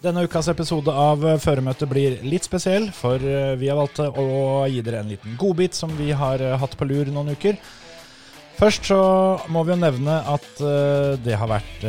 Denne 0.00 0.22
ukas 0.24 0.46
episode 0.48 0.88
av 0.96 1.20
Føremøtet 1.44 1.84
blir 1.90 2.14
litt 2.24 2.46
spesiell, 2.46 2.86
for 2.96 3.20
eh, 3.20 3.52
vi 3.60 3.66
har 3.68 3.76
valgt 3.76 3.98
å 4.00 4.64
gi 4.64 4.80
dere 4.80 5.02
en 5.02 5.10
liten 5.12 5.34
godbit 5.36 5.74
som 5.76 5.90
vi 5.98 6.06
har 6.16 6.40
eh, 6.40 6.54
hatt 6.56 6.72
på 6.80 6.86
lur 6.88 7.10
noen 7.12 7.34
uker. 7.36 7.58
Først 8.56 8.88
så 8.88 9.00
må 9.52 9.60
vi 9.68 9.74
jo 9.74 9.80
nevne 9.82 10.14
at 10.24 10.62
eh, 10.64 11.18
det 11.20 11.36
har 11.36 11.50
vært 11.50 11.84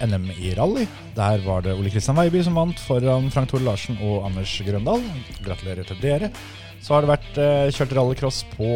NM 0.00 0.24
i 0.32 0.54
rally. 0.56 0.86
Der 1.18 1.44
var 1.44 1.66
det 1.66 1.74
Ole 1.76 1.92
Kristian 1.92 2.16
Veiby 2.16 2.40
som 2.46 2.56
vant 2.56 2.80
foran 2.86 3.28
Frank 3.34 3.52
Tore 3.52 3.66
Larsen 3.66 4.00
og 4.00 4.24
Anders 4.30 4.54
Grøndal. 4.64 5.04
Gratulerer 5.44 5.84
til 5.90 6.00
dere. 6.00 6.30
Så 6.80 6.94
har 6.94 7.04
det 7.04 7.10
vært 7.10 7.74
kjørt 7.76 7.92
rallycross 7.98 8.38
på 8.54 8.70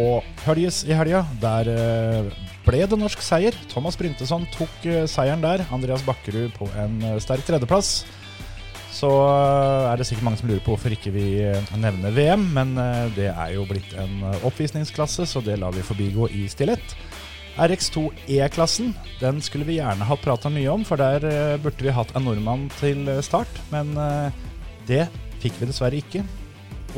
Høljes 0.45 0.83
i 0.85 0.93
helga. 0.93 1.23
Der 1.41 1.71
ble 2.67 2.83
det 2.85 3.01
norsk 3.01 3.25
seier. 3.25 3.57
Thomas 3.73 3.97
Bryntesson 3.97 4.45
tok 4.53 4.85
seieren 5.09 5.41
der. 5.41 5.65
Andreas 5.73 6.05
Bakkerud 6.05 6.53
på 6.61 6.69
en 6.85 7.01
sterk 7.25 7.49
tredjeplass. 7.49 8.03
Så 8.95 9.11
eh, 9.11 9.91
er 9.91 9.99
det 9.99 10.07
sikkert 10.07 10.29
mange 10.29 10.39
som 10.41 10.51
lurer 10.51 10.63
på 10.63 10.75
hvorfor 10.75 10.95
ikke 10.95 11.13
vi 11.15 11.27
eh, 11.43 11.73
nevner 11.81 12.15
VM, 12.15 12.47
men 12.55 12.77
eh, 12.79 13.09
det 13.17 13.29
er 13.33 13.55
jo 13.57 13.67
blitt 13.67 13.95
en 13.99 14.23
oppvisningsklasse, 14.47 15.27
så 15.27 15.43
det 15.45 15.59
lar 15.61 15.75
vi 15.75 15.87
forbigå 15.87 16.31
i 16.31 16.47
stillhet. 16.51 16.95
RX2 17.55 18.09
E-klassen 18.39 18.95
den 19.21 19.41
skulle 19.43 19.67
vi 19.67 19.79
gjerne 19.79 20.07
hatt 20.07 20.23
prata 20.23 20.51
mye 20.51 20.71
om, 20.73 20.87
for 20.87 20.99
der 20.99 21.59
burde 21.63 21.87
vi 21.87 21.95
hatt 21.95 22.11
en 22.19 22.27
nordmann 22.27 22.65
til 22.81 23.07
start. 23.23 23.61
Men 23.71 23.93
det 24.89 25.05
fikk 25.39 25.61
vi 25.61 25.69
dessverre 25.71 26.01
ikke. 26.01 26.25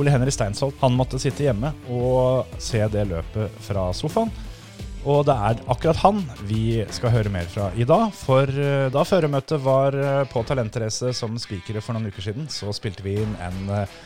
Ole 0.00 0.14
Henry 0.14 0.32
Steinsholt 0.32 0.80
han 0.80 0.96
måtte 0.96 1.20
sitte 1.20 1.44
hjemme 1.44 1.74
og 1.92 2.56
se 2.56 2.80
det 2.88 3.04
løpet 3.12 3.60
fra 3.68 3.90
sofaen. 3.92 4.32
Og 5.06 5.22
det 5.28 5.34
er 5.38 5.60
akkurat 5.70 6.00
han 6.02 6.18
vi 6.48 6.82
skal 6.90 7.12
høre 7.14 7.30
mer 7.30 7.46
fra 7.50 7.68
i 7.78 7.86
dag. 7.86 8.10
For 8.16 8.50
eh, 8.50 8.88
da 8.90 9.04
føremøtet 9.06 9.62
var 9.62 9.94
eh, 9.94 10.24
på 10.26 10.42
Talentrace 10.46 11.12
som 11.14 11.36
spikere 11.38 11.82
for 11.84 11.94
noen 11.94 12.10
uker 12.10 12.26
siden, 12.26 12.48
så 12.50 12.74
spilte 12.74 13.06
vi 13.06 13.14
inn 13.22 13.36
en, 13.46 13.60
eh, 13.70 13.96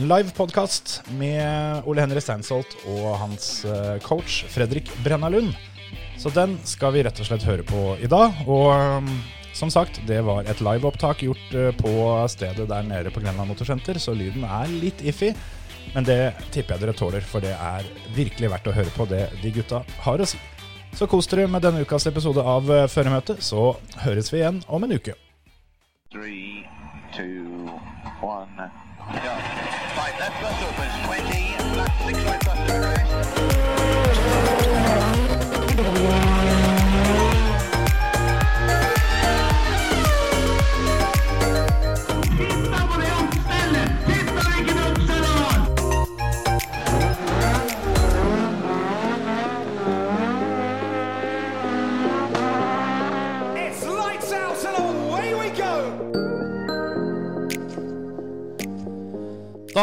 en 0.00 0.08
live 0.10 0.34
podkast 0.34 1.04
med 1.20 1.86
Ole 1.86 2.02
Henry 2.02 2.22
Steinsholt 2.24 2.74
og 2.90 3.12
hans 3.22 3.62
coach 4.06 4.42
Fredrik 4.50 4.90
Brenna 5.04 5.30
Lund. 5.30 5.54
Så 6.18 6.34
den 6.34 6.58
skal 6.66 6.96
vi 6.96 7.06
rett 7.06 7.22
og 7.22 7.30
slett 7.30 7.46
høre 7.46 7.66
på 7.66 7.94
i 8.02 8.10
dag. 8.10 8.42
Og 8.50 9.06
som 9.54 9.70
sagt, 9.70 10.02
det 10.06 10.18
var 10.26 10.50
et 10.50 10.62
liveopptak 10.62 11.22
gjort 11.26 11.56
på 11.78 11.94
stedet 12.30 12.68
der 12.70 12.86
nede 12.86 13.10
på 13.14 13.22
Grenland 13.22 13.50
Motorsenter, 13.50 13.98
så 14.02 14.14
lyden 14.18 14.46
er 14.46 14.70
litt 14.82 15.02
iffy. 15.02 15.32
Men 15.94 16.06
det 16.06 16.20
tipper 16.54 16.76
jeg 16.76 16.84
dere 16.84 16.94
tåler, 16.96 17.24
for 17.26 17.42
det 17.42 17.52
er 17.56 17.86
virkelig 18.14 18.50
verdt 18.52 18.70
å 18.70 18.74
høre 18.76 18.94
på 18.94 19.06
det 19.10 19.24
de 19.42 19.52
gutta 19.54 19.82
har 20.04 20.22
å 20.22 20.28
si. 20.28 20.38
Så 20.94 21.06
kos 21.10 21.28
dere 21.30 21.46
med 21.50 21.62
denne 21.62 21.82
ukas 21.86 22.06
episode 22.10 22.42
av 22.42 22.70
eh, 22.70 22.86
Føremøtet, 22.90 23.42
så 23.46 23.74
høres 24.04 24.32
vi 24.32 24.40
igjen 24.42 24.62
om 24.66 24.86
en 24.86 24.94
uke. 24.94 25.14
Three, 26.10 26.66
two, 27.14 27.70
one. 28.22 28.70
Yeah. 29.10 29.38
Five 29.94 30.18
left 30.18 30.42
bus 30.42 30.66
opens, 30.66 30.94
20, 31.06 31.49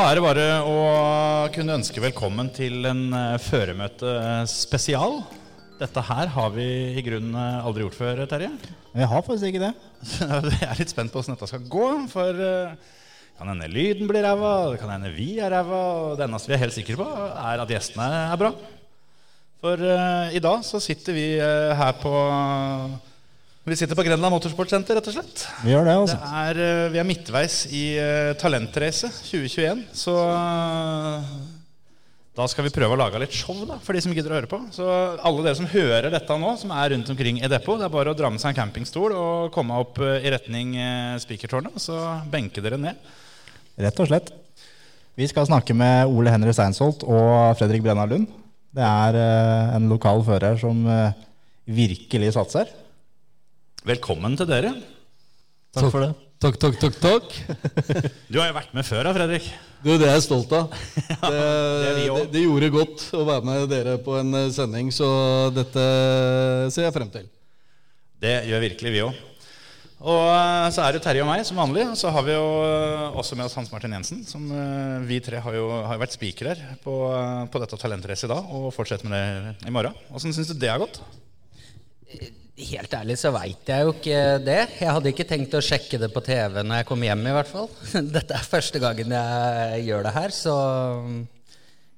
er 0.08 0.16
det 0.16 0.24
bare 0.24 0.44
å 0.64 0.76
kunne 1.52 1.74
ønske 1.76 2.00
velkommen 2.00 2.48
til 2.56 2.86
en 2.88 3.10
føremøtespesial. 3.12 3.42
føremøte 3.44 4.12
uh, 4.14 4.45
spesial. 4.48 5.16
Dette 5.82 6.04
her 6.08 6.30
har 6.32 6.54
vi 6.54 6.68
i 6.95 7.04
grunnen 7.04 7.36
uh, 7.36 7.66
aldri 7.68 7.84
gjort 7.84 7.98
før, 7.98 8.22
Terje. 8.30 8.48
Vi 8.94 9.10
har 9.12 9.26
faktisk 9.26 9.50
ikke 9.50 9.66
det. 9.66 9.73
jeg 10.62 10.70
er 10.70 10.80
litt 10.80 10.94
spent 10.94 11.12
på 11.12 11.20
åssen 11.20 11.36
dette 11.36 11.50
skal 11.52 11.66
gå. 11.67 11.90
For 12.14 12.40
det 12.40 12.54
kan 13.36 13.52
hende 13.52 13.67
lyden 13.73 14.08
blir 14.08 14.23
ræva, 14.23 14.54
det 14.72 14.80
kan 14.80 14.94
hende 14.96 15.12
vi 15.17 15.28
er 15.44 15.52
ræva. 15.58 15.82
Og 15.98 16.16
det 16.22 16.30
eneste 16.30 16.54
vi 16.54 16.56
er 16.56 16.64
helt 16.64 16.78
sikre 16.78 17.02
på, 17.02 17.10
er 17.44 17.66
at 17.66 17.76
gjestene 17.76 18.08
er 18.22 18.40
bra. 18.40 18.54
For 19.60 19.84
i 20.38 20.44
dag 20.48 20.64
så 20.64 20.80
sitter 20.84 21.17
vi 21.17 21.28
her 21.82 22.00
på 22.00 22.16
vi 23.67 23.76
sitter 23.76 23.98
på 24.00 24.04
Grenland 24.05 24.32
Motorsportsenter, 24.32 24.95
rett 24.95 25.08
og 25.10 25.16
slett. 25.17 25.42
Vi 25.60 25.73
gjør 25.73 25.83
det, 25.83 25.94
altså. 26.00 26.16
Det 26.22 26.38
er, 26.39 26.60
eh, 26.64 26.89
vi 26.94 27.00
er 27.02 27.08
midtveis 27.08 27.55
i 27.76 27.82
uh, 28.00 28.30
Talentrace 28.39 29.10
2021, 29.28 29.82
så 29.92 30.14
uh, 30.16 31.26
da 32.39 32.45
skal 32.48 32.64
vi 32.64 32.72
prøve 32.72 32.95
å 32.95 33.00
lage 33.02 33.20
litt 33.20 33.36
show 33.36 33.66
da, 33.67 33.76
for 33.83 33.98
de 33.98 34.05
som 34.05 34.14
gidder 34.16 34.32
å 34.32 34.38
høre 34.38 34.52
på. 34.54 34.61
Så 34.72 34.88
alle 34.88 35.44
dere 35.44 35.60
som 35.60 35.67
hører 35.67 36.08
dette 36.16 36.39
nå, 36.39 36.54
som 36.64 36.72
er 36.78 36.94
rundt 36.95 37.11
omkring 37.11 37.42
i 37.42 37.52
depot, 37.52 37.76
det 37.82 37.89
er 37.89 37.94
bare 37.98 38.16
å 38.16 38.17
dra 38.22 38.32
med 38.32 38.39
seg 38.39 38.54
en 38.54 38.60
campingstol 38.61 39.17
og 39.17 39.52
komme 39.52 39.84
opp 39.84 39.99
i 39.99 40.32
retning 40.32 40.78
spikertårnet, 41.26 41.76
og 41.76 41.84
så 41.89 41.99
benke 42.32 42.64
dere 42.64 42.80
ned. 42.80 43.14
Rett 43.84 43.99
og 43.99 44.08
slett. 44.08 44.32
Vi 45.20 45.28
skal 45.28 45.49
snakke 45.49 45.76
med 45.76 46.08
Ole 46.08 46.32
Henry 46.32 46.55
Seinsholt 46.55 47.04
og 47.04 47.58
Fredrik 47.60 47.84
Brenna 47.84 48.08
Lund. 48.08 48.32
Det 48.72 48.86
er 48.86 49.20
en 49.76 49.92
lokal 49.92 50.23
fører 50.23 50.55
som 50.61 50.86
virkelig 51.67 52.38
satser. 52.38 52.70
Velkommen 53.87 54.33
til 54.36 54.48
dere. 54.49 54.73
Takk 55.71 55.93
for 55.93 56.03
det. 56.03 56.09
Takk, 56.43 56.58
takk, 56.59 56.75
takk. 56.81 56.95
takk. 56.99 57.36
Du 58.31 58.42
har 58.42 58.49
jo 58.49 58.55
vært 58.58 58.73
med 58.75 58.83
før, 58.83 59.08
da, 59.08 59.14
Fredrik. 59.15 59.45
Du, 59.80 59.93
Det 59.93 60.09
er 60.09 60.17
jeg 60.17 60.25
stolt 60.25 60.52
av. 60.58 60.73
Det, 61.23 61.43
det, 61.95 62.08
det, 62.33 62.42
gjorde 62.43 62.70
godt 62.73 63.05
å 63.15 63.23
være 63.30 63.48
med 63.48 63.64
dere 63.71 63.93
på 64.03 64.17
en 64.20 64.36
eh, 64.42 64.49
sending, 64.52 64.89
så 64.92 65.08
dette 65.55 65.86
ser 66.73 66.87
jeg 66.87 66.95
frem 66.98 67.11
til. 67.14 67.30
Det 68.20 68.33
gjør 68.49 68.65
virkelig 68.65 68.92
vi 68.92 69.03
òg. 69.05 69.21
Og 70.04 70.25
eh, 70.33 70.67
så 70.75 70.83
er 70.83 70.98
det 70.98 71.04
Terje 71.05 71.23
og 71.23 71.30
meg 71.30 71.45
som 71.48 71.61
vanlig. 71.61 71.86
Og 71.93 71.95
så 72.02 72.11
har 72.11 72.25
vi 72.27 72.36
jo 72.36 72.49
eh, 72.65 73.19
også 73.21 73.37
med 73.39 73.48
oss 73.48 73.55
Hans 73.55 73.71
Martin 73.71 73.95
Jensen. 73.95 74.25
Som 74.27 74.49
vi 75.08 75.21
tre 75.23 75.39
har 75.45 75.55
jo 75.55 75.69
har 75.87 76.02
vært 76.02 76.17
spikere 76.17 76.58
på, 76.83 76.98
på 77.54 77.64
dette 77.64 77.80
talentracet 77.80 78.27
i 78.27 78.33
dag, 78.33 78.52
og 78.52 78.67
fortsetter 78.75 79.08
med 79.08 79.55
det 79.64 79.71
i 79.71 79.77
morgen. 79.80 79.95
Åssen 80.11 80.36
syns 80.36 80.52
du 80.52 80.59
det 80.59 80.73
har 80.73 80.83
gått? 80.83 80.99
Helt 82.58 82.94
ærlig 82.98 83.20
så 83.22 83.30
veit 83.36 83.70
jeg 83.70 83.86
jo 83.86 83.92
ikke 83.94 84.22
det. 84.42 84.62
Jeg 84.80 84.90
hadde 84.90 85.12
ikke 85.12 85.26
tenkt 85.30 85.54
å 85.54 85.62
sjekke 85.62 86.00
det 86.02 86.08
på 86.10 86.23
TV 86.26 86.64
når 86.66 86.80
jeg 86.80 86.88
kom 86.90 87.04
hjem, 87.06 87.22
i 87.30 87.36
hvert 87.36 87.52
fall. 87.52 87.68
Dette 88.16 88.34
er 88.34 88.50
første 88.50 88.82
gangen 88.82 89.14
jeg 89.14 89.84
gjør 89.86 90.08
det 90.08 90.14
her, 90.16 90.34
så 90.34 90.56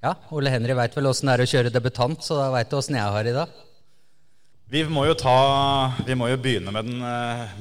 ja. 0.04 0.12
Ole 0.36 0.52
Henry 0.52 0.76
veit 0.76 0.98
vel 1.00 1.08
åssen 1.08 1.32
det 1.32 1.38
er 1.38 1.46
å 1.46 1.48
kjøre 1.54 1.72
debutant, 1.72 2.20
så 2.24 2.42
da 2.42 2.50
veit 2.52 2.68
du 2.68 2.76
åssen 2.76 3.00
jeg 3.00 3.16
har 3.16 3.32
i 3.32 3.36
dag. 3.40 3.56
Vi 4.70 4.84
må 4.92 5.08
jo, 5.08 5.16
ta, 5.18 5.38
vi 6.06 6.20
må 6.20 6.28
jo 6.30 6.42
begynne 6.44 6.76
med 6.76 6.92
den, 6.92 7.08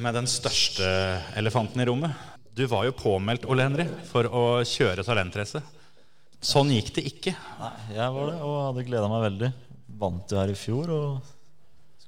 med 0.03 0.19
den, 0.19 0.27
største 0.29 0.91
elefanten 1.39 1.81
i 1.81 1.87
rommet. 1.89 2.27
Du 2.51 2.67
var 2.69 2.83
jo 2.85 2.99
påmeldt, 2.99 3.47
Ole 3.47 3.65
Henry, 3.65 3.87
for 4.11 4.27
å 4.27 4.45
kjøre 4.67 5.07
talentrace. 5.07 5.63
Sånn 6.43 6.75
gikk 6.75 6.97
det 6.99 7.07
ikke. 7.15 7.39
Nei, 7.63 7.75
jeg 7.95 8.15
var 8.19 8.31
det 8.35 8.39
og 8.43 8.61
hadde 8.67 8.91
gleda 8.91 9.09
meg 9.11 9.27
veldig. 9.31 9.57
Vant 10.03 10.35
jo 10.35 10.43
her 10.43 10.51
i 10.51 10.59
fjor. 10.59 10.95
og 10.99 11.38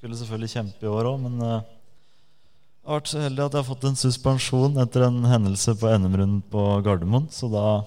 skulle 0.01 0.17
selvfølgelig 0.17 0.55
kjempe 0.55 0.87
i 0.87 0.89
år 0.89 1.07
òg, 1.11 1.17
men 1.21 1.35
uh, 1.45 1.61
jeg 1.61 2.89
har 2.89 3.01
vært 3.03 3.11
så 3.11 3.21
heldig 3.21 3.43
at 3.45 3.53
jeg 3.53 3.61
har 3.61 3.67
fått 3.69 3.83
en 3.85 3.99
suspensjon 4.01 4.81
etter 4.81 5.05
en 5.05 5.19
hendelse 5.29 5.75
på 5.77 5.91
NM-runden 5.93 6.39
på 6.49 6.63
Gardermoen. 6.87 7.27
Så 7.29 7.51
da 7.53 7.83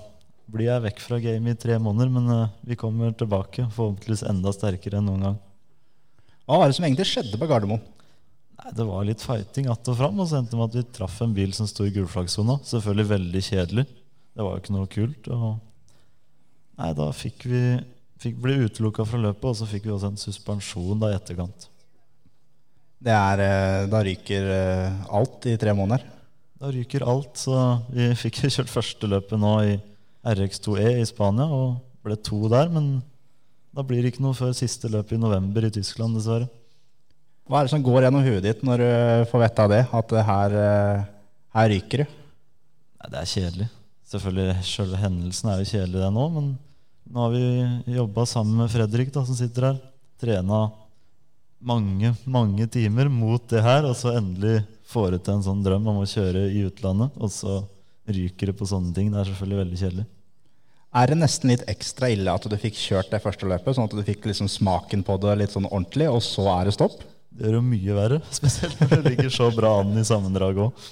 blir 0.53 0.69
jeg 0.69 0.83
vekk 0.83 1.01
fra 1.01 1.17
gamet 1.23 1.57
i 1.57 1.61
tre 1.63 1.79
måneder, 1.81 2.11
men 2.13 2.29
uh, 2.29 2.53
vi 2.61 2.77
kommer 2.77 3.15
tilbake. 3.17 3.65
Forhåpentligvis 3.73 4.21
enda 4.29 4.53
sterkere 4.53 5.01
enn 5.01 5.09
noen 5.09 5.25
gang. 5.25 5.41
Hva 6.45 6.61
var 6.61 6.69
det 6.69 6.77
som 6.77 6.85
egentlig 6.85 7.09
skjedde 7.09 7.41
på 7.41 7.49
Gardermoen? 7.49 7.81
Nei, 8.61 8.75
Det 8.77 8.87
var 8.91 9.09
litt 9.09 9.25
fighting 9.25 9.73
att 9.73 9.89
og 9.89 9.97
fram, 9.97 10.21
og 10.21 10.29
så 10.29 10.37
endte 10.37 10.53
det 10.53 10.61
med 10.61 10.69
at 10.69 10.77
vi 10.77 10.87
traff 10.99 11.17
en 11.25 11.33
bil 11.33 11.57
som 11.57 11.65
sto 11.65 11.89
i 11.89 11.97
gulflaggsona. 11.97 12.59
Selvfølgelig 12.75 13.09
veldig 13.15 13.45
kjedelig. 13.49 13.89
Det 14.37 14.45
var 14.45 14.53
jo 14.53 14.61
ikke 14.61 14.77
noe 14.77 14.93
kult. 14.99 15.33
Og 15.33 15.49
nei, 16.77 16.93
da 16.93 17.09
fikk 17.09 17.49
vi 17.49 17.65
fikk 18.21 18.37
bli 18.43 18.61
utelukka 18.69 19.09
fra 19.09 19.17
løpet, 19.19 19.49
og 19.49 19.57
så 19.57 19.65
fikk 19.67 19.89
vi 19.89 19.97
også 19.97 20.13
en 20.13 20.25
suspensjon 20.29 21.01
da 21.01 21.09
i 21.09 21.17
etterkant. 21.17 21.72
Det 23.03 23.11
er, 23.11 23.41
eh, 23.43 23.85
da 23.91 23.99
ryker 24.05 24.49
eh, 24.53 25.07
alt 25.11 25.47
i 25.51 25.57
tre 25.59 25.73
måneder? 25.75 26.05
Da 26.61 26.69
ryker 26.71 27.03
alt. 27.03 27.35
Så 27.41 27.55
vi 27.91 28.11
fikk 28.23 28.45
kjørt 28.45 28.71
første 28.71 29.09
løpet 29.11 29.41
nå 29.41 29.55
i 29.67 29.73
RX2E 30.23 31.01
i 31.01 31.07
Spania 31.07 31.49
og 31.51 31.81
ble 32.05 32.15
to 32.23 32.45
der. 32.51 32.71
Men 32.71 33.01
da 33.75 33.83
blir 33.83 34.03
det 34.03 34.13
ikke 34.13 34.23
noe 34.23 34.37
før 34.37 34.53
siste 34.55 34.91
løp 34.91 35.11
i 35.11 35.19
november 35.19 35.67
i 35.67 35.71
Tyskland, 35.73 36.15
dessverre. 36.15 36.47
Hva 37.43 37.59
er 37.59 37.67
det 37.67 37.73
som 37.73 37.83
går 37.83 38.05
gjennom 38.05 38.23
huet 38.23 38.45
ditt 38.45 38.61
når 38.63 38.79
du 38.79 38.91
får 39.33 39.41
vite 39.43 39.65
av 39.65 39.73
det? 39.73 39.81
At 39.99 40.13
her, 40.29 40.55
eh, 40.61 41.07
her 41.57 41.71
ryker 41.73 42.05
du? 42.05 42.19
Det 43.03 43.19
er 43.19 43.31
kjedelig. 43.33 43.67
Selvfølgelig, 44.07 44.61
Selve 44.63 45.01
hendelsen 45.01 45.49
er 45.51 45.59
jo 45.59 45.67
kjedelig, 45.73 45.99
det 46.05 46.13
nå. 46.15 46.29
Men 46.37 46.47
nå 47.11 47.25
har 47.25 47.35
vi 47.35 47.97
jobba 47.97 48.23
sammen 48.29 48.63
med 48.63 48.71
Fredrik, 48.71 49.11
da, 49.11 49.25
som 49.27 49.35
sitter 49.35 49.67
her. 49.73 49.83
Trena 50.23 50.61
mange, 51.65 52.13
mange 52.25 52.67
timer 52.71 53.09
mot 53.11 53.43
det 53.51 53.61
her, 53.63 53.85
og 53.87 53.95
så 53.97 54.17
endelig 54.17 54.61
får 54.89 55.17
ut 55.17 55.29
en 55.31 55.45
sånn 55.45 55.63
drøm 55.65 55.87
om 55.89 56.01
å 56.01 56.09
kjøre 56.09 56.47
i 56.51 56.65
utlandet, 56.67 57.15
og 57.17 57.31
så 57.33 57.61
ryker 58.09 58.51
det 58.51 58.57
på 58.59 58.67
sånne 58.67 58.93
ting. 58.95 59.11
Det 59.11 59.21
er 59.21 59.29
selvfølgelig 59.31 59.61
veldig 59.61 59.79
kjedelig. 59.79 60.05
Er 60.93 61.09
det 61.09 61.17
nesten 61.17 61.49
litt 61.49 61.63
ekstra 61.71 62.11
ille 62.13 62.33
at 62.33 62.43
du 62.45 62.53
fikk 62.59 62.75
kjørt 62.77 63.09
det 63.09 63.21
første 63.23 63.47
løpet, 63.49 63.73
sånn 63.73 63.87
at 63.87 63.95
du 63.97 64.03
fikk 64.05 64.27
liksom 64.29 64.49
smaken 64.51 65.01
på 65.07 65.17
det 65.23 65.37
litt 65.39 65.55
sånn 65.55 65.69
ordentlig, 65.69 66.09
og 66.11 66.21
så 66.25 66.45
er 66.53 66.69
det 66.69 66.75
stopp? 66.75 66.99
Det 67.33 67.47
gjør 67.47 67.57
jo 67.57 67.63
mye 67.65 67.95
verre, 67.97 68.19
spesielt 68.39 68.77
når 68.83 68.93
det 68.93 69.15
ligger 69.15 69.33
så 69.33 69.49
bra 69.55 69.79
an 69.81 69.95
i 69.97 70.05
sammendraget 70.05 70.67
òg. 70.67 70.91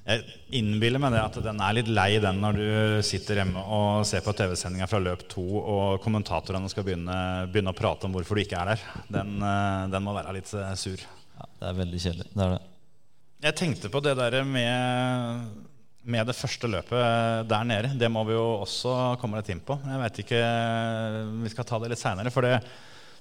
Jeg 0.00 0.24
innbiller 0.56 1.02
meg 1.02 1.12
det 1.12 1.20
at 1.22 1.36
den 1.44 1.60
er 1.62 1.74
litt 1.76 1.90
lei, 1.92 2.08
den 2.22 2.40
når 2.42 2.56
du 2.56 2.68
sitter 3.06 3.42
hjemme 3.42 3.62
og 3.62 4.06
ser 4.08 4.24
på 4.24 4.32
TV-sendinga 4.36 4.88
fra 4.90 5.00
løp 5.02 5.26
to, 5.30 5.44
og 5.60 6.00
kommentatorene 6.04 6.70
skal 6.72 6.86
begynne, 6.86 7.16
begynne, 7.52 7.74
å 7.74 7.78
prate 7.78 8.08
om 8.08 8.16
hvorfor 8.16 8.38
du 8.38 8.42
ikke 8.42 8.58
er 8.58 8.72
der. 8.72 8.84
Den, 9.12 9.36
eh, 9.44 9.88
den 9.92 10.06
må 10.06 10.16
være 10.16 10.34
litt 10.38 10.50
eh, 10.56 10.72
sur. 10.80 11.04
Ja, 11.36 11.48
det 11.60 11.68
er 11.68 11.80
veldig 11.82 12.04
kjedelig. 12.06 12.30
Det 12.32 12.46
er 12.46 12.54
det. 12.56 12.62
Jeg 13.44 13.56
tenkte 13.60 13.92
på 13.92 14.02
det 14.04 14.16
der 14.18 14.40
med 14.44 15.68
med 16.10 16.26
det 16.26 16.36
første 16.36 16.68
løpet 16.70 17.48
der 17.50 17.66
nede. 17.68 17.92
Det 18.00 18.08
må 18.12 18.22
vi 18.24 18.32
jo 18.32 18.44
også 18.62 18.94
komme 19.20 19.40
litt 19.40 19.50
inn 19.52 19.60
på. 19.64 19.76
Jeg 19.84 20.00
vet 20.00 20.20
ikke, 20.22 20.40
Vi 21.42 21.52
skal 21.52 21.66
ta 21.68 21.78
det 21.78 21.90
litt 21.92 22.00
seinere. 22.00 22.32
For 22.32 22.46
det, 22.46 22.56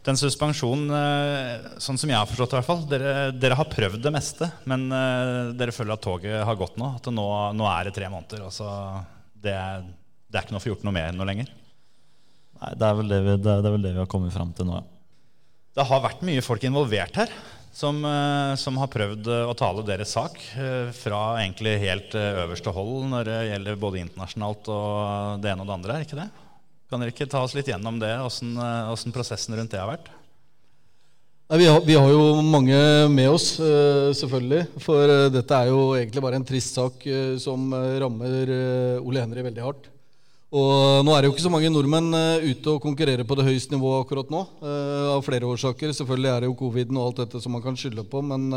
den 0.07 0.17
suspensjonen, 0.19 0.91
eh, 0.95 1.69
sånn 1.83 1.99
som 1.99 2.11
jeg 2.11 2.17
har 2.17 2.27
forstått 2.29 2.53
det, 2.53 2.57
i 2.57 2.59
hvert 2.61 2.69
fall 2.69 2.83
dere, 2.89 3.13
dere, 3.35 3.57
har 3.59 3.67
prøvd 3.71 3.99
det 4.05 4.13
meste, 4.15 4.47
men 4.69 4.87
uh, 4.93 5.51
dere 5.59 5.75
føler 5.75 5.95
at 5.95 6.03
toget 6.05 6.37
har 6.47 6.59
gått 6.59 6.79
nå? 6.79 6.93
At 6.99 7.09
nå, 7.11 7.25
nå, 7.57 7.67
er 7.67 7.89
det 7.89 7.95
tre 7.97 8.07
måneder? 8.11 8.45
Altså, 8.47 8.69
det, 9.35 9.55
er, 9.55 9.83
det 10.29 10.39
er 10.39 10.47
ikke 10.47 10.55
noe 10.55 10.63
få 10.63 10.71
gjort 10.71 10.87
noe 10.87 10.95
mer 10.95 11.11
noe 11.15 11.27
lenger? 11.27 11.51
Nei, 12.59 12.73
det 12.79 12.87
er 12.87 12.97
vel 13.01 13.11
det 13.11 13.19
vi, 13.25 13.35
det 13.43 13.53
er, 13.53 13.63
er 13.63 13.75
vel 13.75 13.87
det 13.87 13.93
vi 13.97 14.03
har 14.03 14.11
kommet 14.11 14.35
fram 14.35 14.55
til 14.55 14.71
nå, 14.71 14.79
ja. 14.79 14.87
Det 15.79 15.85
har 15.85 16.01
vært 16.03 16.23
mye 16.25 16.41
folk 16.43 16.63
involvert 16.67 17.19
her 17.21 17.31
som, 17.71 18.05
eh, 18.05 18.55
som, 18.55 18.77
har 18.81 18.91
prøvd 18.91 19.29
eh, 19.29 19.47
å 19.47 19.55
tale 19.57 19.85
deres 19.87 20.13
sak 20.15 20.37
eh, 20.57 20.89
fra 20.95 21.39
egentlig 21.41 21.77
helt 21.83 22.15
øverste 22.17 22.73
hold 22.75 23.09
når 23.13 23.29
det 23.29 23.39
gjelder 23.51 23.81
både 23.83 24.01
internasjonalt 24.03 24.71
og 24.73 25.43
det 25.43 25.51
ene 25.53 25.63
og 25.63 25.69
det 25.69 25.77
andre. 25.77 25.95
er 25.95 26.07
ikke 26.07 26.19
det? 26.19 26.29
Kan 26.89 27.03
dere 27.03 27.13
ikke 27.13 27.29
ta 27.29 27.43
oss 27.45 27.53
litt 27.53 27.69
gjennom 27.69 27.99
det, 28.01 28.11
åssen 28.25 29.13
prosessen 29.13 29.53
rundt 29.57 29.75
det 29.75 29.81
har 29.81 29.91
vært? 29.91 30.09
Nei, 31.49 31.59
vi, 31.61 31.67
har, 31.69 31.79
vi, 31.85 31.95
har, 31.97 32.09
jo 32.13 32.41
mange 32.45 32.79
med 33.09 33.29
oss, 33.29 33.55
selvfølgelig. 34.17 34.63
For 34.81 35.13
dette 35.33 35.57
er 35.57 35.69
jo 35.71 35.95
egentlig 35.97 36.21
bare 36.21 36.37
en 36.37 36.45
trist 36.45 36.77
sak 36.77 37.05
som 37.41 37.71
rammer 37.73 38.51
Ole 39.01 39.23
Henry 39.23 39.45
veldig 39.47 39.65
hardt. 39.65 39.89
Og 40.49 41.05
Nå 41.05 41.13
er 41.13 41.21
det 41.21 41.29
jo 41.29 41.33
ikke 41.35 41.45
så 41.45 41.53
mange 41.53 41.69
nordmenn 41.69 42.09
ute 42.41 42.73
og 42.73 42.81
konkurrerer 42.81 43.25
på 43.25 43.37
det 43.37 43.45
høyeste 43.45 43.73
nivået 43.75 44.05
akkurat 44.05 44.31
nå. 44.33 44.43
Av 45.13 45.25
flere 45.25 45.49
årsaker. 45.49 45.93
Selvfølgelig 45.93 46.31
er 46.31 46.41
det 46.41 46.49
jo 46.49 46.57
coviden 46.57 46.97
og 46.97 47.09
alt 47.09 47.21
dette 47.23 47.41
som 47.41 47.53
man 47.53 47.65
kan 47.65 47.77
skylde 47.77 48.05
på. 48.09 48.21
Men 48.25 48.49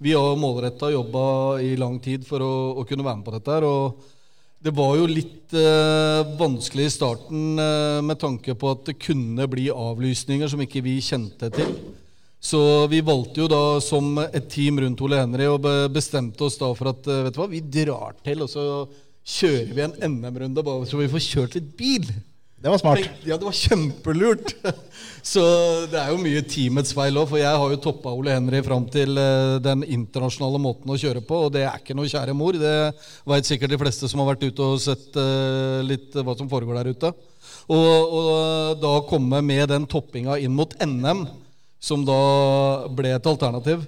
vi 0.00 0.12
har 0.16 0.36
målretta 0.40 0.92
jobba 0.92 1.24
i 1.64 1.74
lang 1.76 1.98
tid 2.00 2.24
for 2.28 2.44
å, 2.44 2.52
å, 2.80 2.84
kunne 2.88 3.04
være 3.04 3.20
med 3.20 3.26
på 3.26 3.34
dette. 3.34 3.56
her, 3.56 3.64
og 3.68 4.17
det 4.58 4.74
var 4.74 4.96
jo 4.98 5.06
litt 5.06 5.54
vanskelig 6.38 6.88
i 6.88 6.92
starten 6.92 7.60
med 8.04 8.18
tanke 8.18 8.56
på 8.58 8.72
at 8.74 8.82
det 8.88 8.96
kunne 9.00 9.46
bli 9.48 9.68
avlysninger 9.70 10.50
som 10.50 10.60
ikke 10.64 10.82
vi 10.84 10.96
kjente 11.04 11.48
til. 11.54 11.70
Så 12.42 12.60
vi 12.90 13.00
valgte 13.06 13.42
jo 13.42 13.48
da 13.50 13.78
som 13.82 14.18
et 14.22 14.50
team 14.50 14.78
rundt 14.82 15.00
Ole 15.06 15.22
Henry 15.22 15.46
og 15.50 15.66
bestemte 15.94 16.46
oss 16.46 16.58
da 16.60 16.72
for 16.74 16.90
at 16.92 17.06
vet 17.06 17.34
du 17.34 17.40
hva, 17.40 17.48
vi 17.50 17.62
drar 17.62 18.18
til. 18.26 18.42
og 18.42 18.50
så 18.50 18.64
kjører 19.28 19.72
vi 19.76 19.84
en 19.84 19.96
NM-runde 20.16 20.64
bare 20.64 20.86
så 20.88 21.00
vi 21.00 21.10
får 21.12 21.24
kjørt 21.24 21.58
litt 21.58 21.72
bil. 21.78 22.06
Det 22.58 22.70
var 22.72 22.78
smart. 22.78 23.04
Ja, 23.22 23.36
det 23.38 23.46
var 23.46 23.54
kjempelurt. 23.54 24.54
Så 25.22 25.42
det 25.92 25.98
er 26.00 26.10
jo 26.10 26.18
mye 26.18 26.40
teamets 26.42 26.90
feil 26.96 27.18
òg, 27.20 27.28
for 27.30 27.38
jeg 27.38 27.60
har 27.62 27.70
jo 27.70 27.78
toppa 27.82 28.10
Ole 28.10 28.34
Henry 28.34 28.58
fram 28.66 28.86
til 28.90 29.14
eh, 29.20 29.58
den 29.62 29.84
internasjonale 29.86 30.58
måten 30.62 30.90
å 30.90 30.98
kjøre 30.98 31.22
på, 31.26 31.44
og 31.46 31.52
det 31.54 31.62
er 31.68 31.78
ikke 31.78 31.94
noe 31.94 32.10
kjære 32.10 32.34
mor. 32.34 32.58
Det 32.58 32.74
veit 33.30 33.46
sikkert 33.46 33.74
de 33.74 33.78
fleste 33.78 34.10
som 34.10 34.24
har 34.24 34.32
vært 34.32 34.48
ute 34.48 34.66
og 34.66 34.82
sett 34.82 35.14
eh, 35.22 35.78
litt 35.86 36.18
hva 36.18 36.34
som 36.38 36.50
foregår 36.50 36.80
der 36.80 36.90
ute. 36.96 37.12
Og, 37.70 38.16
og 38.18 38.82
da 38.82 38.94
komme 39.06 39.42
med 39.44 39.68
den 39.70 39.86
toppinga 39.86 40.40
inn 40.42 40.56
mot 40.56 40.74
NM, 40.82 41.28
som 41.78 42.02
da 42.08 42.18
ble 42.90 43.14
et 43.14 43.30
alternativ, 43.30 43.86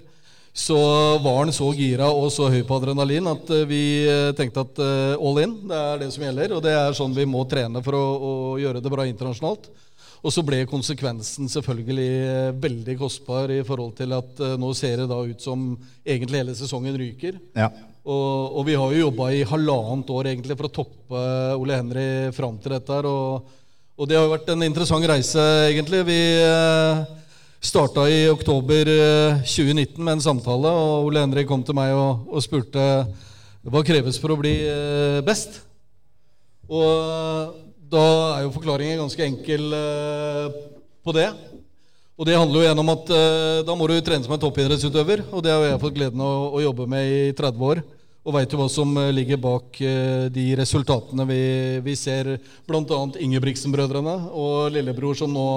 så 0.52 0.78
var 1.22 1.44
han 1.44 1.52
så 1.54 1.68
gira 1.78 2.08
og 2.10 2.26
så 2.34 2.48
høy 2.50 2.62
på 2.66 2.78
adrenalin 2.80 3.28
at 3.30 3.52
eh, 3.54 3.66
vi 3.70 3.82
eh, 4.02 4.30
tenkte 4.36 4.64
at 4.64 4.80
eh, 4.82 5.12
all 5.14 5.38
in, 5.44 5.54
det 5.70 5.78
er 5.78 6.00
det 6.02 6.10
som 6.14 6.24
gjelder. 6.26 6.56
Og 6.56 6.64
det 6.64 6.74
er 6.74 6.96
sånn 6.96 7.14
vi 7.14 7.28
må 7.28 7.44
trene 7.50 7.82
for 7.84 7.96
å, 7.96 8.02
å 8.18 8.32
gjøre 8.58 8.82
det 8.82 8.92
bra 8.92 9.06
internasjonalt. 9.06 9.70
Og 10.20 10.34
så 10.34 10.42
ble 10.44 10.66
konsekvensen 10.68 11.48
selvfølgelig 11.48 12.56
veldig 12.60 12.96
kostbar 13.00 13.54
i 13.54 13.62
forhold 13.64 13.94
til 14.02 14.12
at 14.12 14.42
nå 14.60 14.72
ser 14.76 15.00
det 15.00 15.06
da 15.08 15.16
ut 15.24 15.40
som 15.40 15.70
egentlig 16.04 16.42
hele 16.42 16.56
sesongen 16.58 16.98
ryker. 17.00 17.38
Ja. 17.56 17.70
Og, 18.04 18.58
og, 18.58 18.60
vi 18.68 18.74
har 18.76 18.92
jo 18.92 19.06
jobba 19.06 19.30
i 19.32 19.46
halvannet 19.48 20.12
år 20.12 20.28
egentlig 20.34 20.58
for 20.58 20.68
å 20.68 20.74
toppe 20.76 21.22
Ole 21.56 21.78
Henry 21.78 22.04
fram 22.36 22.60
til 22.60 22.74
dette. 22.76 22.98
her, 22.98 23.08
og, 23.08 23.56
og 23.96 24.10
det 24.10 24.18
har 24.18 24.28
jo 24.28 24.34
vært 24.34 24.52
en 24.52 24.66
interessant 24.68 25.08
reise, 25.08 25.46
egentlig. 25.70 26.02
Vi 26.10 26.20
starta 27.60 28.06
i 28.08 28.24
oktober 28.32 28.88
2019 29.44 30.00
eh, 30.00 30.04
med 30.04 30.16
en 30.16 30.24
samtale, 30.24 30.70
og 30.72 31.10
Ole 31.10 31.20
Henrik 31.20 31.48
kom 31.48 31.62
til 31.64 31.76
meg 31.76 31.92
og, 31.92 32.24
og 32.32 32.44
spurte 32.44 32.84
hva 33.60 33.82
kreves 33.84 34.16
for 34.20 34.32
å 34.32 34.38
bli 34.40 34.54
eh, 34.64 35.20
best. 35.26 35.60
Og 36.70 36.88
eh, 36.88 37.52
da 37.90 38.04
er 38.38 38.46
jo 38.46 38.54
forklaringen 38.54 39.02
ganske 39.02 39.26
enkel 39.26 39.72
på 41.02 41.14
det. 41.16 41.26
Og 42.20 42.28
det 42.28 42.36
handler 42.38 42.60
jo 42.60 42.66
gjennom 42.68 42.92
at 42.92 43.08
da 43.66 43.74
må 43.74 43.88
du 43.88 43.96
trene 44.04 44.22
som 44.22 44.36
en 44.36 44.42
toppidrettsutøver. 44.44 45.24
Og 45.34 45.42
det 45.42 45.50
har 45.50 45.64
jeg 45.64 45.80
fått 45.82 45.96
gleden 45.96 46.22
av 46.22 46.52
å, 46.54 46.60
jobbe 46.62 46.86
med 46.86 47.08
i 47.10 47.32
30 47.34 47.64
år. 47.66 47.80
Og 48.22 48.36
veit 48.36 48.54
jo 48.54 48.60
hva 48.60 48.68
som 48.70 48.94
ligger 49.10 49.40
bak 49.42 49.80
de 50.30 50.44
resultatene 50.60 51.26
vi, 51.26 51.42
vi 51.82 51.96
ser, 51.98 52.36
bl.a. 52.68 53.00
Ingebrigtsen-brødrene 53.26 54.14
og 54.30 54.70
lillebror 54.76 55.18
som 55.18 55.34
nå 55.34 55.48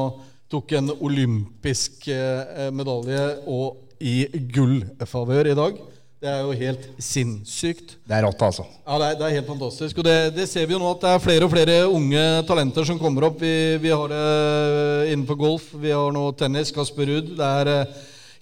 tok 0.54 0.76
en 0.78 0.92
olympisk 1.02 2.06
eh, 2.14 2.70
medalje 2.76 3.24
og 3.50 3.98
i 4.04 4.28
gullfavør 4.54 5.50
i 5.50 5.58
dag. 5.58 5.82
Det 6.24 6.30
er 6.32 6.44
jo 6.46 6.54
helt 6.56 6.84
sinnssykt. 7.04 7.98
Det 8.08 8.16
er 8.16 8.24
rått, 8.24 8.44
altså. 8.46 8.64
Ja, 8.86 9.00
det 9.02 9.08
er, 9.08 9.18
det 9.20 9.26
er 9.28 9.36
helt 9.40 9.50
fantastisk. 9.50 10.00
Og 10.00 10.06
det, 10.08 10.16
det, 10.38 10.46
ser 10.48 10.70
vi 10.70 10.76
jo 10.76 10.80
nå 10.80 10.94
at 10.94 11.04
det 11.04 11.12
er 11.12 11.24
flere 11.24 11.48
og 11.48 11.52
flere 11.52 11.78
unge 11.90 12.22
talenter 12.48 12.88
som 12.88 13.02
kommer 13.02 13.28
opp. 13.28 13.42
Vi, 13.44 13.54
vi 13.84 13.92
har 13.92 14.14
det 14.14 14.22
eh, 14.22 15.12
innenfor 15.16 15.40
golf, 15.42 15.68
vi 15.74 15.92
har 15.92 16.16
nå 16.16 16.30
tennis, 16.40 16.72
Kasper 16.76 17.10
Ruud. 17.10 17.34
Det 17.40 17.50
er 17.50 17.74
eh, 17.74 18.00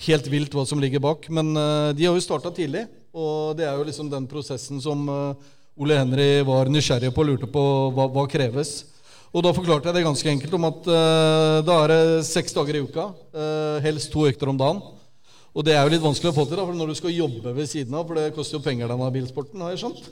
helt 0.10 0.30
vilt 0.34 0.58
hva 0.58 0.68
som 0.68 0.84
ligger 0.84 1.02
bak. 1.02 1.26
Men 1.34 1.56
de 1.96 2.06
har 2.06 2.14
jo 2.18 2.26
starta 2.26 2.52
tidlig, 2.54 2.88
og 3.14 3.58
det 3.58 3.70
er 3.70 3.78
jo 3.78 3.88
liksom 3.88 4.10
den 4.12 4.28
prosessen 4.30 4.82
som 4.82 5.06
Ole 5.82 5.98
Henry 5.98 6.32
var 6.46 6.70
nysgjerrig 6.74 7.14
på 7.14 7.22
og 7.24 7.30
lurte 7.30 7.50
på 7.50 7.66
hva, 7.96 8.10
hva 8.12 8.26
kreves. 8.30 8.82
Og 9.32 9.46
da 9.46 9.54
forklarte 9.56 9.88
jeg 9.88 9.96
det 9.96 10.04
ganske 10.04 10.32
enkelt 10.34 10.56
om 10.58 10.66
at 10.68 10.88
uh, 10.92 11.60
da 11.64 11.76
er 11.86 11.94
det 11.94 12.26
seks 12.28 12.52
dager 12.56 12.76
i 12.76 12.82
uka. 12.84 13.06
Uh, 13.32 13.78
helst 13.86 14.12
to 14.12 14.26
økter 14.28 14.52
om 14.52 14.60
dagen. 14.60 14.82
Og 15.52 15.66
det 15.68 15.74
er 15.76 15.84
jo 15.84 15.92
litt 15.92 16.04
vanskelig 16.04 16.32
å 16.32 16.36
få 16.36 16.46
til 16.48 16.60
da, 16.60 16.66
for 16.68 16.76
når 16.76 16.92
du 16.92 16.98
skal 17.00 17.16
jobbe 17.16 17.52
ved 17.56 17.68
siden 17.68 17.96
av, 17.96 18.06
for 18.08 18.20
det 18.20 18.32
koster 18.36 18.58
jo 18.58 18.64
penger 18.64 18.92
denne 18.92 19.08
bilsporten, 19.12 19.64
har 19.64 19.74
jeg 19.74 19.82
skjønt. 19.82 20.06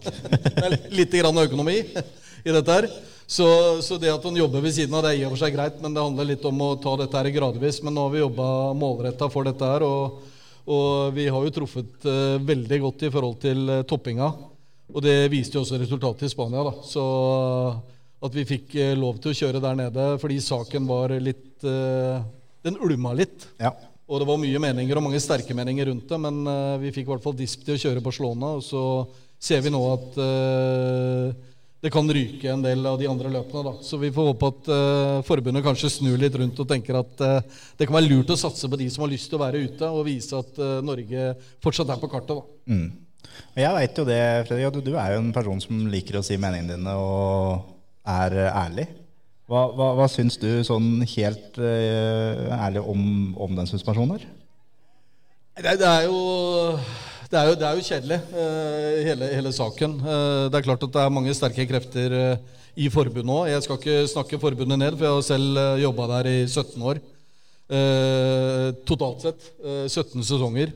det 0.56 0.64
er 0.64 0.76
litt 0.96 1.16
grann 1.20 1.40
økonomi 1.42 1.76
i 1.82 2.54
dette 2.54 2.76
her. 2.78 2.88
Så, 3.26 3.48
så, 3.84 3.98
det 4.00 4.12
at 4.12 4.24
han 4.24 4.38
jobber 4.38 4.62
ved 4.64 4.76
siden 4.76 4.94
av, 4.96 5.04
det 5.04 5.12
er 5.12 5.20
i 5.20 5.26
og 5.26 5.34
for 5.34 5.42
seg 5.42 5.56
greit, 5.56 5.80
men 5.82 5.96
det 5.96 6.04
handler 6.04 6.30
litt 6.30 6.44
om 6.48 6.62
å 6.64 6.70
ta 6.80 6.94
dette 7.00 7.20
her 7.20 7.32
gradvis. 7.34 7.82
Men 7.84 7.96
nå 7.96 8.06
har 8.06 8.14
vi 8.14 8.22
jobba 8.22 8.48
målretta 8.76 9.28
for 9.32 9.48
dette 9.48 9.72
her, 9.72 9.84
og, 9.84 10.22
og, 10.64 10.86
vi 11.16 11.26
har 11.32 11.48
jo 11.48 11.56
truffet 11.58 12.08
uh, 12.08 12.36
veldig 12.44 12.80
godt 12.86 13.08
i 13.08 13.12
forhold 13.12 13.36
til 13.42 13.74
toppinga. 13.88 14.30
Og 14.94 15.04
det 15.04 15.18
viste 15.32 15.58
jo 15.58 15.64
også 15.64 15.80
resultatet 15.82 16.28
i 16.28 16.32
Spania, 16.32 16.64
da. 16.64 16.72
Så 16.86 17.04
at 18.24 18.36
vi 18.36 18.46
fikk 18.48 18.76
eh, 18.80 18.94
lov 18.96 19.18
til 19.20 19.32
å 19.32 19.36
kjøre 19.36 19.62
der 19.62 19.76
nede 19.78 20.06
fordi 20.22 20.38
saken 20.42 20.86
var 20.88 21.12
litt 21.20 21.64
uh, 21.66 22.24
Den 22.64 22.78
ulma 22.82 23.12
litt. 23.14 23.46
Ja. 23.60 23.74
Og 24.06 24.22
det 24.22 24.28
var 24.28 24.38
mye 24.40 24.60
meninger 24.62 24.98
og 24.98 25.04
mange 25.06 25.20
sterke 25.22 25.54
meninger 25.54 25.90
rundt 25.90 26.08
det, 26.08 26.18
men 26.22 26.40
uh, 26.48 26.78
vi 26.82 26.92
fikk 26.94 27.06
i 27.06 27.12
hvert 27.12 27.26
fall 27.26 27.36
disp 27.36 27.66
til 27.66 27.76
å 27.76 27.82
kjøre 27.82 28.02
Barcelona. 28.02 28.56
Og 28.58 28.64
så 28.64 28.82
ser 29.38 29.62
vi 29.62 29.70
nå 29.70 29.82
at 29.92 30.18
uh, 30.18 31.52
det 31.84 31.92
kan 31.94 32.08
ryke 32.08 32.48
en 32.50 32.64
del 32.64 32.88
av 32.88 32.96
de 32.98 33.06
andre 33.10 33.30
løpene. 33.30 33.62
Da. 33.68 33.74
Så 33.84 34.00
vi 34.00 34.10
får 34.10 34.30
håpe 34.32 34.48
at 34.48 34.70
forbundet 35.28 35.62
kanskje 35.62 35.92
snur 35.92 36.16
litt 36.18 36.34
rundt 36.40 36.58
og 36.58 36.66
tenker 36.66 36.98
at 36.98 37.20
det 37.20 37.86
kan 37.86 37.94
være 37.94 38.08
lurt 38.08 38.32
å 38.32 38.38
satse 38.40 38.66
på 38.72 38.78
de 38.80 38.88
som 38.90 39.04
har 39.04 39.12
lyst 39.12 39.28
til 39.30 39.38
å 39.38 39.42
være 39.44 39.60
ute, 39.68 39.90
og 39.92 40.08
vise 40.08 40.40
at 40.40 40.58
Norge 40.82 41.28
fortsatt 41.62 41.92
er 41.92 42.00
på 42.00 42.10
kartet. 42.10 42.40
Da. 42.40 42.72
Mm. 42.72 42.88
Jeg 43.60 43.76
veit 43.76 44.00
jo 44.00 44.08
det, 44.08 44.20
Fredrik, 44.48 44.66
at 44.72 44.88
du 44.88 44.92
er 44.96 45.14
jo 45.14 45.22
en 45.22 45.32
person 45.36 45.62
som 45.62 45.86
liker 45.92 46.18
å 46.18 46.26
si 46.26 46.40
meningene 46.40 46.74
dine. 46.74 46.96
og 46.96 47.75
er 48.06 48.36
eh, 48.36 48.58
ærlig. 48.64 48.86
Hva, 49.46 49.66
hva, 49.76 49.92
hva 49.98 50.06
syns 50.10 50.38
du 50.42 50.48
sånn 50.66 51.04
helt 51.06 51.58
uh, 51.62 52.48
ærlig 52.56 52.80
om, 52.82 53.02
om, 53.38 53.52
den 53.54 53.68
suspensjonen 53.70 54.16
her? 54.16 54.24
Det, 55.54 55.76
det, 55.78 55.86
er 55.86 56.08
jo, 56.08 56.16
det, 57.30 57.38
er 57.38 57.50
jo, 57.52 57.54
det 57.60 57.68
er 57.68 57.78
jo 57.78 57.84
kjedelig, 57.86 58.18
uh, 58.34 58.96
hele, 59.06 59.28
hele, 59.38 59.52
saken. 59.54 59.94
Det 60.02 60.58
er 60.58 60.66
klart 60.66 60.82
at 60.88 60.96
det 60.96 61.04
er 61.04 61.14
mange 61.14 61.36
sterke 61.38 61.68
krefter 61.70 62.16
i 62.74 62.90
forbundet 62.90 63.36
òg. 63.36 63.52
Jeg 63.52 63.62
skal 63.68 63.78
ikke 63.78 64.10
snakke 64.16 64.42
forbundet 64.42 64.82
ned, 64.82 64.98
for 64.98 65.06
jeg 65.06 65.20
har 65.20 65.28
selv 65.30 65.62
jobba 65.84 66.10
der 66.16 66.32
i 66.32 66.40
17 66.48 66.82
år. 66.82 67.04
Eh, 67.66 68.68
totalt 68.86 69.24
sett. 69.24 69.52
Eh, 69.64 69.86
17 69.90 70.22
sesonger. 70.22 70.70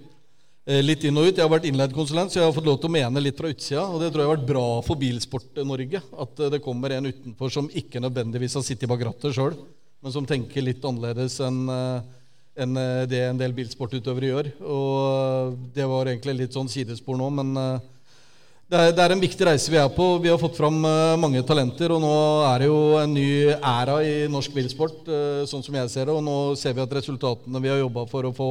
Eh, 0.68 0.82
litt 0.84 1.06
inn 1.08 1.16
og 1.16 1.24
ut. 1.24 1.32
Jeg 1.32 1.40
har 1.40 1.50
vært 1.50 1.66
innleid 1.70 1.92
konsulent, 1.96 2.32
så 2.32 2.40
jeg 2.40 2.44
har 2.44 2.52
fått 2.52 2.66
lov 2.68 2.76
til 2.80 2.90
å 2.90 2.92
mene 2.92 3.22
litt 3.22 3.38
fra 3.40 3.48
utsida. 3.48 3.86
Og 3.88 4.02
det 4.02 4.10
tror 4.10 4.22
jeg 4.22 4.28
har 4.28 4.36
vært 4.36 4.50
bra 4.50 4.64
for 4.84 5.00
Bilsport-Norge. 5.00 6.02
At 6.20 6.42
eh, 6.44 6.50
det 6.52 6.64
kommer 6.64 6.92
en 6.92 7.08
utenfor 7.08 7.52
som 7.54 7.70
ikke 7.72 8.02
nødvendigvis 8.04 8.58
har 8.58 8.66
sittet 8.66 8.90
bak 8.90 9.00
rattet 9.08 9.36
sjøl, 9.36 9.56
men 10.04 10.12
som 10.12 10.26
tenker 10.28 10.64
litt 10.64 10.84
annerledes 10.84 11.38
enn 11.46 11.62
eh, 11.72 12.16
enn 12.60 12.74
det 13.08 13.20
en 13.24 13.38
del 13.38 13.54
bilsportutøvere 13.56 14.28
gjør. 14.28 14.48
Og 14.68 15.54
det 15.72 15.86
var 15.88 16.10
egentlig 16.10 16.34
litt 16.42 16.56
sånn 16.56 16.68
sidespor 16.68 17.16
nå, 17.16 17.28
men 17.32 17.54
det 17.56 18.76
er, 18.76 18.90
det 18.92 19.04
er 19.04 19.14
en 19.14 19.22
viktig 19.22 19.46
reise 19.46 19.70
vi 19.72 19.78
er 19.80 19.86
på. 19.94 20.08
Vi 20.20 20.28
har 20.28 20.36
fått 20.36 20.58
fram 20.58 20.76
mange 20.82 21.40
talenter, 21.46 21.94
og 21.94 22.02
nå 22.02 22.10
er 22.50 22.60
det 22.60 22.68
jo 22.68 22.82
en 23.00 23.14
ny 23.16 23.54
æra 23.54 24.00
i 24.04 24.12
norsk 24.28 24.52
bilsport, 24.58 25.08
sånn 25.48 25.64
som 25.64 25.78
jeg 25.78 25.92
ser 25.94 26.10
det. 26.10 26.18
Og 26.18 26.26
nå 26.26 26.36
ser 26.60 26.76
vi 26.76 26.84
at 26.84 26.96
resultatene 26.98 27.62
vi 27.64 27.72
har 27.72 27.80
jobba 27.80 28.04
for 28.10 28.28
å 28.28 28.34
få, 28.36 28.50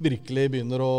virkelig 0.00 0.46
begynner 0.54 0.82
å, 0.84 0.94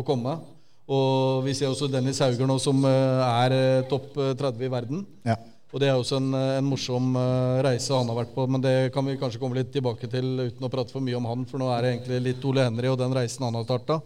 å 0.00 0.04
komme. 0.06 0.38
Og 0.84 1.44
vi 1.46 1.54
ser 1.56 1.70
også 1.70 1.88
Dennis 1.88 2.20
Hauger 2.20 2.48
nå, 2.48 2.58
som 2.60 2.82
eh, 2.84 3.24
er 3.24 3.56
eh, 3.56 3.84
topp 3.88 4.18
eh, 4.20 4.34
30 4.36 4.66
i 4.66 4.72
verden. 4.72 5.04
Ja. 5.24 5.38
Og 5.74 5.80
det 5.82 5.88
er 5.90 5.96
også 5.98 6.20
en, 6.20 6.28
eh, 6.38 6.56
en 6.60 6.66
morsom 6.68 7.16
eh, 7.18 7.62
reise 7.66 7.96
han 7.96 8.10
har 8.12 8.20
vært 8.20 8.34
på, 8.36 8.44
men 8.46 8.62
det 8.62 8.74
kan 8.94 9.06
vi 9.08 9.16
kanskje 9.18 9.40
komme 9.42 9.58
litt 9.58 9.72
tilbake 9.74 10.06
til 10.12 10.28
uten 10.44 10.66
å 10.66 10.70
prate 10.70 10.94
for 10.94 11.02
mye 11.02 11.16
om 11.18 11.26
han, 11.26 11.46
for 11.50 11.58
nå 11.58 11.70
er 11.74 11.82
det 11.82 11.94
egentlig 11.94 12.20
litt 12.28 12.44
Ole 12.46 12.68
Henry 12.68 12.92
og 12.92 13.00
den 13.00 13.16
reisen 13.16 13.46
han 13.48 13.58
har 13.58 13.66
starta. 13.66 13.98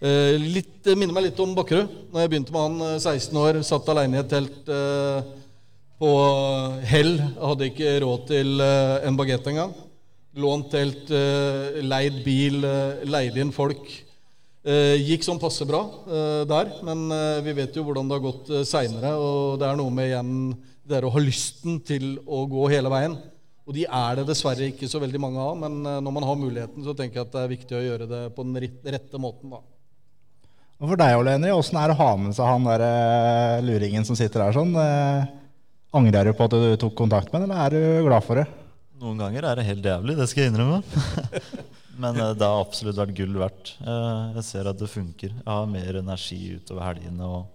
Eh, 0.00 0.34
litt, 0.40 0.90
minner 0.96 1.12
meg 1.12 1.26
litt 1.28 1.40
om 1.40 1.54
Bakkerud. 1.56 1.94
Når 2.12 2.24
jeg 2.24 2.32
begynte 2.32 2.54
med 2.56 2.66
han 2.66 2.84
eh, 2.86 2.98
16 2.98 3.40
år, 3.40 3.60
satt 3.68 3.88
alene 3.92 4.18
i 4.18 4.20
et 4.20 4.30
telt 4.32 4.68
eh, 4.72 5.30
på 6.00 6.12
Hell. 6.88 7.14
Hadde 7.36 7.68
ikke 7.68 7.98
råd 8.04 8.26
til 8.30 8.64
eh, 8.64 8.94
en 9.08 9.18
bagett 9.18 9.50
engang. 9.52 9.74
Lånt 10.40 10.70
telt, 10.72 11.10
eh, 11.12 11.80
leid 11.84 12.22
bil, 12.24 12.62
leid 12.62 13.10
leide 13.10 13.44
inn 13.44 13.52
folk. 13.54 13.86
Eh, 14.60 14.98
gikk 15.00 15.24
sånn 15.24 15.40
passe 15.40 15.64
bra 15.64 15.78
eh, 16.04 16.42
der, 16.48 16.74
men 16.84 17.06
eh, 17.16 17.38
vi 17.46 17.54
vet 17.56 17.76
jo 17.76 17.84
hvordan 17.86 18.10
det 18.10 18.18
har 18.18 18.24
gått 18.26 18.50
eh, 18.52 18.66
seinere. 18.68 19.14
Og 19.16 19.56
det 19.60 19.68
er 19.70 19.78
noe 19.78 19.94
med 19.94 20.10
igjen 20.10 20.34
det 20.84 20.98
er 20.98 21.06
å 21.06 21.12
ha 21.14 21.22
lysten 21.22 21.78
til 21.86 22.18
å 22.26 22.42
gå 22.50 22.66
hele 22.72 22.90
veien. 22.92 23.14
Og 23.64 23.76
de 23.76 23.86
er 23.86 24.18
det 24.18 24.26
dessverre 24.28 24.66
ikke 24.68 24.88
så 24.90 25.00
veldig 25.00 25.20
mange 25.22 25.40
av, 25.40 25.56
men 25.62 25.80
eh, 25.86 26.00
når 26.04 26.16
man 26.16 26.28
har 26.28 26.38
muligheten, 26.40 26.84
så 26.84 26.92
tenker 26.98 27.20
jeg 27.20 27.28
at 27.28 27.34
det 27.36 27.42
er 27.44 27.52
viktig 27.54 27.78
å 27.78 27.84
gjøre 27.86 28.10
det 28.10 28.22
på 28.36 28.44
den 28.44 28.70
rette 28.96 29.22
måten. 29.22 29.54
da. 29.54 29.62
Og 30.80 30.92
for 30.92 31.00
deg, 31.00 31.16
Ole 31.16 31.36
Henry, 31.36 31.52
åssen 31.56 31.80
er 31.80 31.88
det 31.88 31.96
å 31.96 32.02
ha 32.02 32.12
med 32.20 32.36
seg 32.36 32.50
han 32.50 32.68
der 32.68 32.84
eh, 32.84 33.64
luringen 33.64 34.04
som 34.08 34.18
sitter 34.18 34.44
der 34.44 34.56
sånn? 34.56 34.76
Eh, 34.76 35.28
angrer 35.96 36.28
du 36.28 36.36
på 36.36 36.48
at 36.50 36.56
du 36.56 36.72
tok 36.84 36.98
kontakt 37.00 37.32
med 37.32 37.46
ham, 37.46 37.48
eller 37.48 37.64
er 37.64 37.76
du 37.76 38.08
glad 38.10 38.28
for 38.28 38.40
det? 38.42 38.48
Noen 39.00 39.20
ganger 39.20 39.46
er 39.48 39.56
det 39.56 39.64
helt 39.64 39.86
jævlig, 39.86 40.14
det 40.18 40.26
skal 40.28 40.42
jeg 40.44 40.52
innrømme. 40.52 40.80
Men 42.02 42.16
eh, 42.20 42.32
det 42.36 42.46
har 42.46 42.60
absolutt 42.60 42.98
vært 43.00 43.14
gull 43.16 43.38
verdt. 43.40 43.74
Eh, 43.80 44.34
Jeg 44.36 44.44
ser 44.48 44.68
at 44.70 44.80
det 44.80 44.88
funker. 44.92 45.32
Jeg 45.38 45.48
har 45.48 45.70
mer 45.70 45.98
energi 46.00 46.40
utover 46.58 46.84
helgene. 46.84 47.28
og 47.28 47.46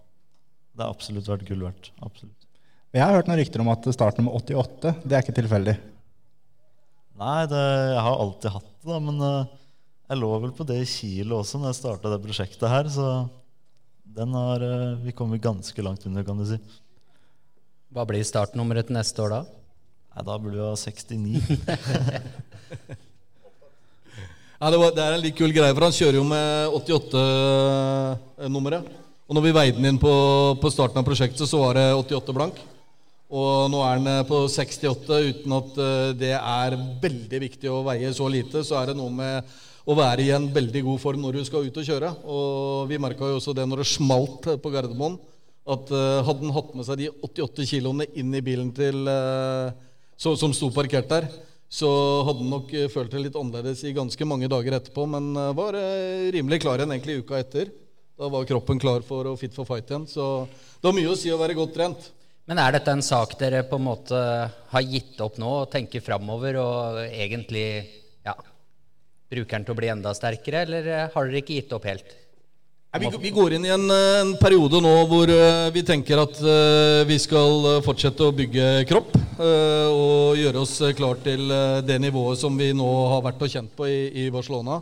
Det 0.74 0.86
har 0.86 0.94
absolutt 0.94 1.30
vært 1.30 1.46
gull 1.48 1.66
verdt. 1.68 1.92
Absolutt. 2.06 2.48
Jeg 2.96 3.04
har 3.04 3.14
hørt 3.18 3.30
noen 3.30 3.40
rykter 3.42 3.62
om 3.62 3.70
at 3.74 3.90
starten 3.94 4.26
med 4.26 4.38
88. 4.40 4.96
Det 5.04 5.18
er 5.18 5.26
ikke 5.26 5.36
tilfeldig. 5.38 5.76
Nei, 7.20 7.40
det, 7.52 7.62
jeg 7.94 8.04
har 8.08 8.22
alltid 8.26 8.54
hatt 8.56 8.72
det, 8.72 8.88
da, 8.90 8.98
men 9.04 9.22
eh, 9.24 9.54
jeg 10.10 10.20
lå 10.22 10.32
vel 10.44 10.54
på 10.58 10.66
det 10.68 10.80
i 10.82 10.88
Kiel 10.90 11.32
også 11.36 11.62
når 11.62 11.72
jeg 11.72 11.80
starta 11.80 12.12
det 12.12 12.22
prosjektet 12.26 12.70
her, 12.70 12.90
så 12.92 13.06
den 14.16 14.34
har 14.38 14.62
vi 15.02 15.14
kommet 15.16 15.42
ganske 15.44 15.84
langt 15.84 16.06
under, 16.08 16.24
kan 16.28 16.38
du 16.40 16.46
si. 16.48 16.58
Hva 17.96 18.04
blir 18.08 18.24
startnummeret 18.28 18.90
til 18.90 18.96
neste 18.98 19.24
år 19.24 19.34
da? 19.34 19.40
Nei, 20.16 20.24
da 20.24 20.38
burde 20.40 20.56
du 20.56 20.64
ha 20.64 20.72
69. 20.86 21.44
Ja, 24.56 24.72
det, 24.72 24.80
var, 24.80 24.94
det 24.96 25.04
er 25.04 25.12
en 25.18 25.26
litt 25.26 25.36
kul 25.36 25.52
greie, 25.52 25.76
for 25.76 25.84
han 25.84 25.92
kjører 25.96 26.16
jo 26.16 26.24
med 26.30 26.72
88-nummeret. 26.80 28.86
Og 29.26 29.34
når 29.36 29.44
vi 29.44 29.58
veide 29.58 29.76
den 29.76 29.90
inn 29.90 30.00
på, 30.00 30.14
på 30.62 30.70
starten 30.72 31.00
av 31.02 31.08
prosjektet, 31.08 31.50
så 31.50 31.58
var 31.60 31.74
det 31.76 31.98
88 31.98 32.34
blank. 32.38 32.56
Og 33.36 33.68
nå 33.74 33.80
er 33.84 33.96
den 34.00 34.08
eh, 34.14 34.28
på 34.30 34.38
68 34.48 35.20
uten 35.28 35.52
at 35.58 35.70
eh, 35.82 36.14
det 36.16 36.34
er 36.38 36.78
veldig 37.04 37.40
viktig 37.42 37.70
å 37.74 37.84
veie 37.88 38.14
så 38.16 38.28
lite. 38.32 38.64
Så 38.64 38.76
er 38.80 38.86
det 38.92 39.00
noe 39.00 39.12
med 39.12 39.44
å 39.86 39.94
være 39.98 40.22
i 40.24 40.32
en 40.34 40.54
veldig 40.54 40.82
god 40.86 41.00
form 41.02 41.22
når 41.26 41.34
du 41.40 41.44
skal 41.50 41.66
ut 41.66 41.78
og 41.82 41.88
kjøre. 41.90 42.10
Og 42.24 42.90
vi 42.90 43.02
merka 43.02 43.28
jo 43.28 43.36
også 43.42 43.54
det 43.58 43.66
når 43.68 43.78
det 43.84 43.90
smalt 43.92 44.44
på 44.62 44.72
Gardermoen, 44.72 45.18
at 45.66 45.86
eh, 45.90 46.22
hadde 46.28 46.46
han 46.46 46.56
hatt 46.56 46.72
med 46.78 46.86
seg 46.88 46.96
de 47.02 47.08
88 47.26 47.66
kiloene 47.74 48.06
inn 48.22 48.32
i 48.38 48.46
bilen 48.46 48.70
til, 48.78 48.98
eh, 49.10 49.68
så, 50.18 50.36
som 50.40 50.54
sto 50.56 50.72
parkert 50.74 51.10
der, 51.12 51.28
så 51.72 51.90
hadde 52.28 52.44
han 52.44 52.52
nok 52.54 52.74
eh, 52.76 52.92
følt 52.92 53.12
det 53.12 53.24
litt 53.26 53.40
annerledes 53.40 53.84
i 53.84 53.96
ganske 53.96 54.28
mange 54.28 54.50
dager 54.52 54.78
etterpå, 54.78 55.08
men 55.12 55.34
eh, 55.36 55.54
var 55.58 55.78
eh, 55.80 56.30
rimelig 56.36 56.62
klar 56.64 56.80
igjen 56.80 56.94
egentlig 56.96 57.20
uka 57.24 57.40
etter. 57.42 57.72
Da 58.16 58.30
var 58.32 58.48
kroppen 58.48 58.80
klar 58.80 59.04
for 59.04 59.28
å 59.28 59.36
fit 59.40 59.56
for 59.56 59.68
fight 59.68 59.90
igjen. 59.92 60.06
Så 60.08 60.46
det 60.80 60.88
har 60.88 60.96
mye 60.96 61.12
å 61.12 61.18
si 61.20 61.34
å 61.34 61.40
være 61.42 61.58
godt 61.58 61.74
trent. 61.76 62.12
Men 62.48 62.62
er 62.62 62.78
dette 62.78 62.94
en 62.94 63.04
sak 63.04 63.34
dere 63.40 63.64
på 63.68 63.80
en 63.80 63.88
måte 63.88 64.20
har 64.72 64.86
gitt 64.86 65.20
opp 65.26 65.40
nå 65.42 65.50
og 65.64 65.72
tenker 65.74 66.04
framover 66.06 66.60
og 66.62 67.00
egentlig 67.08 67.66
ja, 68.24 68.36
bruker 69.34 69.58
den 69.58 69.66
til 69.66 69.74
å 69.74 69.80
bli 69.80 69.90
enda 69.92 70.14
sterkere, 70.16 70.62
eller 70.64 71.10
har 71.12 71.28
dere 71.28 71.42
ikke 71.42 71.58
gitt 71.58 71.74
opp 71.76 71.90
helt? 71.90 72.14
Vi, 73.00 73.10
vi 73.20 73.30
går 73.30 73.54
inn 73.54 73.66
i 73.66 73.72
en, 73.74 73.90
eh, 73.92 74.22
en 74.22 74.30
periode 74.40 74.80
nå 74.80 74.92
hvor 75.10 75.28
eh, 75.32 75.68
vi 75.76 75.82
tenker 75.84 76.22
at 76.22 76.38
eh, 76.40 77.02
vi 77.10 77.18
skal 77.20 77.82
fortsette 77.84 78.24
å 78.24 78.36
bygge 78.36 78.86
kropp. 78.88 79.18
og 79.36 80.38
gjøre 80.40 80.62
oss 80.62 80.78
klar 80.96 81.18
til 81.20 81.50
det 81.84 81.98
nivået 82.00 82.40
som 82.40 82.56
vi 82.56 82.70
nå 82.72 82.88
har 83.12 83.24
vært 83.26 83.42
og 83.44 83.52
kjent 83.52 83.74
på 83.76 83.88
i, 83.92 83.98
i 84.24 84.30
Barcelona. 84.32 84.78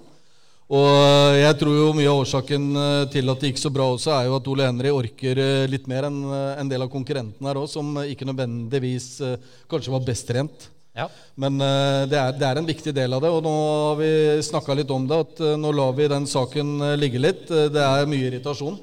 Og 0.70 1.40
jeg 1.40 1.58
tror 1.58 1.74
jo 1.74 1.88
mye 1.98 2.12
av 2.12 2.22
årsaken 2.22 2.68
til 3.14 3.34
at 3.34 3.42
det 3.42 3.50
gikk 3.50 3.64
så 3.64 3.72
bra 3.74 3.88
også, 3.96 4.14
er 4.14 4.30
jo 4.30 4.38
at 4.38 4.52
Ole 4.54 4.68
Henry 4.70 4.94
orker 4.94 5.42
litt 5.70 5.90
mer 5.90 6.06
enn 6.06 6.22
en 6.62 6.70
del 6.70 6.86
av 6.86 6.92
konkurrentene 6.94 7.50
her 7.50 7.64
òg, 7.64 7.66
som 7.72 7.98
ikke 8.06 8.30
nødvendigvis 8.30 9.10
kanskje 9.74 9.96
var 9.96 10.06
best 10.06 10.30
trent. 10.30 10.70
Ja. 10.94 11.08
Men 11.36 11.58
uh, 11.58 12.06
det, 12.10 12.18
er, 12.18 12.36
det 12.38 12.48
er 12.48 12.60
en 12.60 12.70
viktig 12.70 12.94
del 12.94 13.16
av 13.18 13.24
det, 13.24 13.32
og 13.34 13.42
nå 13.46 13.54
har 13.54 13.96
vi 13.98 14.10
snakka 14.46 14.76
litt 14.78 14.92
om 14.94 15.08
det. 15.10 15.22
At 15.26 15.42
uh, 15.42 15.54
nå 15.60 15.72
lar 15.74 15.96
vi 15.98 16.10
den 16.12 16.28
saken 16.30 16.76
eh, 16.90 16.98
ligge 17.00 17.22
litt. 17.22 17.48
Det 17.50 17.86
er 17.86 18.10
mye 18.10 18.30
irritasjon. 18.30 18.78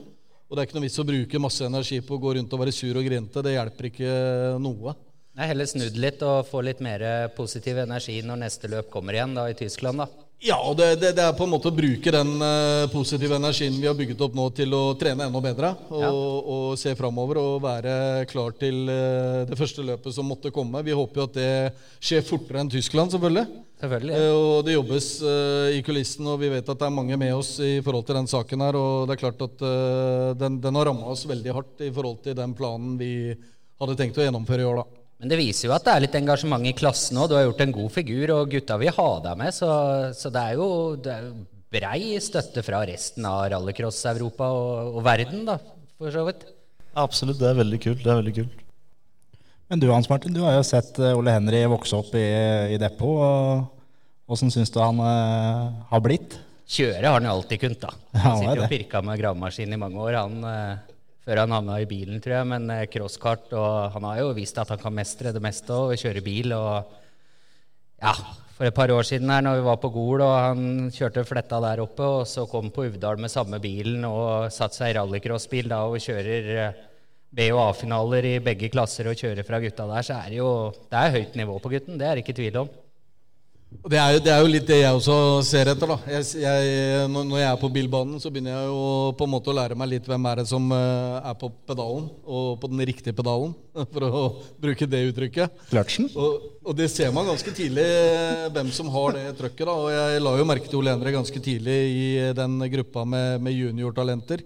Og 0.50 0.56
det 0.56 0.62
er 0.62 0.66
ikke 0.66 0.80
noe 0.80 0.86
vits 0.88 0.98
å 0.98 1.06
bruke 1.06 1.42
masse 1.42 1.66
energi 1.66 2.00
på 2.02 2.16
å 2.16 2.22
gå 2.24 2.34
rundt 2.34 2.56
og 2.56 2.64
være 2.64 2.74
sur 2.74 2.98
og 2.98 3.06
grinte. 3.06 3.44
Det 3.46 3.54
hjelper 3.54 3.90
ikke 3.92 4.14
noe. 4.62 4.96
Nei, 5.38 5.46
heller 5.46 5.68
snudd 5.70 6.00
litt 6.02 6.24
og 6.26 6.42
få 6.48 6.64
litt 6.66 6.82
mer 6.82 7.04
positiv 7.36 7.78
energi 7.84 8.18
når 8.26 8.42
neste 8.42 8.70
løp 8.72 8.90
kommer 8.90 9.14
igjen 9.14 9.36
da 9.38 9.46
i 9.46 9.54
Tyskland. 9.54 10.02
da. 10.02 10.29
Ja, 10.40 10.56
og 10.64 10.73
det, 10.78 10.94
det, 11.02 11.11
det 11.18 11.20
er 11.20 11.35
på 11.37 11.44
en 11.44 11.50
måte 11.52 11.68
å 11.68 11.75
bruke 11.76 12.12
den 12.14 12.30
uh, 12.40 12.88
positive 12.88 13.37
energien 13.37 13.75
vi 13.76 13.85
har 13.85 13.97
bygget 13.99 14.23
opp 14.25 14.37
nå, 14.38 14.47
til 14.56 14.73
å 14.73 14.94
trene 14.97 15.26
enda 15.28 15.42
bedre. 15.44 15.75
Og, 15.92 16.00
Ja. 16.00 16.09
og 16.54 16.78
se 16.80 16.94
framover 16.97 17.37
og 17.42 17.59
være 17.61 18.25
klar 18.30 18.54
til 18.56 18.88
uh, 18.88 19.44
det 19.50 19.59
første 19.61 19.85
løpet 19.85 20.16
som 20.16 20.25
måtte 20.32 20.52
komme. 20.54 20.80
Vi 20.87 20.97
håper 20.97 21.20
jo 21.20 21.26
at 21.28 21.37
det 21.37 21.50
skjer 22.00 22.25
fortere 22.25 22.62
enn 22.64 22.73
Tyskland, 22.73 23.12
selvfølgelig. 23.12 23.44
Selvfølgelig. 23.82 24.16
Eh, 24.16 24.38
Og 24.38 24.64
det 24.64 24.78
jobbes 24.78 25.11
i 25.76 25.82
kulissen, 25.85 26.26
og 26.28 26.40
vi 26.40 26.50
vet 26.52 26.68
at 26.68 26.80
det 26.80 26.88
er 26.88 26.97
mange 26.97 27.16
med 27.20 27.32
oss 27.37 27.54
i 27.64 27.78
forhold 27.85 28.09
til 28.09 28.16
den 28.23 28.28
saken 28.28 28.64
her. 28.64 28.76
Og 28.80 29.09
det 29.09 29.16
er 29.18 29.23
klart 29.26 29.44
at 29.44 29.64
den, 30.40 30.59
den 30.61 30.76
har 30.80 30.88
ramma 30.88 31.12
oss 31.12 31.26
veldig 31.28 31.54
hardt 31.56 31.85
i 31.85 31.92
forhold 31.92 32.20
til 32.25 32.37
den 32.37 32.52
planen 32.56 32.97
vi 33.00 33.12
hadde 33.80 33.97
tenkt 33.97 34.20
å 34.20 34.25
gjennomføre 34.26 34.64
i 34.64 34.68
år, 34.68 34.82
da. 34.82 35.00
Men 35.20 35.28
det 35.28 35.36
viser 35.36 35.68
jo 35.68 35.74
at 35.76 35.84
det 35.84 35.92
er 35.92 36.04
litt 36.06 36.16
engasjement 36.16 36.64
i 36.64 36.72
klassen 36.76 37.18
òg. 37.20 37.28
Du 37.28 37.36
har 37.36 37.44
gjort 37.44 37.60
en 37.60 37.74
god 37.76 37.92
figur, 37.92 38.32
og 38.38 38.54
gutta 38.54 38.78
vil 38.80 38.94
ha 38.96 39.08
deg 39.26 39.40
med. 39.42 39.52
Så, 39.52 39.68
så 40.16 40.32
det 40.32 40.44
er 40.48 40.56
jo 40.56 40.68
det 40.96 41.12
er 41.12 41.26
jo 41.26 41.34
brei 41.70 42.16
støtte 42.24 42.64
fra 42.66 42.80
resten 42.88 43.26
av 43.28 43.44
rallycross-Europa 43.52 44.48
og, 44.56 44.96
og 44.96 45.04
verden, 45.06 45.44
da, 45.46 45.58
for 46.00 46.14
så 46.14 46.24
vidt. 46.26 46.48
Absolutt, 46.98 47.38
det 47.38 47.50
er 47.50 47.60
veldig 47.60 47.80
kult. 47.84 48.00
Det 48.02 48.10
er 48.10 48.22
veldig 48.22 48.36
kult. 48.40 48.64
Men 49.70 49.82
du 49.82 49.86
Hans 49.92 50.08
Martin, 50.10 50.34
du 50.34 50.40
har 50.42 50.56
jo 50.56 50.64
sett 50.66 50.96
eh, 50.98 51.14
Ole 51.14 51.36
Henry 51.36 51.60
vokse 51.70 51.94
opp 51.94 52.14
i, 52.18 52.26
i 52.74 52.78
depot. 52.80 53.20
og 53.22 54.32
Åssen 54.34 54.50
syns 54.50 54.72
du 54.74 54.80
han 54.82 54.98
eh, 55.04 55.68
har 55.92 56.02
blitt? 56.02 56.40
Kjøre 56.70 57.04
har 57.04 57.18
han 57.18 57.28
jo 57.28 57.36
alltid 57.36 57.60
kunnet, 57.62 57.82
da. 57.82 57.92
Han 58.24 58.32
er 58.32 58.40
sitter 58.40 58.60
jo 58.60 58.64
og 58.64 58.70
pirker 58.70 58.72
pirka 58.72 59.02
med 59.06 59.18
gravemaskin 59.18 59.74
i 59.74 59.78
mange 59.78 60.02
år, 60.02 60.18
han, 60.20 60.36
eh, 60.46 60.89
før 61.26 61.42
han 61.42 61.54
havna 61.54 61.80
i 61.82 61.88
bilen, 61.88 62.20
tror 62.22 62.38
jeg. 62.38 62.50
Men 62.54 62.70
eh, 62.74 62.86
crosskart, 62.92 63.50
og 63.56 63.96
han 63.96 64.06
har 64.08 64.22
jo 64.22 64.34
vist 64.36 64.58
at 64.60 64.72
han 64.72 64.80
kan 64.80 64.94
mestre 64.96 65.34
det 65.36 65.42
meste 65.44 65.76
og 65.76 65.96
kjøre 66.00 66.24
bil. 66.24 66.54
og 66.56 66.96
ja, 68.00 68.14
for 68.56 68.68
et 68.68 68.76
par 68.76 68.92
år 68.92 69.06
siden 69.08 69.30
her 69.32 69.42
når 69.44 69.58
vi 69.58 69.64
var 69.66 69.80
på 69.80 69.88
Gol 69.92 70.22
og 70.24 70.34
han 70.36 70.90
kjørte 70.92 71.24
fletta 71.28 71.60
der 71.64 71.80
oppe, 71.84 72.04
og 72.04 72.28
så 72.28 72.46
kom 72.48 72.72
på 72.72 72.86
Uvdal 72.88 73.20
med 73.20 73.32
samme 73.32 73.60
bilen 73.60 74.04
og 74.08 74.52
satte 74.52 74.80
seg 74.80 74.92
i 74.92 74.96
rallycrossbil 74.98 75.68
da 75.68 75.82
og 75.88 76.00
kjører 76.00 76.50
eh, 76.66 76.86
B- 77.30 77.52
og 77.54 77.60
A-finaler 77.68 78.26
i 78.26 78.34
begge 78.42 78.68
klasser 78.72 79.06
og 79.06 79.16
kjører 79.16 79.46
fra 79.46 79.60
gutta 79.62 79.86
der, 79.86 80.04
så 80.04 80.16
er 80.18 80.32
det 80.32 80.40
jo 80.40 80.50
det 80.90 80.98
er 80.98 81.14
høyt 81.14 81.36
nivå 81.38 81.58
på 81.62 81.70
gutten. 81.72 82.00
Det 82.00 82.08
er 82.08 82.18
det 82.18 82.24
ikke 82.24 82.36
tvil 82.40 82.58
om. 82.64 82.72
Det 83.70 83.94
er, 83.96 84.16
jo, 84.16 84.20
det 84.26 84.30
er 84.34 84.40
jo 84.42 84.48
litt 84.50 84.66
det 84.66 84.76
jeg 84.80 84.96
også 84.98 85.16
ser 85.46 85.68
etter. 85.70 85.92
da 85.92 85.96
jeg, 86.10 86.24
jeg, 86.42 87.04
når, 87.08 87.36
jeg 87.38 87.46
er 87.46 87.60
på 87.60 87.70
bilbanen, 87.70 88.18
så 88.18 88.32
begynner 88.32 88.56
jeg 88.56 88.66
jo 88.66 88.80
på 89.14 89.28
en 89.28 89.30
måte 89.30 89.52
å 89.52 89.54
lære 89.54 89.76
meg 89.78 89.92
litt 89.92 90.08
hvem 90.10 90.26
er 90.26 90.40
det 90.42 90.46
som 90.50 90.66
eh, 90.74 91.28
er 91.30 91.36
på 91.38 91.52
pedalen, 91.70 92.08
og 92.26 92.58
på 92.60 92.70
den 92.72 92.82
riktige 92.90 93.14
pedalen, 93.14 93.54
for 93.94 94.08
å 94.08 94.24
bruke 94.60 94.90
det 94.90 95.04
uttrykket. 95.12 95.62
Og, 96.18 96.50
og 96.66 96.76
det 96.82 96.90
ser 96.90 97.14
man 97.14 97.30
ganske 97.30 97.54
tidlig 97.54 97.86
eh, 97.86 98.48
hvem 98.50 98.74
som 98.74 98.90
har 98.90 99.14
det 99.16 99.24
trøkket. 99.38 99.64
da 99.70 99.78
Og 99.78 99.90
jeg 99.94 100.24
la 100.26 100.36
jo 100.40 100.50
merke 100.50 100.66
til 100.66 100.82
Ole 100.82 100.96
Endre 100.98 101.14
ganske 101.14 101.46
tidlig 101.46 101.80
i 101.94 102.06
den 102.36 102.58
gruppa 102.74 103.06
med, 103.06 103.38
med 103.46 103.54
juniortalenter. 103.54 104.42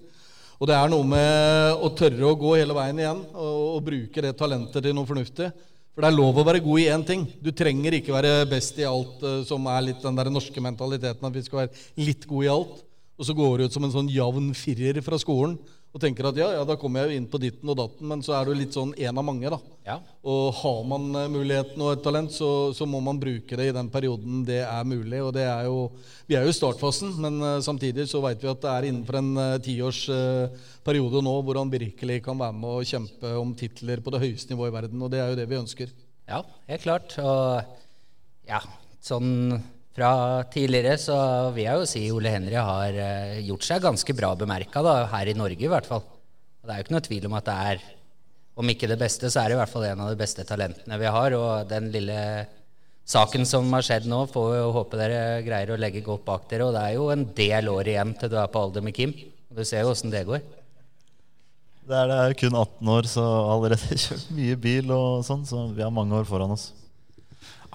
Og 0.61 0.69
det 0.69 0.76
er 0.76 0.93
noe 0.93 1.04
med 1.16 1.81
å 1.81 1.95
tørre 1.97 2.28
å 2.28 2.37
gå 2.38 2.59
hele 2.61 2.76
veien 2.76 3.00
igjen 3.00 3.25
og, 3.33 3.62
og 3.73 3.87
bruke 3.88 4.28
det 4.28 4.37
talentet 4.37 4.85
til 4.85 4.95
noe 4.95 5.09
fornuftig. 5.09 5.49
For 5.95 6.03
det 6.03 6.11
er 6.11 6.17
lov 6.17 6.41
å 6.41 6.45
være 6.47 6.63
god 6.65 6.83
i 6.83 6.89
én 6.91 7.05
ting. 7.07 7.23
Du 7.39 7.53
trenger 7.55 7.95
ikke 7.95 8.15
være 8.17 8.49
best 8.51 8.81
i 8.83 8.87
alt 8.89 9.23
uh, 9.23 9.45
som 9.47 9.69
er 9.71 9.87
litt 9.87 10.03
den 10.03 10.19
der 10.19 10.31
norske 10.33 10.63
mentaliteten 10.63 11.29
at 11.29 11.37
vi 11.37 11.43
skal 11.47 11.63
være 11.63 12.03
litt 12.03 12.27
gode 12.27 12.49
i 12.49 12.51
alt. 12.51 12.81
Og 13.15 13.29
så 13.29 13.37
går 13.39 13.53
du 13.57 13.69
ut 13.69 13.77
som 13.77 13.87
en 13.87 13.95
sånn 13.95 14.11
jevn 14.11 14.51
firer 14.59 14.99
fra 15.07 15.21
skolen 15.23 15.55
og 15.95 16.03
tenker 16.03 16.27
at 16.27 16.39
ja, 16.39 16.49
ja, 16.57 16.63
da 16.67 16.75
kommer 16.75 17.05
jeg 17.05 17.13
jo 17.13 17.19
inn 17.21 17.27
på 17.31 17.39
ditten 17.39 17.71
og 17.71 17.77
datten, 17.79 18.07
men 18.11 18.23
så 18.27 18.33
er 18.35 18.49
du 18.49 18.57
litt 18.59 18.75
sånn 18.75 18.91
en 18.99 19.21
av 19.21 19.25
mange, 19.27 19.47
da. 19.47 19.61
Ja. 19.87 19.95
Og 20.27 20.57
har 20.59 20.81
man 20.91 21.05
uh, 21.15 21.29
muligheten 21.31 21.85
og 21.87 21.93
et 21.93 22.03
talent, 22.03 22.33
så, 22.35 22.49
så, 22.75 22.89
må 22.89 22.99
man 23.05 23.21
bruke 23.23 23.55
det 23.61 23.69
i 23.71 23.75
den 23.77 23.91
perioden 23.93 24.41
det 24.49 24.59
er 24.65 24.89
mulig. 24.91 25.21
Og 25.23 25.31
det 25.37 25.45
er 25.47 25.69
jo 25.69 25.93
Vi 26.27 26.35
er 26.35 26.47
jo 26.47 26.51
i 26.51 26.57
startfasen, 26.57 27.13
men 27.23 27.39
uh, 27.45 27.61
samtidig 27.63 28.09
så 28.11 28.23
veit 28.25 28.43
vi 28.43 28.51
at 28.51 28.65
det 28.65 28.73
er 28.73 28.89
innenfor 28.89 29.21
en 29.21 29.31
uh, 29.39 29.61
tiårsperiode 29.63 31.21
uh, 31.21 31.27
nå 31.29 31.37
hvor 31.47 31.61
han 31.61 31.71
virkelig 31.71 32.25
kan 32.27 32.43
være 32.43 32.59
med 32.59 32.81
og 32.81 32.91
kjempe 32.91 33.35
om 33.39 33.55
titler 33.55 34.03
på 34.03 34.17
det 34.17 34.25
høyeste 34.25 34.51
nivået 34.51 34.73
i 34.73 34.77
verden. 34.81 35.05
Og 35.05 35.15
det 35.15 35.23
er 35.23 35.31
jo 35.31 35.39
det 35.39 35.47
vi 35.53 35.61
ønsker. 35.61 35.95
Ja, 36.27 36.43
helt 36.73 36.89
klart. 36.89 37.15
Og 37.23 38.51
ja, 38.51 38.65
sånn 39.05 39.61
fra 39.95 40.11
tidligere 40.51 40.97
så 40.99 41.17
vil 41.55 41.69
jeg 41.69 41.79
jo 41.79 41.87
si 41.87 42.03
Ole 42.11 42.33
Henry 42.35 42.57
har 42.59 42.97
uh, 42.99 43.37
gjort 43.47 43.67
seg 43.67 43.85
ganske 43.85 44.17
bra 44.19 44.33
bemerka, 44.39 44.83
her 45.13 45.31
i 45.31 45.37
Norge 45.39 45.63
i 45.63 45.71
hvert 45.71 45.87
fall. 45.87 46.03
Og 46.03 46.67
det 46.67 46.75
er 46.75 46.81
jo 46.81 46.87
ikke 46.87 46.97
noe 46.97 47.07
tvil 47.07 47.29
om 47.29 47.37
at 47.39 47.47
det 47.47 47.55
er, 47.71 47.87
om 48.59 48.71
ikke 48.73 48.91
det 48.91 48.99
beste, 48.99 49.31
så 49.31 49.43
er 49.43 49.51
det 49.51 49.57
i 49.59 49.61
hvert 49.61 49.71
fall 49.71 49.87
en 49.87 50.03
av 50.03 50.11
de 50.11 50.19
beste 50.19 50.47
talentene 50.49 50.99
vi 50.99 51.15
har. 51.17 51.37
Og 51.39 51.71
den 51.71 51.91
lille 51.95 52.19
saken 53.07 53.47
som 53.47 53.71
har 53.77 53.87
skjedd 53.87 54.09
nå, 54.11 54.25
får 54.33 54.51
vi 54.51 54.61
håpe 54.79 54.99
dere 54.99 55.23
greier 55.47 55.75
å 55.75 55.79
legge 55.79 56.03
godt 56.07 56.27
bak 56.27 56.49
dere. 56.51 56.67
Og 56.67 56.75
det 56.75 56.83
er 56.83 56.97
jo 56.97 57.09
en 57.15 57.27
del 57.37 57.71
år 57.71 57.95
igjen 57.95 58.15
til 58.19 58.33
du 58.33 58.39
er 58.41 58.51
på 58.51 58.67
alder 58.67 58.87
med 58.87 58.97
Kim. 58.97 59.15
Og 59.53 59.61
du 59.61 59.69
ser 59.69 59.85
jo 59.85 59.93
åssen 59.93 60.15
det 60.15 60.25
går. 60.27 60.43
Det 61.85 61.93
er, 62.01 62.09
det 62.09 62.17
er 62.17 62.39
kun 62.41 62.57
18 62.57 62.95
år, 62.97 63.11
så 63.13 63.25
allerede 63.53 63.99
kjørt 64.07 64.31
mye 64.35 64.57
bil 64.67 64.95
og 64.97 65.21
sånn, 65.29 65.45
så 65.47 65.67
vi 65.77 65.85
har 65.85 65.93
mange 65.93 66.17
år 66.17 66.27
foran 66.29 66.57
oss. 66.57 66.71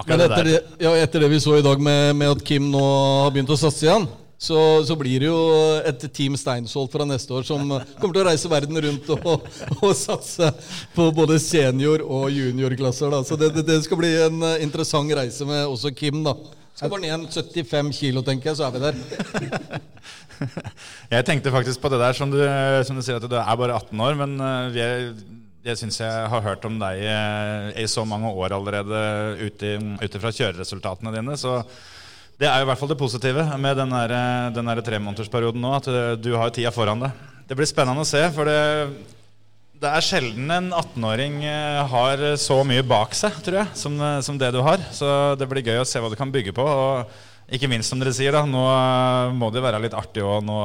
Men 0.08 0.24
etter 0.24 0.48
det, 0.48 0.58
ja, 0.80 0.96
etter 0.96 1.24
det, 1.24 1.30
vi 1.34 1.42
så 1.44 1.58
i 1.60 1.66
dag 1.66 1.82
med, 1.82 2.16
med, 2.16 2.32
at 2.32 2.44
Kim 2.46 2.70
nå 2.72 2.82
har 3.26 3.34
begynt 3.36 3.52
å 3.52 3.58
satse 3.60 3.88
igjen, 3.88 4.08
så, 4.40 4.58
så, 4.88 4.96
blir 4.96 5.20
det 5.20 5.28
jo 5.28 5.40
et 5.84 6.06
Team 6.16 6.38
Steinsholt 6.40 6.94
fra 6.94 7.04
neste 7.08 7.34
år 7.36 7.44
som 7.44 7.60
kommer 8.00 8.14
til 8.16 8.22
å 8.22 8.28
reise 8.30 8.52
verden 8.52 8.80
rundt 8.86 9.10
og, 9.18 9.50
og 9.82 9.92
satse 10.00 10.54
på 10.96 11.10
både 11.16 11.36
senior- 11.44 12.06
og 12.06 12.30
juniorklasser. 12.32 13.12
Da. 13.12 13.20
Så 13.28 13.36
det, 13.40 13.52
det, 13.58 13.66
det, 13.68 13.82
skal 13.84 14.00
bli 14.00 14.14
en 14.30 14.46
interessant 14.64 15.12
reise 15.20 15.48
med 15.50 15.66
også 15.68 15.92
Kim. 15.92 16.24
da. 16.24 16.38
Skal 16.72 16.94
bare 16.94 17.04
ned 17.04 17.28
75 17.36 17.92
kilo, 17.98 18.24
tenker 18.24 18.54
jeg, 18.54 18.62
så 18.62 18.70
er 18.70 18.78
vi 18.78 18.86
der. 18.86 19.82
jeg 21.18 21.28
tenkte 21.28 21.52
faktisk 21.52 21.84
på 21.84 21.92
det 21.92 22.00
der 22.00 22.16
som 22.16 22.32
du, 22.32 22.40
som 22.88 22.96
du, 22.96 23.04
sier, 23.04 23.20
at 23.20 23.28
du 23.28 23.36
er 23.36 23.60
bare 23.60 23.76
18 23.76 24.06
år. 24.08 24.16
Men 24.24 24.40
vi 24.72 24.80
jeg, 24.80 25.12
jeg 25.66 25.80
syns 25.80 26.00
jeg 26.00 26.28
har 26.32 26.44
hørt 26.46 26.66
om 26.68 26.78
deg 26.80 27.02
eh, 27.04 27.70
i 27.84 27.88
så 27.92 28.06
mange 28.08 28.32
år 28.32 28.56
allerede 28.56 29.00
ut 29.42 29.64
ifra 29.66 30.32
kjøreresultatene 30.32 31.14
dine. 31.16 31.36
Så 31.40 31.60
det 32.40 32.48
er 32.48 32.62
jo 32.62 32.68
i 32.68 32.70
hvert 32.70 32.80
fall 32.80 32.92
det 32.94 33.00
positive 33.00 33.44
med 33.60 33.76
den, 33.80 33.92
der, 33.92 34.14
den 34.56 34.72
der 34.72 34.84
tremånedersperioden 34.86 35.64
nå. 35.64 35.74
At 35.76 35.90
eh, 35.92 36.14
du 36.20 36.32
har 36.40 36.54
tida 36.56 36.72
foran 36.76 37.04
deg. 37.04 37.26
Det 37.50 37.58
blir 37.60 37.68
spennende 37.68 38.06
å 38.06 38.08
se. 38.08 38.22
For 38.36 38.48
det, 38.48 38.60
det 39.84 39.92
er 39.92 40.06
sjelden 40.06 40.54
en 40.54 40.70
18-åring 40.72 41.42
har 41.92 42.24
så 42.40 42.62
mye 42.68 42.86
bak 42.86 43.16
seg, 43.18 43.42
tror 43.44 43.64
jeg, 43.64 43.80
som, 43.80 44.00
som, 44.24 44.40
det 44.40 44.54
du 44.56 44.62
har. 44.64 44.84
Så 44.96 45.36
det 45.40 45.50
blir 45.50 45.66
gøy 45.66 45.82
å 45.82 45.88
se 45.88 46.00
hva 46.00 46.12
du 46.12 46.18
kan 46.20 46.32
bygge 46.32 46.56
på. 46.56 46.64
Og 46.64 47.29
ikke 47.56 47.70
minst 47.72 47.90
som 47.90 48.02
dere 48.02 48.14
sier, 48.14 48.36
da, 48.36 48.44
nå 48.46 48.62
eh, 48.70 49.32
må 49.38 49.50
det 49.54 49.64
være 49.64 49.82
litt 49.82 49.96
artig 49.98 50.22
òg. 50.26 50.44
Nå 50.46 50.58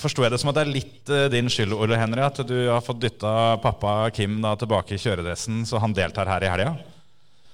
forsto 0.00 0.24
jeg 0.24 0.34
det 0.34 0.40
som 0.42 0.50
at 0.52 0.58
det 0.58 0.64
er 0.66 0.74
litt 0.74 1.12
eh, 1.12 1.28
din 1.32 1.48
skyld, 1.52 1.72
Ole 1.76 1.98
Henry, 2.00 2.22
at 2.24 2.42
du 2.48 2.56
har 2.68 2.84
fått 2.84 3.00
dytta 3.00 3.56
pappa 3.62 4.10
Kim 4.14 4.38
da, 4.44 4.52
tilbake 4.60 4.96
i 4.96 5.00
kjøredressen, 5.00 5.64
så 5.68 5.80
han 5.82 5.96
deltar 5.96 6.28
her 6.28 6.44
i 6.44 6.52
helga? 6.52 6.74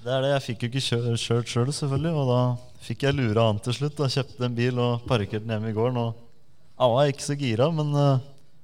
Det 0.03 0.11
er 0.11 0.25
det. 0.25 0.33
Jeg 0.33 0.45
fikk 0.49 0.65
jo 0.65 0.71
ikke 0.71 0.83
kjørt 0.89 1.21
sjøl, 1.21 1.45
selv, 1.47 1.71
selvfølgelig. 1.77 2.13
Og 2.19 2.31
da 2.33 2.41
fikk 2.83 3.07
jeg 3.07 3.15
lura 3.15 3.47
han 3.47 3.61
til 3.63 3.77
slutt. 3.77 3.95
Da 4.01 4.11
kjøpte 4.11 4.47
en 4.49 4.57
bil 4.57 4.81
og 4.83 5.05
parkerte 5.07 5.45
den 5.45 5.55
hjemme 5.55 5.71
i 5.71 5.77
gården. 5.77 6.01
Og 6.01 6.81
han 6.83 6.91
var 6.97 7.13
ikke 7.13 7.27
så 7.29 7.37
gira, 7.39 7.69
men 7.71 7.93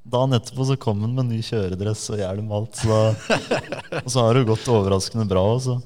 dagen 0.03 0.35
etterpå 0.35 0.67
så 0.67 0.75
kom 0.81 1.05
han 1.05 1.15
med 1.15 1.29
ny 1.29 1.39
kjøredress 1.45 2.09
og 2.11 2.19
hjelm 2.19 2.51
og 2.51 2.57
alt. 2.59 2.81
Så 2.81 2.91
da, 2.91 3.39
og 4.03 4.11
så 4.11 4.25
har 4.25 4.35
det 4.35 4.49
gått 4.51 4.67
overraskende 4.75 5.29
bra. 5.31 5.45
Også. 5.55 5.79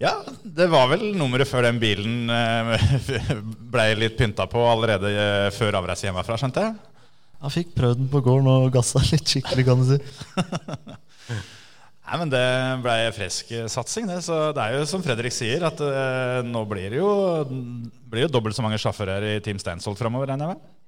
Ja, 0.00 0.14
det 0.42 0.64
var 0.72 0.86
vel 0.88 1.10
nummeret 1.12 1.48
før 1.48 1.66
den 1.66 1.76
bilen 1.80 2.30
eh, 2.32 2.84
ble 3.72 3.84
litt 4.00 4.16
pynta 4.16 4.46
på 4.48 4.62
allerede 4.64 5.10
eh, 5.12 5.48
før 5.52 5.76
avreise 5.82 6.06
hjemmefra, 6.08 6.38
skjønte 6.40 6.64
jeg? 6.64 6.78
Jeg 7.40 7.54
fikk 7.58 7.74
prøvd 7.76 8.00
den 8.00 8.08
på 8.12 8.22
gården 8.24 8.48
og 8.48 8.70
gassa 8.72 9.02
litt 9.10 9.28
skikkelig, 9.28 9.66
kan 9.68 9.80
du 9.80 9.90
si. 9.90 9.98
Nei, 12.10 12.16
men 12.16 12.32
Det 12.32 12.46
ble 12.82 12.96
frisk 13.16 13.52
satsing, 13.70 14.08
det. 14.08 14.18
Så 14.24 14.38
det 14.56 14.64
er 14.64 14.78
jo 14.78 14.88
som 14.88 15.04
Fredrik 15.04 15.36
sier, 15.36 15.62
at 15.68 15.78
uh, 15.78 16.40
nå 16.42 16.64
blir 16.68 16.90
det 16.90 16.98
jo, 16.98 17.12
blir 18.10 18.26
jo 18.26 18.32
dobbelt 18.34 18.56
så 18.56 18.64
mange 18.64 18.80
sjåfører 18.82 19.28
i 19.28 19.38
Team 19.44 19.60
Steinsholt 19.62 20.00
framover, 20.00 20.32
regner 20.32 20.48
jeg 20.48 20.56
med? 20.58 20.79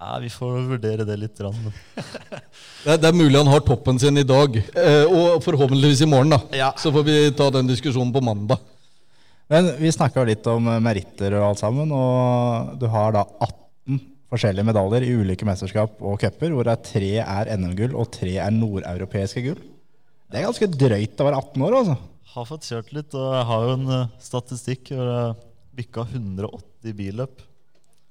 Ja, 0.00 0.18
Vi 0.22 0.30
får 0.32 0.60
vurdere 0.70 1.04
det 1.04 1.16
litt. 1.20 1.40
Men. 1.44 1.72
det, 2.84 2.88
er, 2.88 2.96
det, 2.96 3.08
er, 3.10 3.16
mulig 3.16 3.36
han 3.36 3.50
har 3.52 3.60
toppen 3.66 3.98
sin 4.00 4.16
i 4.16 4.24
dag, 4.24 4.56
eh, 4.56 5.04
og 5.04 5.42
forhåpentligvis 5.44 6.06
i 6.06 6.08
morgen. 6.08 6.32
da. 6.32 6.40
Ja. 6.56 6.70
Så 6.80 6.92
får 6.94 7.04
vi 7.04 7.16
ta 7.36 7.50
den 7.52 7.68
diskusjonen 7.68 8.12
på 8.14 8.22
mandag. 8.24 8.62
Men 9.50 9.74
Vi 9.80 9.92
snakka 9.92 10.24
litt 10.24 10.46
om 10.48 10.70
meritter 10.80 11.34
og 11.36 11.50
alt 11.50 11.60
sammen. 11.60 11.92
og 11.92 12.78
Du 12.80 12.86
har 12.88 13.12
da 13.12 13.26
18 13.44 14.00
forskjellige 14.30 14.68
medaljer 14.70 15.04
i 15.04 15.12
ulike 15.20 15.44
mesterskap 15.44 16.00
og 16.00 16.16
cuper, 16.22 16.54
hvor 16.54 16.70
tre 16.86 17.12
er 17.20 17.52
NM-gull 17.58 17.98
og 17.98 18.08
tre 18.14 18.38
er 18.38 18.54
nordeuropeiske 18.54 19.44
gull. 19.48 19.60
Det 20.30 20.38
er 20.38 20.46
ganske 20.46 20.70
drøyt 20.70 21.20
å 21.20 21.26
være 21.26 21.42
18 21.42 21.66
år, 21.66 21.76
altså. 21.80 21.98
Har 22.30 22.46
fått 22.46 22.68
kjørt 22.70 22.92
litt, 22.94 23.14
og 23.18 23.34
jeg 23.34 23.46
har 23.48 23.64
jo 23.66 23.74
en 23.74 23.88
uh, 23.90 24.10
statistikk 24.22 24.92
hvor 24.94 25.08
jeg 25.10 25.38
bikka 25.80 26.06
180 26.06 26.94
billøp 26.94 27.42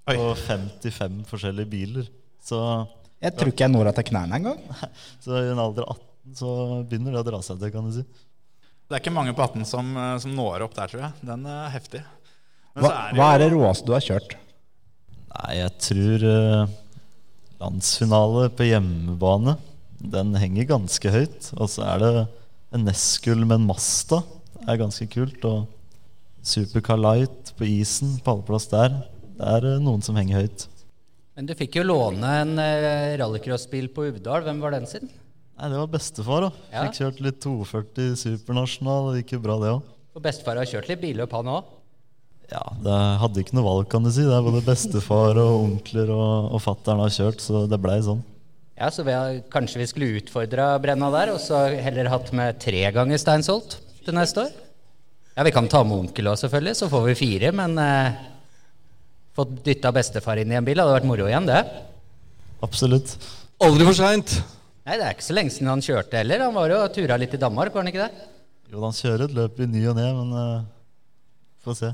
på 0.09 0.29
55 0.45 1.19
forskjellige 1.29 1.71
biler. 1.71 2.07
Så 2.43 2.59
Jeg 3.19 3.35
tror 3.35 3.51
ikke 3.51 3.65
jeg 3.65 3.73
når 3.73 3.89
deg 3.89 3.99
til 3.99 4.09
knærne 4.11 4.39
engang. 4.39 4.61
Så 5.23 5.35
i 5.37 5.51
en 5.51 5.61
alder 5.61 5.85
av 5.87 5.97
18 5.97 6.07
så 6.39 6.49
begynner 6.85 7.15
det 7.15 7.21
å 7.23 7.25
dra 7.25 7.39
seg 7.41 7.57
til, 7.61 7.71
kan 7.73 7.87
du 7.87 7.93
si. 7.95 8.03
Det 8.89 8.97
er 8.97 9.01
ikke 9.01 9.13
mange 9.13 9.33
på 9.37 9.45
18 9.45 9.65
som, 9.69 9.89
eh, 9.97 10.17
som 10.21 10.35
når 10.35 10.65
opp 10.65 10.75
der, 10.77 10.91
tror 10.91 11.03
jeg. 11.07 11.25
Den 11.25 11.45
er 11.49 11.71
heftig. 11.73 12.03
Hva 12.77 12.89
er, 12.89 13.15
hva, 13.17 13.27
er 13.33 13.41
det 13.43 13.49
råeste 13.53 13.87
du 13.87 13.95
har 13.95 14.05
kjørt? 14.05 14.35
Nei, 15.29 15.51
jeg 15.59 15.73
tror 15.85 16.25
eh, 16.29 16.75
landsfinale 17.61 18.47
på 18.55 18.69
hjemmebane. 18.69 19.57
Den 19.99 20.33
henger 20.39 20.69
ganske 20.75 21.13
høyt. 21.13 21.51
Og 21.57 21.69
så 21.73 21.85
er 21.85 22.03
det 22.03 22.13
en 22.75 22.85
Nescull 22.87 23.43
med 23.43 23.59
en 23.59 23.69
Masta. 23.69 24.21
Det 24.55 24.67
er 24.73 24.81
ganske 24.81 25.09
kult. 25.11 25.45
Og 25.49 25.67
Supercar 26.45 26.99
Light 27.01 27.53
på 27.59 27.67
isen, 27.67 28.17
pallplass 28.25 28.69
der. 28.71 28.95
Det 29.39 29.47
er 29.55 29.69
eh, 29.69 29.79
noen 29.83 30.03
som 30.03 30.17
henger 30.19 30.43
høyt. 30.43 30.67
Men 31.39 31.47
du 31.47 31.55
fikk 31.55 31.77
jo 31.79 31.85
låne 31.87 32.29
en 32.41 32.57
uh, 32.59 33.15
rallycrossbil 33.21 33.87
på 33.95 34.09
Uvdal. 34.09 34.43
Hvem 34.43 34.59
var 34.59 34.75
den 34.75 34.87
sin? 34.89 35.07
Nei, 35.07 35.69
Det 35.71 35.79
var 35.79 35.91
bestefar. 35.93 36.47
da. 36.47 36.49
Ja. 36.73 36.81
Fikk 36.85 36.99
kjørt 36.99 37.21
litt 37.23 37.39
240 37.45 38.17
supernasjonal. 38.19 39.13
Det 39.13 39.21
gikk 39.23 39.37
jo 39.37 39.43
bra, 39.45 39.59
det 39.61 39.71
òg. 39.77 39.93
Og 40.17 40.25
bestefar 40.25 40.59
har 40.59 40.67
kjørt 40.67 40.89
litt 40.91 40.99
billøp, 40.99 41.31
han 41.37 41.51
òg? 41.53 41.75
Ja, 42.49 42.63
det 42.83 42.97
hadde 43.21 43.43
ikke 43.43 43.55
noe 43.55 43.67
valg, 43.67 43.87
kan 43.91 44.03
du 44.03 44.09
si. 44.11 44.25
Det 44.25 44.35
er 44.35 44.43
både 44.43 44.65
bestefar 44.65 45.37
og 45.39 45.63
onkler 45.67 46.11
og, 46.11 46.49
og 46.57 46.63
fattern 46.65 47.03
har 47.05 47.13
kjørt, 47.13 47.43
så 47.45 47.63
det 47.69 47.79
blei 47.79 47.99
sånn. 48.03 48.23
Ja, 48.79 48.89
Så 48.91 49.03
vi 49.03 49.13
har, 49.13 49.41
kanskje 49.51 49.81
vi 49.81 49.87
skulle 49.91 50.19
utfordra 50.21 50.71
Brenna 50.79 51.11
der, 51.11 51.33
og 51.35 51.41
så 51.43 51.65
heller 51.83 52.09
hatt 52.11 52.31
med 52.35 52.59
tre 52.63 52.81
ganger 52.95 53.19
Steinsolt 53.19 53.77
til 54.05 54.15
neste 54.15 54.47
år? 54.47 54.53
Ja, 55.35 55.43
vi 55.47 55.51
kan 55.55 55.67
ta 55.71 55.83
med 55.83 55.99
onkel 55.99 56.31
òg, 56.31 56.39
selvfølgelig, 56.39 56.75
så 56.79 56.87
får 56.91 57.05
vi 57.09 57.17
fire, 57.19 57.51
men 57.55 57.75
uh, 57.79 58.19
fått 59.39 59.59
dytta 59.65 59.91
bestefar 59.95 60.41
inn 60.41 60.51
i 60.53 60.57
en 60.59 60.67
bil. 60.67 60.77
Det 60.77 60.85
hadde 60.85 60.97
vært 60.99 61.09
moro 61.09 61.27
igjen, 61.29 61.47
det. 61.49 61.63
Absolutt. 62.65 63.15
Aldri 63.63 63.87
for 63.87 63.97
seint. 63.97 64.39
Nei, 64.87 64.97
det 64.97 65.05
er 65.05 65.15
ikke 65.15 65.27
så 65.27 65.35
lenge 65.37 65.53
siden 65.53 65.71
han 65.71 65.83
kjørte 65.85 66.19
heller. 66.19 66.45
Han 66.47 66.55
var 66.55 66.71
jo 66.73 66.83
tura 66.95 67.17
litt 67.19 67.35
i 67.35 67.41
Danmark, 67.41 67.73
var 67.73 67.85
han 67.85 67.91
ikke 67.91 68.07
det? 68.07 68.27
Jo, 68.69 68.83
han 68.85 68.95
kjører 68.95 69.25
et 69.27 69.35
løp 69.37 69.59
i 69.61 69.67
ny 69.69 69.81
og 69.91 69.97
ne, 69.97 70.07
men 70.17 70.31
uh, 70.33 70.63
får 71.65 71.77
se. 71.79 71.91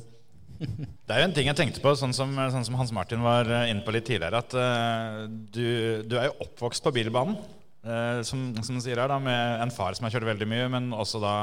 Det 0.55 1.11
er 1.11 1.19
jo 1.19 1.27
en 1.27 1.35
ting 1.35 1.49
jeg 1.49 1.57
tenkte 1.59 1.81
på, 1.83 1.91
sånn 1.99 2.15
som, 2.15 2.31
sånn 2.53 2.63
som 2.67 2.77
Hans 2.79 2.93
Martin 2.95 3.23
var 3.23 3.49
eh, 3.51 3.67
inne 3.73 3.83
på 3.83 3.91
litt 3.91 4.05
tidligere, 4.07 4.39
at 4.39 4.55
uh, 4.55 5.25
du, 5.27 6.05
du, 6.07 6.15
er 6.15 6.29
jo 6.29 6.47
oppvokst 6.47 6.85
på 6.85 6.93
bilbanen. 6.95 7.37
Uh, 7.85 8.23
som, 8.25 8.47
som 8.65 8.79
sier 8.81 8.97
her 8.97 9.11
da, 9.11 9.19
Med 9.21 9.59
en 9.61 9.73
far 9.73 9.93
som 9.93 10.07
har 10.07 10.15
kjørt 10.15 10.31
veldig 10.31 10.47
mye, 10.49 10.69
men 10.73 10.87
også 10.95 11.19
da, 11.21 11.35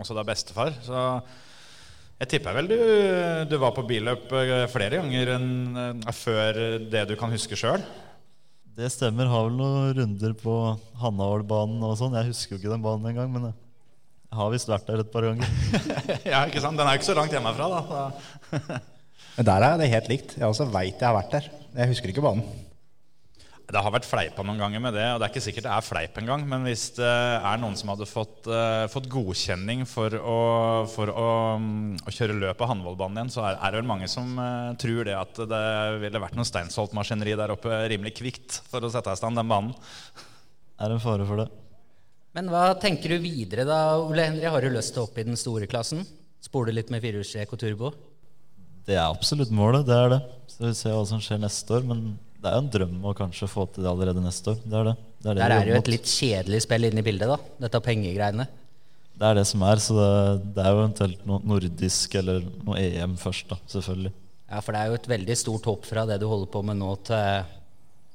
også 0.00 0.16
da 0.16 0.24
bestefar. 0.26 0.72
Så 0.82 1.04
Jeg 2.20 2.28
tipper 2.34 2.56
vel 2.58 2.68
du, 2.68 2.76
du 3.48 3.56
var 3.62 3.72
på 3.72 3.86
billøp 3.88 4.32
eh, 4.36 4.66
flere 4.68 5.00
ganger 5.00 5.34
enn 5.38 5.50
eh, 6.04 6.12
før 6.12 6.58
det 6.92 7.06
du 7.08 7.14
kan 7.16 7.32
huske 7.32 7.56
sjøl. 7.56 7.80
Det 8.76 8.90
stemmer. 8.92 9.28
Har 9.28 9.48
vel 9.48 9.56
noen 9.56 9.94
runder 9.96 10.34
på 10.36 10.56
Hannaålbanen 11.00 11.80
og 11.88 11.96
sånn. 11.98 12.16
Jeg 12.20 12.28
husker 12.28 12.54
jo 12.54 12.60
ikke 12.60 12.74
den 12.74 12.84
banen 12.84 13.08
engang, 13.10 13.32
men 13.32 13.48
jeg 13.48 14.38
har 14.38 14.52
visst 14.52 14.68
vært 14.70 14.86
der 14.88 15.02
et 15.02 15.10
par 15.12 15.26
ganger. 15.26 15.48
ja, 16.32 16.44
ikke 16.44 16.62
sant? 16.62 16.76
Den 16.78 16.86
er 16.86 16.94
jo 16.94 17.00
ikke 17.00 17.08
så 17.08 17.16
langt 17.18 17.34
hjemmefra, 17.34 17.70
da. 17.72 18.80
Men 19.36 19.46
der 19.46 19.64
er 19.64 19.78
det 19.80 19.88
helt 19.94 20.08
likt. 20.10 20.32
Jeg 20.36 20.44
også 20.44 20.66
veit 20.68 21.00
jeg 21.00 21.06
har 21.06 21.16
vært 21.16 21.32
der. 21.38 21.48
Jeg 21.78 21.90
husker 21.94 22.12
ikke 22.12 22.24
banen. 22.24 22.44
Det 23.70 23.80
har 23.84 23.92
vært 23.94 24.08
fleipa 24.08 24.42
noen 24.42 24.58
ganger 24.58 24.82
med 24.82 24.96
det, 24.96 25.04
og 25.12 25.20
det 25.20 25.26
er 25.26 25.32
ikke 25.32 25.42
sikkert 25.44 25.66
det 25.68 25.74
er 25.76 25.84
fleip 25.86 26.16
engang. 26.18 26.42
Men 26.48 26.64
hvis 26.66 26.88
det 26.96 27.06
er 27.06 27.60
noen 27.62 27.76
som 27.78 27.92
hadde 27.92 28.08
fått, 28.08 28.48
uh, 28.50 28.88
fått 28.90 29.06
godkjenning 29.12 29.84
for, 29.86 30.16
å, 30.18 30.38
for 30.90 31.12
å, 31.12 31.28
um, 31.60 31.94
å, 32.02 32.14
kjøre 32.14 32.38
løp 32.40 32.64
av 32.64 32.72
Hanvollbanen 32.72 33.20
igjen, 33.20 33.32
så 33.36 33.44
er, 33.46 33.58
er, 33.60 33.70
det 33.70 33.82
vel 33.82 33.90
mange 33.92 34.10
som 34.10 34.32
uh, 34.40 34.72
tror 34.80 35.06
det 35.06 35.14
at 35.18 35.42
det 35.52 35.64
ville 36.02 36.22
vært 36.24 36.38
noe 36.38 36.48
Steinsholt-maskineri 36.48 37.36
der 37.38 37.54
oppe 37.54 37.82
rimelig 37.92 38.16
kvikt 38.18 38.60
for 38.72 38.82
å 38.82 38.90
sette 38.90 39.14
i 39.14 39.20
stand 39.20 39.38
den 39.38 39.50
banen. 39.50 39.74
Er 40.80 40.94
en 40.94 41.02
fare 41.02 41.26
for 41.28 41.44
det. 41.44 41.50
Men 42.36 42.50
hva 42.50 42.70
tenker 42.78 43.14
du 43.14 43.22
videre 43.22 43.66
da, 43.66 43.98
Ole 43.98 44.26
Henry? 44.28 44.46
Har 44.46 44.62
du 44.62 44.70
lyst 44.72 44.94
til 44.94 45.02
å 45.02 45.08
opp 45.08 45.18
i 45.18 45.26
den 45.26 45.38
store 45.38 45.66
klassen? 45.70 46.04
Spole 46.42 46.74
litt 46.74 46.90
med 46.90 47.02
firehjulstrekk 47.04 47.54
og 47.54 47.60
turbo? 47.60 47.90
Det 48.86 48.96
er 48.96 49.04
absolutt 49.04 49.50
målet, 49.54 49.84
det 49.86 49.96
er 49.96 50.12
det. 50.14 50.20
Så 50.50 50.64
vi 50.64 50.74
ser 50.78 50.94
hva 50.96 51.06
som 51.06 51.22
skjer 51.22 51.42
neste 51.42 51.74
år. 51.76 51.86
Men 51.86 52.04
det 52.40 52.48
er 52.48 52.56
jo 52.56 52.62
en 52.62 52.70
drøm 52.72 53.02
å 53.04 53.12
kanskje 53.16 53.48
få 53.50 53.66
til 53.68 53.84
det 53.84 53.90
allerede 53.90 54.22
neste 54.24 54.54
år. 54.54 54.62
Det 54.64 54.78
er 54.78 54.86
det. 54.88 54.94
det, 55.20 55.26
er 55.28 55.34
det 55.34 55.42
Der 55.42 55.54
er 55.54 55.66
det 55.66 55.74
jo 55.74 55.80
et 55.82 55.92
litt 55.92 56.08
kjedelig 56.08 56.62
spill 56.64 56.88
inne 56.88 57.02
i 57.02 57.04
bildet, 57.04 57.28
da. 57.28 57.36
Dette 57.66 57.80
pengegreiene. 57.84 58.46
Det 59.20 59.28
er 59.28 59.36
det 59.36 59.44
som 59.50 59.64
er, 59.68 59.82
så 59.84 59.96
det, 59.98 60.12
det 60.56 60.62
er 60.64 60.72
jo 60.72 60.78
eventuelt 60.80 61.24
noe 61.28 61.44
nordisk 61.44 62.14
eller 62.16 62.46
noe 62.64 62.80
EM 62.80 63.18
først, 63.20 63.50
da, 63.50 63.58
selvfølgelig. 63.68 64.12
Ja, 64.48 64.62
for 64.64 64.72
det 64.72 64.80
er 64.80 64.88
jo 64.88 64.96
et 64.96 65.08
veldig 65.12 65.36
stort 65.36 65.68
hopp 65.68 65.84
fra 65.86 66.06
det 66.08 66.16
du 66.22 66.24
holder 66.30 66.48
på 66.54 66.62
med 66.64 66.80
nå, 66.80 66.94
til, 67.04 67.50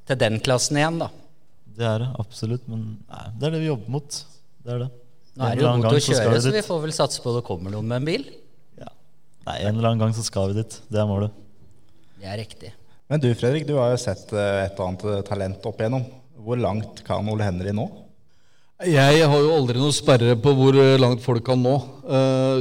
til 0.09 0.19
den 0.23 0.39
klassen 0.43 0.79
igjen, 0.81 0.97
da. 1.03 1.11
Det 1.75 1.85
er 1.85 2.01
det, 2.01 2.07
absolutt. 2.23 2.65
Men 2.71 2.87
nei, 2.97 3.25
det 3.35 3.47
er 3.47 3.53
det 3.53 3.61
vi 3.61 3.69
jobber 3.69 3.93
mot. 3.93 4.17
Det 4.65 4.73
er 4.73 4.81
det. 4.87 4.89
Nå 5.35 5.45
er 5.45 5.59
det 5.59 5.65
jo 5.67 5.75
godt 5.83 5.99
å 5.99 6.01
kjøre, 6.07 6.39
så 6.41 6.55
vi 6.55 6.63
får 6.65 6.81
vel 6.87 6.95
satse 6.95 7.21
på 7.21 7.35
det 7.35 7.43
kommer 7.45 7.75
noen 7.75 7.91
med 7.91 8.01
en 8.01 8.09
bil. 8.09 8.25
Ja. 8.79 8.89
Nei, 9.45 9.59
en 9.59 9.75
eller 9.75 9.91
annen 9.91 10.01
gang 10.01 10.17
så 10.17 10.25
skal 10.25 10.49
vi 10.49 10.57
dit. 10.63 10.79
Det 10.89 11.01
er 11.03 11.09
målet. 11.11 11.37
Det 12.17 12.31
er 12.31 12.39
riktig. 12.41 12.73
Men 13.07 13.21
du 13.21 13.29
Fredrik, 13.37 13.67
du 13.67 13.75
har 13.77 13.91
jo 13.93 14.01
sett 14.01 14.31
eh, 14.33 14.63
et 14.65 14.79
og 14.79 14.87
annet 14.87 15.05
eh, 15.11 15.21
talent 15.27 15.67
opp 15.69 15.77
igjennom. 15.81 16.07
Hvor 16.41 16.57
langt 16.57 17.03
kan 17.05 17.27
Ole 17.29 17.45
Henry 17.45 17.73
nå? 17.75 17.85
Jeg 18.85 19.27
har 19.29 19.39
jo 19.39 19.53
aldri 19.55 19.79
noen 19.79 19.93
sperre 19.95 20.33
på 20.41 20.51
hvor 20.57 20.75
eh, 20.81 20.97
langt 20.97 21.21
folk 21.23 21.45
kan 21.45 21.61
nå. 21.61 21.75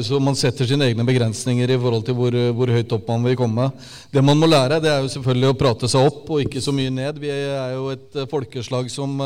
Så 0.05 0.17
man 0.25 0.37
setter 0.37 0.69
sine 0.69 0.87
egne 0.89 1.05
begrensninger 1.05 1.69
i 1.69 1.77
forhold 1.81 2.05
til 2.07 2.17
hvor, 2.17 2.37
hvor, 2.57 2.71
høyt 2.73 2.93
opp 2.97 3.09
man 3.09 3.25
vil 3.25 3.37
komme. 3.37 3.67
Det 4.13 4.23
man 4.25 4.39
må 4.41 4.49
lære, 4.49 4.79
det 4.85 4.93
er 4.93 5.03
jo 5.05 5.11
selvfølgelig 5.13 5.51
å 5.53 5.57
prate 5.65 5.91
seg 5.91 6.07
opp 6.09 6.31
og 6.33 6.45
ikke 6.45 6.63
så 6.65 6.73
mye 6.77 6.93
ned. 6.93 7.21
Vi 7.21 7.33
er 7.33 7.75
jo 7.75 7.91
et 7.93 8.17
folkeslag 8.31 8.89
som 8.93 9.21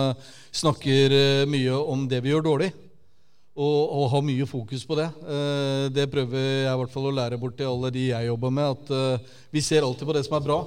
snakker 0.55 1.15
mye 1.51 1.79
om 1.79 2.09
det 2.11 2.23
vi 2.25 2.35
gjør 2.35 2.47
dårlig. 2.47 2.73
Og, 3.59 3.79
og 3.91 4.11
har 4.15 4.27
mye 4.27 4.47
fokus 4.47 4.83
på 4.87 4.99
det. 4.99 5.07
Det 5.95 6.11
prøver 6.11 6.43
jeg 6.43 6.75
i 6.75 6.83
hvert 6.83 6.93
fall 6.95 7.09
å 7.11 7.15
lære 7.15 7.39
bort 7.43 7.59
til 7.59 7.71
alle 7.71 7.95
de 7.95 8.11
jeg 8.13 8.31
jobber 8.31 8.55
med. 8.55 8.75
At 8.75 9.55
vi 9.55 9.63
ser 9.63 9.87
alltid 9.87 10.07
på 10.07 10.19
det 10.19 10.27
som 10.27 10.39
er 10.39 10.47
bra. 10.47 10.61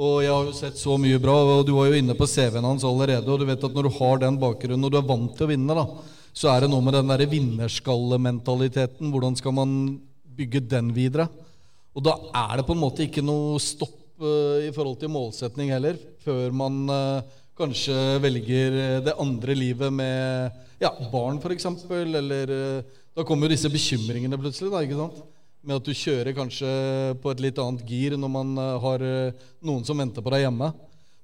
Og 0.00 0.22
jeg 0.24 0.32
har 0.32 0.46
jo 0.48 0.54
sett 0.56 0.78
så 0.80 0.94
mye 0.96 1.18
bra, 1.20 1.34
og 1.58 1.66
du 1.68 1.74
var 1.76 1.90
jo 1.90 1.98
inne 2.00 2.14
på 2.16 2.24
CV-en 2.28 2.64
hans 2.64 2.84
allerede. 2.88 3.28
Og 3.28 3.42
du 3.42 3.44
vet 3.48 3.64
at 3.66 3.74
når 3.76 3.88
du 3.88 3.96
har 3.98 4.22
den 4.22 4.38
bakgrunnen, 4.40 4.86
og 4.88 4.92
du 4.92 4.96
er 4.96 5.08
vant 5.08 5.34
til 5.36 5.44
å 5.44 5.50
vinne, 5.50 5.76
da, 5.76 5.84
så 6.32 6.48
er 6.48 6.64
det 6.64 6.70
noe 6.72 6.84
med 6.84 6.96
den 6.96 7.12
der 7.12 7.24
vinnerskallementaliteten. 7.28 9.10
Hvordan 9.12 9.36
skal 9.36 9.52
man 9.58 9.74
bygge 10.38 10.62
den 10.64 10.94
videre? 10.96 11.28
Og 11.92 12.06
da 12.06 12.16
er 12.46 12.56
det 12.56 12.66
på 12.70 12.72
en 12.72 12.80
måte 12.80 13.04
ikke 13.04 13.24
noe 13.24 13.60
stopp 13.60 14.00
uh, 14.24 14.64
i 14.64 14.72
forhold 14.72 14.96
til 15.02 15.12
målsetning 15.12 15.74
heller, 15.74 16.00
før 16.24 16.56
man 16.56 16.80
uh, 16.88 17.20
kanskje 17.60 18.16
velger 18.24 18.78
det 19.04 19.18
andre 19.20 19.58
livet 19.58 19.92
med 19.92 20.56
ja, 20.80 20.88
barn, 21.12 21.36
f.eks. 21.36 21.68
Eller 21.92 22.56
uh, 22.56 22.98
Da 23.12 23.28
kommer 23.28 23.44
jo 23.44 23.52
disse 23.52 23.68
bekymringene 23.68 24.40
plutselig. 24.40 24.72
da, 24.72 24.80
ikke 24.80 25.02
sant? 25.02 25.20
Med 25.62 25.78
at 25.78 25.86
du 25.86 25.94
kjører 25.94 26.34
kanskje 26.36 26.70
på 27.22 27.32
et 27.32 27.42
litt 27.44 27.60
annet 27.62 27.84
gir 27.86 28.16
når 28.18 28.32
man 28.32 28.56
eh, 28.58 28.78
har 28.82 29.04
eh, 29.06 29.44
noen 29.62 29.86
som 29.86 29.98
venter 29.98 30.24
på 30.24 30.32
deg 30.34 30.46
hjemme. 30.46 30.72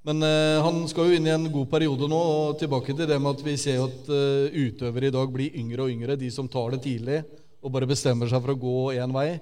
Men 0.06 0.22
eh, 0.22 0.62
han 0.64 0.84
skal 0.88 1.10
jo 1.10 1.18
inn 1.18 1.26
i 1.26 1.34
en 1.34 1.50
god 1.52 1.68
periode 1.72 2.08
nå. 2.08 2.18
og 2.18 2.58
tilbake 2.60 2.94
til 2.94 3.08
det 3.10 3.18
med 3.20 3.34
at 3.34 3.44
Vi 3.44 3.56
ser 3.60 3.82
at 3.84 4.08
eh, 4.08 4.56
utøvere 4.68 5.10
i 5.10 5.14
dag 5.14 5.32
blir 5.34 5.58
yngre 5.58 5.84
og 5.84 5.92
yngre. 5.92 6.16
De 6.16 6.30
som 6.32 6.48
tar 6.48 6.72
det 6.74 6.84
tidlig 6.86 7.22
og 7.58 7.72
bare 7.74 7.88
bestemmer 7.90 8.30
seg 8.30 8.42
for 8.44 8.54
å 8.54 8.60
gå 8.62 8.76
én 8.96 9.12
vei. 9.14 9.40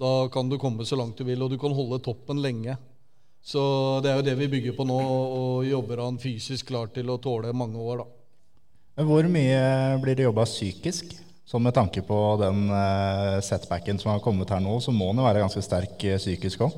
Da 0.00 0.28
kan 0.32 0.50
du 0.50 0.58
komme 0.60 0.84
så 0.84 0.98
langt 1.00 1.16
du 1.16 1.24
vil, 1.24 1.40
og 1.42 1.50
du 1.50 1.56
kan 1.58 1.72
holde 1.72 2.02
toppen 2.04 2.42
lenge. 2.44 2.76
Så 3.44 3.62
det 4.04 4.10
er 4.10 4.18
jo 4.18 4.26
det 4.26 4.34
vi 4.38 4.50
bygger 4.52 4.76
på 4.76 4.86
nå, 4.88 4.98
og 5.00 5.66
jobber 5.68 6.02
han 6.04 6.20
fysisk 6.20 6.68
klar 6.70 6.90
til 6.92 7.12
å 7.12 7.18
tåle 7.22 7.52
mange 7.56 7.80
år. 7.80 8.02
da. 8.02 9.04
Hvor 9.04 9.26
mye 9.30 9.62
blir 10.02 10.18
det 10.18 10.28
jobba 10.28 10.44
psykisk? 10.48 11.16
Så 11.44 11.60
med 11.60 11.74
tanke 11.76 12.00
på 12.02 12.18
den 12.40 12.66
uh, 12.72 13.40
setbacken 13.44 13.98
som 14.00 14.14
har 14.14 14.24
kommet 14.24 14.48
her 14.48 14.62
nå, 14.64 14.78
så 14.80 14.92
må 14.94 15.10
den 15.10 15.20
jo 15.20 15.28
være 15.28 15.44
ganske 15.44 15.62
sterk 15.64 16.00
uh, 16.08 16.16
psykisk 16.16 16.64
òg? 16.64 16.76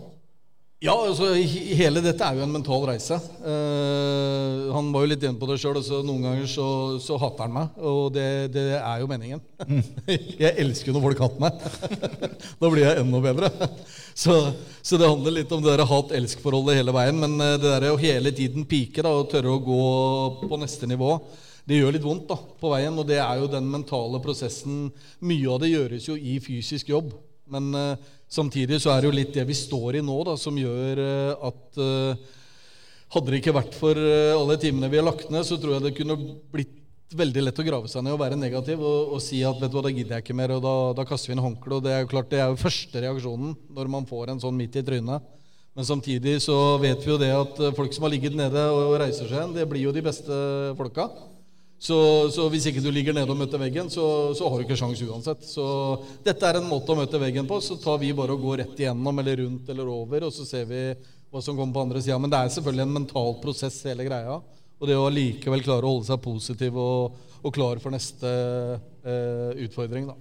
Ja, 0.83 0.93
altså 0.93 1.31
hele 1.33 2.03
dette 2.05 2.21
er 2.21 2.37
jo 2.37 2.43
en 2.45 2.53
mental 2.53 2.83
reise. 2.85 3.17
Uh, 3.41 4.75
han 4.75 4.91
var 4.93 5.07
jo 5.07 5.09
litt 5.09 5.23
inne 5.25 5.39
på 5.41 5.49
det 5.49 5.57
sjøl. 5.63 5.79
Altså, 5.79 6.03
noen 6.05 6.27
ganger 6.27 6.51
så, 6.51 6.67
så, 7.01 7.17
hater 7.23 7.47
han 7.47 7.55
meg, 7.55 7.79
og 7.79 8.11
det, 8.13 8.27
det 8.53 8.67
er 8.81 9.01
jo 9.01 9.09
meningen. 9.09 9.41
Mm. 9.63 9.81
jeg 10.43 10.53
elsker 10.67 10.91
jo 10.91 10.99
når 10.99 11.07
folk 11.07 11.25
hater 11.25 11.47
meg. 11.47 11.65
da 12.61 12.75
blir 12.75 12.85
jeg 12.85 13.01
enda 13.07 13.23
bedre. 13.25 13.71
så, 14.27 14.37
så, 14.83 14.99
det 14.99 15.09
handler 15.09 15.39
litt 15.39 15.57
om 15.57 15.65
det 15.65 15.79
hat-elsk-forholdet 15.95 16.83
hele 16.83 16.99
veien. 16.99 17.23
Men 17.23 17.39
det 17.39 17.71
der 17.71 17.91
å 17.95 18.03
hele 18.03 18.35
tiden 18.35 18.67
pike 18.69 19.07
da, 19.07 19.15
og 19.15 19.31
tørre 19.31 19.55
å 19.55 19.63
gå 19.63 19.83
på 20.43 20.61
neste 20.61 20.91
nivå 20.91 21.15
det 21.67 21.81
gjør 21.81 21.97
litt 21.97 22.07
vondt 22.07 22.29
da, 22.31 22.37
på 22.61 22.71
veien. 22.71 22.95
Og 22.95 23.07
det 23.09 23.19
er 23.19 23.41
jo 23.41 23.51
den 23.51 23.67
mentale 23.71 24.21
prosessen. 24.23 24.87
Mye 25.27 25.51
av 25.51 25.63
det 25.63 25.73
gjøres 25.73 26.09
jo 26.09 26.15
i 26.15 26.39
fysisk 26.43 26.93
jobb. 26.95 27.11
Men 27.51 27.69
uh, 27.75 28.09
samtidig 28.31 28.81
så 28.83 28.93
er 28.93 29.03
det 29.03 29.11
jo 29.11 29.17
litt 29.19 29.35
det 29.35 29.47
vi 29.47 29.55
står 29.55 29.99
i 29.99 30.05
nå, 30.05 30.17
da, 30.27 30.35
som 30.39 30.57
gjør 30.59 31.03
uh, 31.03 31.51
at 31.51 31.81
uh, 31.83 32.35
Hadde 33.15 33.31
det 33.31 33.39
ikke 33.39 33.53
vært 33.55 33.77
for 33.79 33.95
alle 33.95 34.57
timene 34.59 34.89
vi 34.91 34.99
har 34.99 35.05
lagt 35.07 35.29
ned, 35.31 35.45
så 35.47 35.55
tror 35.63 35.77
jeg 35.77 35.85
det 35.85 35.93
kunne 35.95 36.17
blitt 36.51 37.15
veldig 37.15 37.45
lett 37.45 37.61
å 37.63 37.65
grave 37.69 37.87
seg 37.87 38.03
ned 38.03 38.17
og 38.17 38.19
være 38.19 38.35
negativ 38.35 38.83
og, 38.83 39.13
og 39.15 39.23
si 39.23 39.45
at 39.47 39.61
vet 39.61 39.71
du 39.71 39.77
hva, 39.79 39.85
da 39.87 39.93
gidder 39.95 40.17
jeg 40.17 40.25
ikke 40.25 40.35
mer, 40.35 40.57
og 40.57 40.65
da, 40.65 40.73
da 40.99 41.05
kaster 41.07 41.31
vi 41.31 41.37
inn 41.37 41.43
håndkleet. 41.45 41.85
Det 41.87 41.93
er 41.95 42.03
jo 42.03 42.11
klart, 42.11 42.29
det 42.33 42.41
er 42.43 42.51
jo 42.51 42.59
første 42.59 43.05
reaksjonen 43.05 43.55
når 43.79 43.93
man 43.95 44.11
får 44.11 44.33
en 44.33 44.43
sånn 44.43 44.59
midt 44.59 44.81
i 44.81 44.83
trynet. 44.89 45.31
Men 45.79 45.87
samtidig 45.87 46.35
så 46.43 46.59
vet 46.83 47.07
vi 47.07 47.13
jo 47.13 47.21
det 47.23 47.31
at 47.31 47.63
folk 47.79 47.95
som 47.95 48.09
har 48.09 48.15
ligget 48.17 48.35
nede 48.35 48.67
og 48.75 48.99
reiser 48.99 49.31
seg 49.31 49.39
igjen, 49.39 49.55
det 49.55 49.71
blir 49.71 49.87
jo 49.87 49.95
de 49.95 50.03
beste 50.03 50.43
folka. 50.75 51.07
Så, 51.79 51.97
så, 52.33 52.47
hvis 52.49 52.67
ikke 52.71 52.81
du 52.81 52.89
ligger 52.89 53.15
nede 53.15 53.29
og 53.29 53.37
møter 53.37 53.61
veggen, 53.61 53.91
så, 53.93 54.33
så 54.37 54.49
har 54.49 54.59
du 54.59 54.65
ikke 54.65 54.79
sjans 54.81 55.03
uansett. 55.05 55.45
Så 55.45 55.67
dette 56.25 56.49
er 56.49 56.59
en 56.61 56.71
måte 56.71 56.95
å 56.95 56.99
møte 56.99 57.21
veggen 57.21 57.49
på. 57.49 57.61
Så 57.61 57.77
tar 57.83 58.01
vi 58.01 58.15
bare 58.17 58.33
og 58.33 58.45
går 58.47 58.62
rett 58.62 58.81
igjennom 58.81 59.21
eller 59.23 59.43
rundt 59.43 59.69
eller 59.73 59.93
over, 59.93 60.27
og 60.29 60.35
så 60.35 60.49
ser 60.49 60.65
vi 60.71 60.83
hva 61.31 61.43
som 61.45 61.57
kommer 61.59 61.77
på 61.77 61.85
andre 61.85 62.03
sida. 62.03 62.19
Men 62.23 62.33
det 62.33 62.41
er 62.41 62.55
selvfølgelig 62.57 62.87
en 62.87 62.97
mental 62.97 63.37
prosess, 63.43 63.83
hele 63.91 64.09
greia. 64.09 64.41
Og 64.77 64.89
det 64.89 64.97
å 64.97 65.09
likevel 65.12 65.65
klare 65.65 65.85
å 65.85 65.95
holde 65.95 66.09
seg 66.09 66.21
positiv 66.25 66.77
og, 66.81 67.17
og 67.43 67.55
klar 67.55 67.81
for 67.83 67.93
neste 67.95 68.31
eh, 69.05 69.65
utfordring, 69.67 70.09
da. 70.11 70.17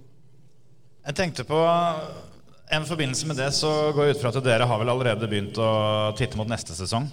Jeg 1.06 1.16
tenkte 1.20 1.44
på 1.46 1.58
en 2.74 2.86
forbindelse 2.88 3.28
med 3.30 3.38
det 3.38 3.52
så 3.54 3.70
går 3.94 4.08
jeg 4.08 4.16
ut 4.16 4.22
fra 4.24 4.32
at 4.32 4.44
dere 4.44 4.66
har 4.66 4.80
vel 4.80 4.90
allerede 4.90 5.28
begynt 5.30 5.58
å 5.62 5.70
titte 6.18 6.38
mot 6.38 6.48
neste 6.50 6.74
sesong. 6.74 7.06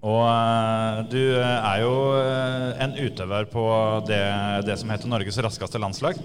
Og 0.00 0.22
uh, 0.24 1.02
du 1.12 1.20
er 1.36 1.82
jo 1.82 1.92
uh, 2.16 2.70
en 2.80 2.96
utøver 2.96 3.48
på 3.52 3.64
det, 4.08 4.22
det, 4.64 4.78
som 4.80 4.92
heter 4.92 5.10
Norges 5.12 5.38
raskeste 5.44 5.80
landslag. 5.80 6.16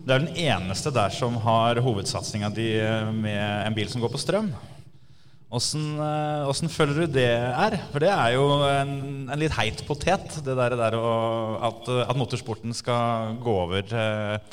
Det 0.00 0.14
er 0.14 0.24
den 0.24 0.38
eneste 0.48 0.92
der 0.94 1.12
som 1.12 1.36
har 1.44 1.82
hovedsatsinga 1.84 2.48
di 2.56 2.70
med 3.12 3.66
en 3.66 3.76
bil 3.76 3.90
som 3.92 4.00
går 4.00 4.12
på 4.14 4.20
strøm. 4.22 4.48
Åssen 5.52 6.70
føler 6.70 7.02
du 7.02 7.12
det 7.18 7.28
er? 7.28 7.76
For 7.90 8.00
det 8.00 8.08
er 8.14 8.36
jo 8.36 8.46
en, 8.64 8.94
en 9.26 9.40
litt 9.40 9.52
heit 9.58 9.82
potet, 9.84 10.38
det 10.46 10.54
der, 10.56 10.76
der 10.78 10.96
at, 10.96 11.90
at, 12.06 12.16
motorsporten 12.16 12.72
skal 12.72 13.34
gå 13.42 13.56
over 13.66 13.92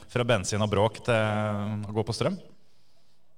fra 0.09 0.25
bensin 0.27 0.65
og 0.65 0.73
bråk 0.73 0.99
til 1.05 1.85
å 1.85 1.95
gå 1.95 2.03
på 2.03 2.17
strøm. 2.17 2.39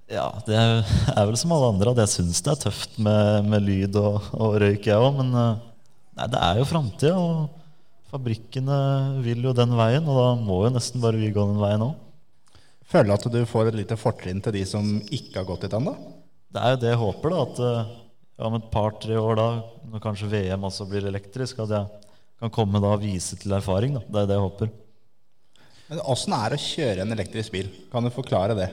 Ja, 0.10 0.26
det 0.48 0.58
er 0.58 1.26
vel 1.30 1.38
som 1.38 1.52
alle 1.54 1.70
andre 1.70 1.92
at 1.94 2.00
jeg 2.02 2.14
syns 2.16 2.42
det 2.42 2.56
er 2.56 2.62
tøft 2.64 2.96
med, 2.98 3.46
med 3.46 3.62
lyd 3.62 3.98
og, 4.00 4.32
og, 4.34 4.56
røyk, 4.64 4.88
jeg 4.90 4.98
òg. 4.98 5.20
Men 5.22 5.30
eh, 5.38 5.60
nei, 6.18 6.28
det 6.34 6.40
er 6.42 6.58
jo 6.58 6.70
framtida, 6.70 7.14
og 7.14 8.10
fabrikkene 8.10 8.80
vil 9.26 9.46
jo 9.46 9.54
den 9.54 9.76
veien. 9.78 10.10
Og 10.10 10.18
da 10.18 10.32
må 10.42 10.64
jo 10.66 10.74
nesten 10.74 11.04
bare 11.04 11.22
vi 11.22 11.30
gå 11.36 11.46
den 11.52 11.62
veien 11.62 11.86
òg. 11.86 11.94
Føler 12.90 13.12
du 13.12 13.16
at 13.20 13.30
du 13.36 13.44
får 13.46 13.70
et 13.70 13.78
lite 13.84 14.00
fortrinn 14.02 14.42
til 14.42 14.58
de 14.58 14.66
som 14.66 14.96
ikke 15.14 15.44
har 15.44 15.46
gått 15.52 15.68
dit 15.68 15.78
ennå? 15.78 15.94
Det 16.50 16.66
er 16.66 16.74
jo 16.74 16.82
det 16.82 16.90
jeg 16.90 17.02
håper, 17.04 17.36
da. 17.36 17.46
At 17.46 17.64
eh, 17.68 17.96
ja, 18.34 18.50
om 18.50 18.58
et 18.58 18.70
par-tre 18.74 19.22
år, 19.22 19.38
da, 19.38 19.48
når 19.94 20.06
kanskje 20.10 20.34
VM 20.34 20.70
også 20.72 20.90
blir 20.90 21.06
elektrisk, 21.06 21.62
at 21.68 21.78
jeg 21.78 22.06
kan 22.42 22.56
komme 22.56 22.82
da 22.82 22.96
og 22.98 23.06
vise 23.06 23.38
til 23.38 23.54
erfaring. 23.54 24.00
Da. 24.00 24.08
Det 24.10 24.24
er 24.24 24.34
det 24.34 24.40
jeg 24.40 24.48
håper. 24.48 24.78
Men 25.94 26.06
Åssen 26.10 26.34
er 26.34 26.50
det 26.50 26.58
å 26.58 26.66
kjøre 26.66 27.06
en 27.06 27.14
elektrisk 27.14 27.54
bil? 27.54 27.70
Kan 27.94 28.10
du 28.10 28.14
forklare 28.14 28.58
det? 28.58 28.72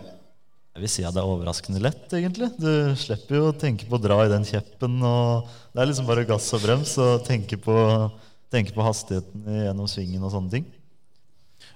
Jeg 0.76 0.82
vil 0.84 0.90
si 0.92 1.04
at 1.08 1.14
det 1.16 1.22
er 1.22 1.30
overraskende 1.32 1.80
lett, 1.80 2.04
egentlig. 2.12 2.50
Du 2.60 2.68
slipper 3.00 3.38
jo 3.38 3.44
å 3.48 3.56
tenke 3.56 3.86
på 3.88 3.96
å 3.96 4.02
dra 4.02 4.18
i 4.26 4.28
den 4.28 4.42
kjeppen. 4.44 4.98
og 5.00 5.46
Det 5.72 5.80
er 5.80 5.88
liksom 5.88 6.04
bare 6.04 6.26
gass 6.28 6.50
og 6.52 6.60
brems 6.66 6.92
og 7.00 7.22
tenke 7.24 7.56
på, 7.56 7.76
tenke 8.52 8.76
på 8.76 8.84
hastigheten 8.84 9.46
gjennom 9.64 9.88
svingen 9.88 10.26
og 10.28 10.34
sånne 10.34 10.52
ting. 10.52 10.68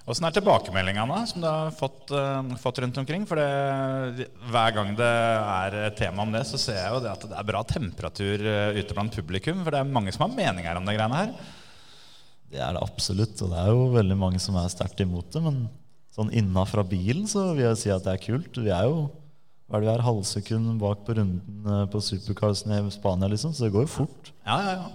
Åssen 0.05 0.29
er 0.29 0.37
tilbakemeldingene 0.37 1.17
som 1.31 1.41
du 1.41 1.49
har 1.49 1.73
fått, 1.73 2.13
uh, 2.13 2.45
fått 2.61 2.83
rundt 2.85 3.01
omkring? 3.01 3.25
For 3.25 3.41
det, 3.41 4.29
hver 4.53 4.77
gang 4.77 4.93
det 4.93 5.09
er 5.09 5.97
tema 5.97 6.21
om 6.21 6.37
det, 6.37 6.45
så 6.45 6.61
ser 6.61 6.77
jeg 6.83 6.93
jo 6.93 7.01
det 7.01 7.15
at 7.15 7.27
det 7.33 7.41
er 7.41 7.49
bra 7.49 7.65
temperatur 7.65 8.47
eh, 8.53 8.77
ute 8.77 8.93
blant 8.93 9.17
publikum. 9.17 9.65
For 9.65 9.73
det 9.73 9.81
er 9.81 9.93
mange 9.97 10.13
som 10.13 10.27
har 10.27 10.37
meninger 10.37 10.77
om 10.77 10.85
de 10.85 10.93
greiene 10.99 11.25
her. 11.25 11.35
Det 12.53 12.61
er 12.61 12.77
det 12.77 12.85
absolutt, 12.85 13.33
og 13.41 13.49
det 13.49 13.65
er 13.65 13.73
jo 13.73 13.93
veldig 13.97 14.21
mange 14.29 14.45
som 14.45 14.61
er 14.61 14.69
sterkt 14.69 15.01
imot 15.01 15.33
det. 15.33 15.41
Men 15.41 15.63
sånn 16.11 16.31
innafra 16.35 16.83
bilen 16.87 17.27
så 17.29 17.51
vil 17.55 17.69
jeg 17.69 17.81
si 17.81 17.91
at 17.93 18.05
det 18.05 18.15
er 18.15 18.23
kult. 18.25 18.57
Vi 18.59 18.71
er 18.73 18.87
jo 18.89 19.09
hva 19.71 19.79
er 19.79 19.85
det 19.85 19.87
vi 19.87 19.93
er, 19.93 20.03
halvsekund 20.03 20.71
bak 20.81 21.05
på 21.07 21.13
runden 21.15 21.67
eh, 21.71 21.85
på 21.87 22.01
supercarsen 22.03 22.73
i 22.75 22.81
Spania, 22.91 23.29
liksom, 23.31 23.53
så 23.55 23.63
det 23.63 23.71
går 23.71 23.85
jo 23.85 23.93
fort. 23.93 24.33
Ja, 24.43 24.57
ja, 24.65 24.73
ja. 24.81 24.89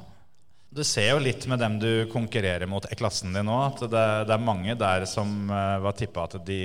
Du 0.77 0.83
ser 0.85 1.15
jo 1.15 1.23
litt 1.25 1.47
med 1.49 1.63
dem 1.63 1.79
du 1.81 1.89
konkurrerer 2.13 2.69
mot 2.69 2.85
i 2.93 2.99
klassen 3.01 3.33
din 3.33 3.47
nå, 3.49 3.55
at 3.71 3.81
det, 3.89 4.03
det 4.29 4.35
er 4.35 4.45
mange 4.45 4.75
der 4.77 5.07
som 5.09 5.49
uh, 5.49 5.79
var 5.81 5.97
tippa 5.97 6.27
at 6.27 6.37
de, 6.45 6.59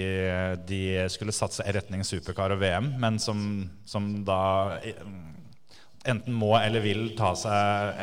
de, 0.67 0.81
skulle 1.13 1.31
satse 1.31 1.63
i 1.63 1.75
retning 1.77 2.03
supercar 2.03 2.51
og 2.51 2.59
VM, 2.59 2.89
men 2.99 3.21
som, 3.23 3.39
som 3.87 4.09
da 4.27 4.41
enten 6.09 6.33
må 6.33 6.53
eller 6.57 6.81
vil 6.83 7.11
ta 7.17 7.33
seg 7.37 7.99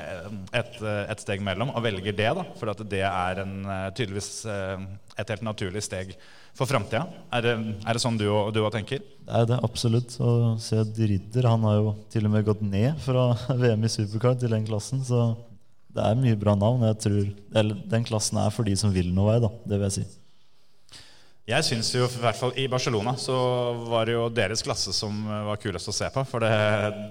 et, 0.54 0.76
et 0.82 1.22
steg 1.22 1.42
mellom, 1.44 1.72
og 1.74 1.82
velger 1.82 2.14
det. 2.14 2.28
da, 2.38 2.44
For 2.58 2.84
det 2.84 3.04
er 3.06 3.42
en, 3.42 3.56
tydeligvis 3.90 4.30
et 4.46 5.32
helt 5.32 5.46
naturlig 5.46 5.82
steg 5.86 6.14
for 6.58 6.70
framtida. 6.70 7.04
Er, 7.34 7.50
er, 7.54 7.90
det 7.90 8.02
sånn 8.02 8.18
du 8.18 8.26
òg 8.30 8.70
tenker? 8.74 9.02
Det 9.02 9.40
er 9.40 9.50
det 9.50 9.58
absolutt. 9.66 10.14
Og 10.22 10.62
Sead 10.62 10.96
Ridder 10.98 11.50
han 11.50 11.66
har 11.68 11.78
jo 11.78 11.92
til 12.12 12.26
og 12.26 12.34
med 12.34 12.46
gått 12.46 12.64
ned 12.66 12.98
fra 13.04 13.30
VM 13.62 13.86
i 13.86 13.92
supercar 13.92 14.38
til 14.38 14.54
den 14.54 14.66
klassen. 14.68 15.04
så 15.06 15.32
det 15.94 16.04
er 16.04 16.18
mye 16.20 16.38
bra 16.38 16.54
navn. 16.58 16.84
Jeg 16.90 17.00
tror, 17.04 17.28
eller, 17.56 17.84
den 17.90 18.06
klassen 18.06 18.40
er 18.42 18.54
for 18.54 18.68
de 18.68 18.74
som 18.78 18.92
vil 18.94 19.10
noe 19.14 19.32
vei, 19.32 19.38
da. 19.42 19.50
Det 19.64 19.78
vil 19.78 19.88
jeg 19.88 19.96
si. 19.98 20.17
Jeg 21.48 21.64
syns 21.64 21.88
jo 21.94 22.04
i 22.04 22.20
hvert 22.20 22.36
fall 22.36 22.52
i 22.60 22.66
Barcelona 22.68 23.14
så 23.16 23.34
var 23.88 24.04
det 24.04 24.18
jo 24.18 24.26
deres 24.28 24.60
klasse 24.64 24.92
som 24.92 25.22
var 25.46 25.60
kulest 25.62 25.88
å 25.88 25.94
se 25.96 26.10
på. 26.12 26.24
For 26.28 26.44
det, 26.44 26.50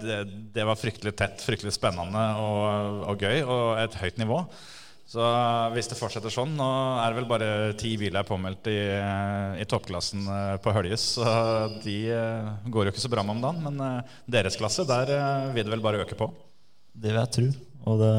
det, 0.03 0.17
det 0.53 0.65
var 0.67 0.77
fryktelig 0.77 1.15
tett, 1.17 1.41
fryktelig 1.41 1.73
spennende 1.73 2.25
og, 2.37 3.01
og, 3.09 3.23
gøy, 3.25 3.41
og 3.41 3.81
et 3.81 3.97
høyt 3.97 4.21
nivå. 4.21 4.43
Så 5.07 5.23
hvis 5.71 5.87
det 5.87 5.95
fortsetter 5.95 6.33
sånn 6.33 6.57
Nå 6.59 6.67
er 6.99 7.13
det 7.13 7.17
vel 7.21 7.29
bare 7.29 7.51
ti 7.79 7.93
biler 7.97 8.27
påmeldt 8.27 8.67
i, 8.69 8.79
i 9.57 9.67
toppklassen 9.71 10.25
eh, 10.27 10.55
på 10.61 10.73
Høljes. 10.75 11.05
Så 11.15 11.27
de 11.85 11.99
eh, 12.11 12.49
går 12.67 12.89
jo 12.89 12.93
ikke 12.93 13.05
så 13.07 13.13
bra 13.13 13.23
med 13.23 13.39
om 13.39 13.45
dagen. 13.47 13.63
Men 13.69 13.85
eh, 13.87 14.17
deres 14.37 14.59
klasse, 14.59 14.85
der 14.85 15.15
vil 15.55 15.63
det 15.63 15.73
vel 15.73 15.85
bare 15.85 16.03
øke 16.03 16.19
på. 16.19 16.27
Det 16.93 17.13
vil 17.13 17.23
jeg 17.23 17.33
tro. 17.39 17.47
Og 17.87 18.03
det 18.03 18.11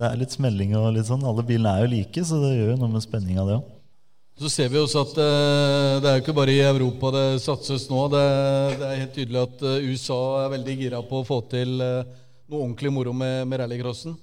det 0.00 0.08
er 0.08 0.16
litt 0.16 0.32
smelling 0.32 0.70
og 0.78 0.94
litt 0.96 1.10
sånn. 1.10 1.26
Alle 1.28 1.42
bilene 1.44 1.74
er 1.76 1.84
jo 1.84 1.92
like, 1.92 2.22
så 2.24 2.38
det 2.40 2.54
gjør 2.54 2.70
jo 2.70 2.76
noe 2.80 2.94
med 2.94 3.02
spenninga, 3.04 3.44
det 3.44 3.58
òg. 3.58 3.66
Så 4.40 4.48
ser 4.48 4.70
vi 4.72 4.78
også 4.80 5.02
at 5.04 5.18
uh, 5.20 5.98
det 6.00 6.08
er 6.08 6.14
jo 6.16 6.22
ikke 6.22 6.34
bare 6.38 6.52
i 6.54 6.62
Europa 6.64 7.10
det 7.12 7.24
satses 7.44 7.82
nå. 7.90 8.06
Det, 8.08 8.22
det 8.80 8.86
er 8.86 9.00
helt 9.02 9.12
tydelig 9.12 9.40
at 9.42 9.64
uh, 9.68 9.74
USA 9.84 10.20
er 10.46 10.54
veldig 10.54 10.76
gira 10.78 11.00
på 11.04 11.20
å 11.20 11.26
få 11.28 11.42
til 11.50 11.74
uh, 11.76 12.08
noe 12.48 12.62
ordentlig 12.62 12.92
moro 12.94 13.12
med, 13.12 13.42
med 13.50 13.60
rallycrossen. 13.60 14.14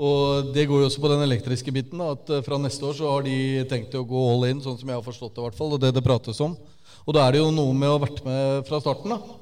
Og 0.00 0.50
det 0.56 0.64
går 0.66 0.82
jo 0.82 0.88
også 0.88 1.04
på 1.04 1.12
den 1.12 1.22
elektriske 1.22 1.74
biten. 1.76 2.02
Da, 2.02 2.16
at 2.16 2.46
Fra 2.48 2.58
neste 2.58 2.88
år 2.88 2.98
så 2.98 3.12
har 3.12 3.22
de 3.28 3.36
tenkt 3.70 3.94
å 3.94 4.02
gå 4.02 4.24
all 4.32 4.48
in, 4.48 4.64
sånn 4.64 4.78
som 4.80 4.90
jeg 4.90 4.98
har 4.98 5.06
forstått 5.06 5.36
det. 5.36 5.44
I 5.44 5.46
hvert 5.46 5.60
fall, 5.60 5.76
og 5.76 5.84
det 5.84 5.92
det 5.94 6.02
prates 6.02 6.42
om. 6.42 6.56
Og 7.06 7.14
da 7.14 7.28
er 7.28 7.36
det 7.36 7.44
jo 7.44 7.52
noe 7.54 7.76
med 7.76 7.92
å 7.92 7.94
ha 7.94 8.02
vært 8.08 8.24
med 8.26 8.66
fra 8.66 8.82
starten. 8.82 9.14
da 9.14 9.39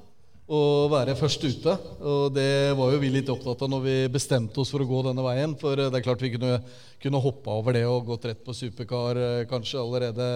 å 0.48 0.88
være 0.88 1.16
først 1.18 1.44
ute. 1.44 1.74
Og 2.00 2.32
det 2.32 2.72
var 2.78 2.92
jo 2.94 3.00
vi 3.02 3.11
litt 3.12 3.28
opptatt 3.32 3.66
av 3.66 3.70
når 3.72 3.82
vi 3.84 3.96
bestemte 4.12 4.62
oss 4.62 4.72
for 4.72 4.80
å 4.80 4.88
gå 4.88 5.02
denne 5.04 5.24
veien. 5.26 5.52
For 5.61 5.76
det 5.76 5.92
er 5.92 6.04
klart 6.04 6.24
vi 6.24 6.32
kunne, 6.34 6.56
kunne 7.02 7.20
hoppa 7.22 7.58
over 7.61 7.76
det 7.76 7.84
og 7.88 8.08
gått 8.08 8.30
rett 8.30 8.40
på 8.44 8.56
supercar 8.56 9.20
eh, 9.20 9.44
kanskje 9.50 9.82
allerede 9.82 10.28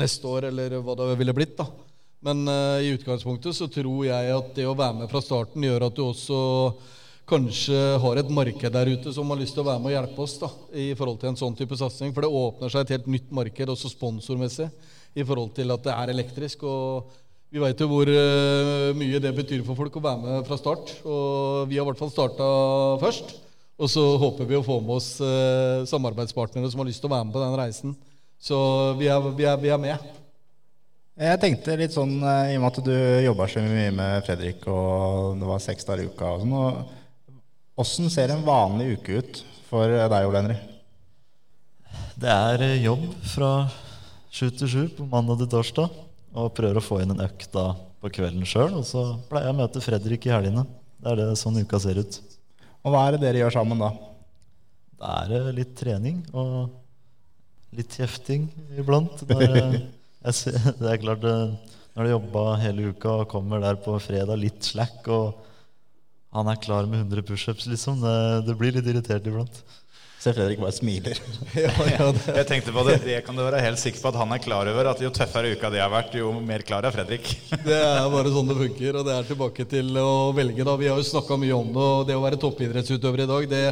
neste 0.00 0.26
år, 0.30 0.48
eller 0.48 0.78
hva 0.80 0.96
det 0.96 1.10
ville 1.20 1.36
blitt. 1.36 1.58
da. 1.60 1.68
Men 2.24 2.44
uh, 2.48 2.80
i 2.84 2.92
utgangspunktet 2.92 3.56
så 3.56 3.68
tror 3.72 4.04
jeg 4.04 4.32
at 4.34 4.50
det 4.56 4.66
å 4.68 4.76
være 4.76 4.98
med 4.98 5.12
fra 5.12 5.22
starten 5.24 5.64
gjør 5.64 5.86
at 5.86 5.96
du 5.96 6.02
også 6.04 6.40
kanskje 7.30 7.78
har 8.02 8.18
et 8.20 8.32
marked 8.32 8.74
der 8.74 8.90
ute 8.90 9.12
som 9.14 9.28
har 9.30 9.38
lyst 9.40 9.54
til 9.56 9.62
å 9.62 9.68
være 9.70 9.80
med 9.80 9.92
og 9.92 9.94
hjelpe 9.94 10.24
oss 10.24 10.34
da, 10.40 10.50
i 10.74 10.90
forhold 10.98 11.20
til 11.22 11.30
en 11.30 11.38
sånn 11.40 11.56
type 11.56 11.78
satsing. 11.78 12.12
For 12.12 12.26
det 12.26 12.40
åpner 12.40 12.72
seg 12.72 12.84
et 12.84 12.94
helt 12.96 13.08
nytt 13.14 13.30
marked, 13.32 13.72
også 13.72 13.92
sponsormessig, 13.92 14.66
i 15.14 15.24
forhold 15.26 15.54
til 15.56 15.72
at 15.72 15.84
det 15.86 15.94
er 15.94 16.12
elektrisk. 16.12 16.64
og 16.66 17.19
vi 17.50 17.58
veit 17.58 17.80
jo 17.82 17.88
hvor 17.90 18.06
uh, 18.06 18.90
mye 18.94 19.18
det 19.22 19.32
betyr 19.34 19.64
for 19.66 19.78
folk 19.78 19.96
å 19.98 20.02
være 20.04 20.22
med 20.22 20.46
fra 20.46 20.58
start. 20.58 20.92
Og 21.02 21.66
vi 21.70 21.78
har 21.78 21.82
i 21.82 21.88
hvert 21.88 21.98
fall 21.98 22.12
starta 22.12 22.46
først. 23.02 23.34
Og 23.80 23.90
så 23.90 24.04
håper 24.22 24.46
vi 24.46 24.58
å 24.58 24.62
få 24.62 24.76
med 24.84 24.94
oss 25.00 25.16
uh, 25.18 25.82
samarbeidspartnere 25.90 26.70
som 26.70 26.82
har 26.82 26.86
lyst 26.86 27.02
til 27.02 27.10
å 27.10 27.14
være 27.16 27.26
med 27.26 27.34
på 27.34 27.42
den 27.42 27.56
reisen. 27.58 27.96
Så 28.40 28.56
vi 29.00 29.08
er, 29.10 29.26
vi 29.34 29.48
er, 29.48 29.58
vi 29.60 29.72
er 29.74 29.80
med. 29.82 30.04
Jeg 31.20 31.40
tenkte 31.42 31.74
litt 31.80 31.96
sånn, 31.96 32.12
uh, 32.22 32.52
i 32.52 32.54
og 32.54 32.62
med 32.62 32.70
at 32.70 32.86
du 32.86 32.94
jobba 33.26 33.48
så 33.50 33.64
mye 33.64 33.90
med 33.98 34.28
Fredrik, 34.28 34.62
og 34.70 35.40
det 35.40 35.48
var 35.50 35.64
seks 35.64 35.88
dager 35.88 36.04
i 36.04 36.12
uka 36.12 36.34
og 36.36 36.44
sånn 36.44 36.96
Åssen 37.80 38.10
ser 38.12 38.28
en 38.28 38.44
vanlig 38.44 38.98
uke 38.98 39.22
ut 39.22 39.38
for 39.70 39.88
deg, 39.88 40.26
Ole 40.28 40.42
Henry? 40.42 40.56
Det 42.20 42.28
er 42.28 42.64
jobb 42.84 43.06
fra 43.32 43.50
sju 44.28 44.50
til 44.52 44.68
sju 44.68 44.82
på 44.98 45.06
mandag 45.08 45.40
til 45.40 45.48
torsdag 45.54 46.09
og 46.34 46.52
prøver 46.56 46.78
å 46.78 46.84
få 46.84 47.00
inn 47.02 47.14
en 47.14 47.24
økt 47.24 47.50
da 47.54 47.72
på 48.00 48.10
kvelden 48.16 48.46
sjøl. 48.48 48.74
Og 48.80 48.86
så 48.88 49.04
pleier 49.30 49.50
jeg 49.50 49.56
å 49.56 49.60
møte 49.60 49.82
Fredrik 49.84 50.28
i 50.28 50.34
helgene. 50.34 50.66
Det 51.00 51.12
er 51.12 51.20
det 51.20 51.40
sånn 51.40 51.58
uka 51.60 51.80
ser 51.82 52.00
ut. 52.00 52.20
Og 52.80 52.94
hva 52.94 53.06
er 53.06 53.16
det 53.16 53.24
dere 53.24 53.42
gjør 53.42 53.56
sammen 53.58 53.82
da? 53.82 53.90
Da 55.00 55.16
er 55.22 55.32
det 55.32 55.56
litt 55.56 55.74
trening 55.78 56.22
og 56.36 56.70
litt 57.76 57.96
kjefting 57.96 58.48
iblant. 58.78 59.22
Når, 59.28 59.78
ser, 60.36 60.58
det 60.80 60.88
er 60.90 61.02
klart 61.02 61.24
Når 61.24 62.06
du 62.06 62.12
jobba 62.12 62.44
hele 62.60 62.90
uka 62.92 63.20
og 63.22 63.30
kommer 63.32 63.62
der 63.62 63.80
på 63.82 63.96
fredag 64.02 64.40
litt 64.40 64.64
slack, 64.64 65.02
og 65.10 65.46
han 66.36 66.46
er 66.46 66.60
klar 66.62 66.86
med 66.86 67.02
100 67.08 67.26
pushups, 67.26 67.66
liksom, 67.66 68.04
det, 68.04 68.16
det 68.46 68.54
blir 68.58 68.76
litt 68.76 68.86
irritert 68.86 69.26
iblant. 69.26 69.62
Ser 70.20 70.34
Fredrik 70.36 70.58
bare 70.60 70.74
smiler. 70.76 71.16
ja, 71.56 71.70
ja, 71.88 72.06
jeg 72.12 72.44
tenkte 72.48 72.74
på 72.76 72.82
det. 72.84 72.98
Det 73.06 73.22
kan 73.24 73.36
du 73.36 73.40
være 73.40 73.62
helt 73.64 73.80
sikker 73.80 74.02
på 74.02 74.10
at 74.10 74.18
han 74.20 74.34
er 74.34 74.42
klar 74.44 74.68
over. 74.68 74.90
At 74.90 75.00
jo 75.00 75.08
tøffere 75.16 75.54
uka 75.56 75.70
det 75.72 75.80
har 75.80 75.88
vært, 75.88 76.18
jo 76.20 76.34
mer 76.44 76.60
klar 76.66 76.84
er 76.84 76.92
Fredrik. 76.92 77.30
det 77.64 77.78
er 77.78 78.08
bare 78.12 78.32
sånn 78.34 78.50
det 78.50 78.58
funker. 78.58 78.98
Og 79.00 79.06
det 79.08 79.14
er 79.16 79.30
tilbake 79.30 79.64
til 79.70 79.96
å 79.96 80.10
velge. 80.36 80.66
da. 80.68 80.74
Vi 80.76 80.90
har 80.92 81.00
jo 81.00 81.06
snakka 81.08 81.40
mye 81.40 81.56
om 81.56 81.72
det. 81.72 81.86
Og 81.86 82.04
det 82.10 82.18
å 82.18 82.26
være 82.26 82.40
toppidrettsutøver 82.42 83.24
i 83.24 83.28
dag, 83.32 83.48
det, 83.54 83.62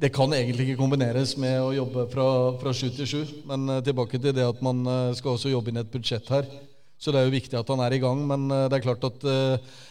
det, 0.00 0.12
kan 0.16 0.32
egentlig 0.32 0.70
ikke 0.70 0.80
kombineres 0.80 1.36
med 1.44 1.58
å 1.60 1.76
jobbe 1.76 2.08
fra, 2.14 2.26
fra 2.64 2.74
sju 2.80 2.88
til 2.96 3.12
sju. 3.12 3.36
Men 3.52 3.68
uh, 3.74 3.84
tilbake 3.84 4.16
til 4.16 4.32
det 4.40 4.48
at 4.48 4.64
man 4.64 4.80
uh, 4.88 5.12
skal 5.18 5.36
også 5.36 5.52
jobbe 5.52 5.76
inn 5.76 5.84
et 5.84 5.92
budsjett 5.92 6.34
her. 6.38 6.48
Så 6.96 7.12
det 7.12 7.20
er 7.20 7.28
jo 7.28 7.36
viktig 7.36 7.60
at 7.60 7.76
han 7.76 7.84
er 7.84 7.92
i 7.92 8.00
gang. 8.00 8.24
Men 8.32 8.48
uh, 8.48 8.64
det 8.64 8.80
er 8.80 8.88
klart 8.88 9.08
at 9.12 9.30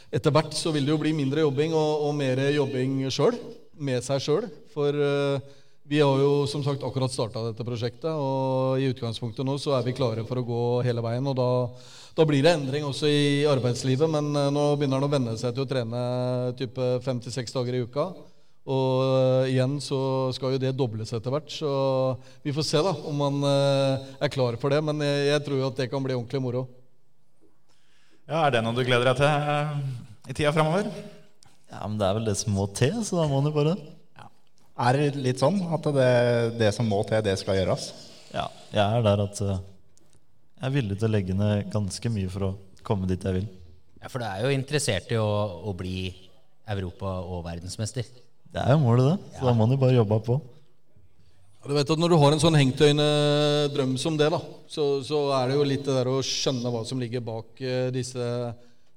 etter 0.09 0.33
hvert 0.33 0.57
så 0.57 0.73
vil 0.73 0.89
det 0.89 0.97
jo 0.97 1.01
bli 1.05 1.13
mindre 1.13 1.45
jobbing 1.45 1.77
og, 1.77 2.09
og 2.09 2.21
mer 2.25 2.47
jobbing 2.57 3.03
sjøl. 3.13 3.37
Med 3.77 4.01
seg 4.01 4.25
sjøl. 4.25 4.49
For 4.73 4.97
vi 5.91 5.99
har 5.99 6.21
jo 6.23 6.45
som 6.47 6.61
sagt 6.63 6.83
akkurat 6.87 7.11
starta 7.11 7.41
dette 7.49 7.65
prosjektet, 7.67 8.07
og 8.15 8.79
i 8.79 8.87
utgangspunktet 8.93 9.43
nå 9.43 9.57
så 9.59 9.73
er 9.75 9.83
vi 9.83 9.95
klare 9.97 10.23
for 10.23 10.39
å 10.39 10.45
gå 10.47 10.61
hele 10.87 11.03
veien. 11.03 11.27
og 11.27 11.35
da, 11.35 11.47
da 12.15 12.25
blir 12.29 12.45
det 12.45 12.53
endring 12.55 12.85
også 12.87 13.09
i 13.11 13.43
arbeidslivet, 13.51 14.07
men 14.07 14.29
eh, 14.39 14.47
nå 14.55 14.63
begynner 14.79 15.01
han 15.01 15.09
å 15.09 15.11
venne 15.11 15.35
seg 15.41 15.51
til 15.51 15.65
å 15.65 15.67
trene 15.67 16.05
type 16.55 16.87
fem 17.03 17.19
til 17.19 17.35
seks 17.35 17.51
dager 17.57 17.75
i 17.75 17.83
uka. 17.83 18.07
Og 18.71 18.87
uh, 19.03 19.49
igjen 19.49 19.79
så 19.83 19.99
skal 20.37 20.53
jo 20.53 20.63
det 20.63 20.75
dobles 20.77 21.11
etter 21.17 21.33
hvert, 21.33 21.51
så 21.51 21.69
vi 22.45 22.53
får 22.55 22.69
se 22.69 22.87
da 22.87 22.95
om 23.09 23.23
han 23.25 23.43
uh, 23.43 24.11
er 24.21 24.31
klar 24.31 24.55
for 24.61 24.71
det. 24.71 24.79
Men 24.85 25.01
jeg, 25.03 25.27
jeg, 25.33 25.43
tror 25.43 25.59
jo 25.59 25.69
at 25.73 25.81
det 25.81 25.91
kan 25.91 26.05
bli 26.05 26.15
ordentlig 26.15 26.45
moro. 26.45 26.67
Ja, 28.29 28.45
Er 28.45 28.53
det 28.53 28.61
noe 28.63 28.77
du 28.77 28.85
gleder 28.85 29.11
deg 29.11 29.19
til 29.19 29.27
uh, 29.27 29.75
i 30.29 30.37
tida 30.37 30.55
framover? 30.55 30.87
Ja, 31.67 31.83
men 31.83 31.99
det 31.99 32.07
er 32.07 32.21
vel 32.21 32.31
det 32.31 32.37
som 32.39 32.55
må 32.55 32.69
til, 32.79 33.01
så 33.03 33.19
da 33.19 33.27
må 33.27 33.41
han 33.41 33.51
jo 33.51 33.57
bare 33.59 33.81
er 34.81 34.97
det 34.97 35.21
litt 35.21 35.41
sånn 35.41 35.59
at 35.75 35.89
det, 35.95 36.11
det 36.59 36.71
som 36.75 36.87
må 36.89 37.01
til, 37.07 37.21
det 37.25 37.37
skal 37.39 37.59
gjøres? 37.59 37.91
Ja, 38.31 38.47
jeg 38.71 38.83
er 38.83 39.05
der 39.05 39.23
at 39.25 39.41
uh, 39.43 39.57
jeg 40.61 40.67
er 40.69 40.75
villig 40.75 40.97
til 40.99 41.09
å 41.09 41.11
legge 41.11 41.35
ned 41.37 41.71
ganske 41.73 42.13
mye 42.13 42.31
for 42.31 42.47
å 42.47 42.51
komme 42.85 43.09
dit 43.09 43.23
jeg 43.25 43.39
vil. 43.39 43.49
Ja, 44.01 44.09
For 44.09 44.21
du 44.21 44.27
er 44.27 44.45
jo 44.45 44.55
interessert 44.55 45.11
i 45.13 45.19
å, 45.21 45.29
å 45.69 45.73
bli 45.77 46.09
europa- 46.69 47.19
og 47.21 47.43
verdensmester? 47.45 48.07
Det 48.51 48.63
er 48.63 48.73
jo 48.75 48.81
målet, 48.81 49.11
det. 49.11 49.35
Så 49.37 49.43
ja. 49.43 49.47
da 49.47 49.53
må 49.53 49.65
man 49.65 49.75
jo 49.75 49.81
bare 49.81 49.97
jobbe 49.97 50.19
på. 50.25 50.39
Du 51.61 51.75
vet 51.75 51.91
at 51.93 51.99
Når 52.01 52.09
du 52.09 52.17
har 52.17 52.33
en 52.33 52.41
sånn 52.41 52.57
hengtøyne-drøm 52.57 53.93
som 54.01 54.15
det, 54.17 54.31
da, 54.33 54.39
så, 54.71 54.85
så, 55.05 55.27
er 55.37 55.51
det 55.51 55.59
jo 55.59 55.67
litt 55.67 55.85
det 55.85 55.97
der 55.99 56.09
å 56.09 56.17
skjønne 56.25 56.71
hva 56.73 56.81
som 56.89 57.01
ligger 57.01 57.21
bak 57.25 57.61
uh, 57.61 57.89
disse 57.93 58.25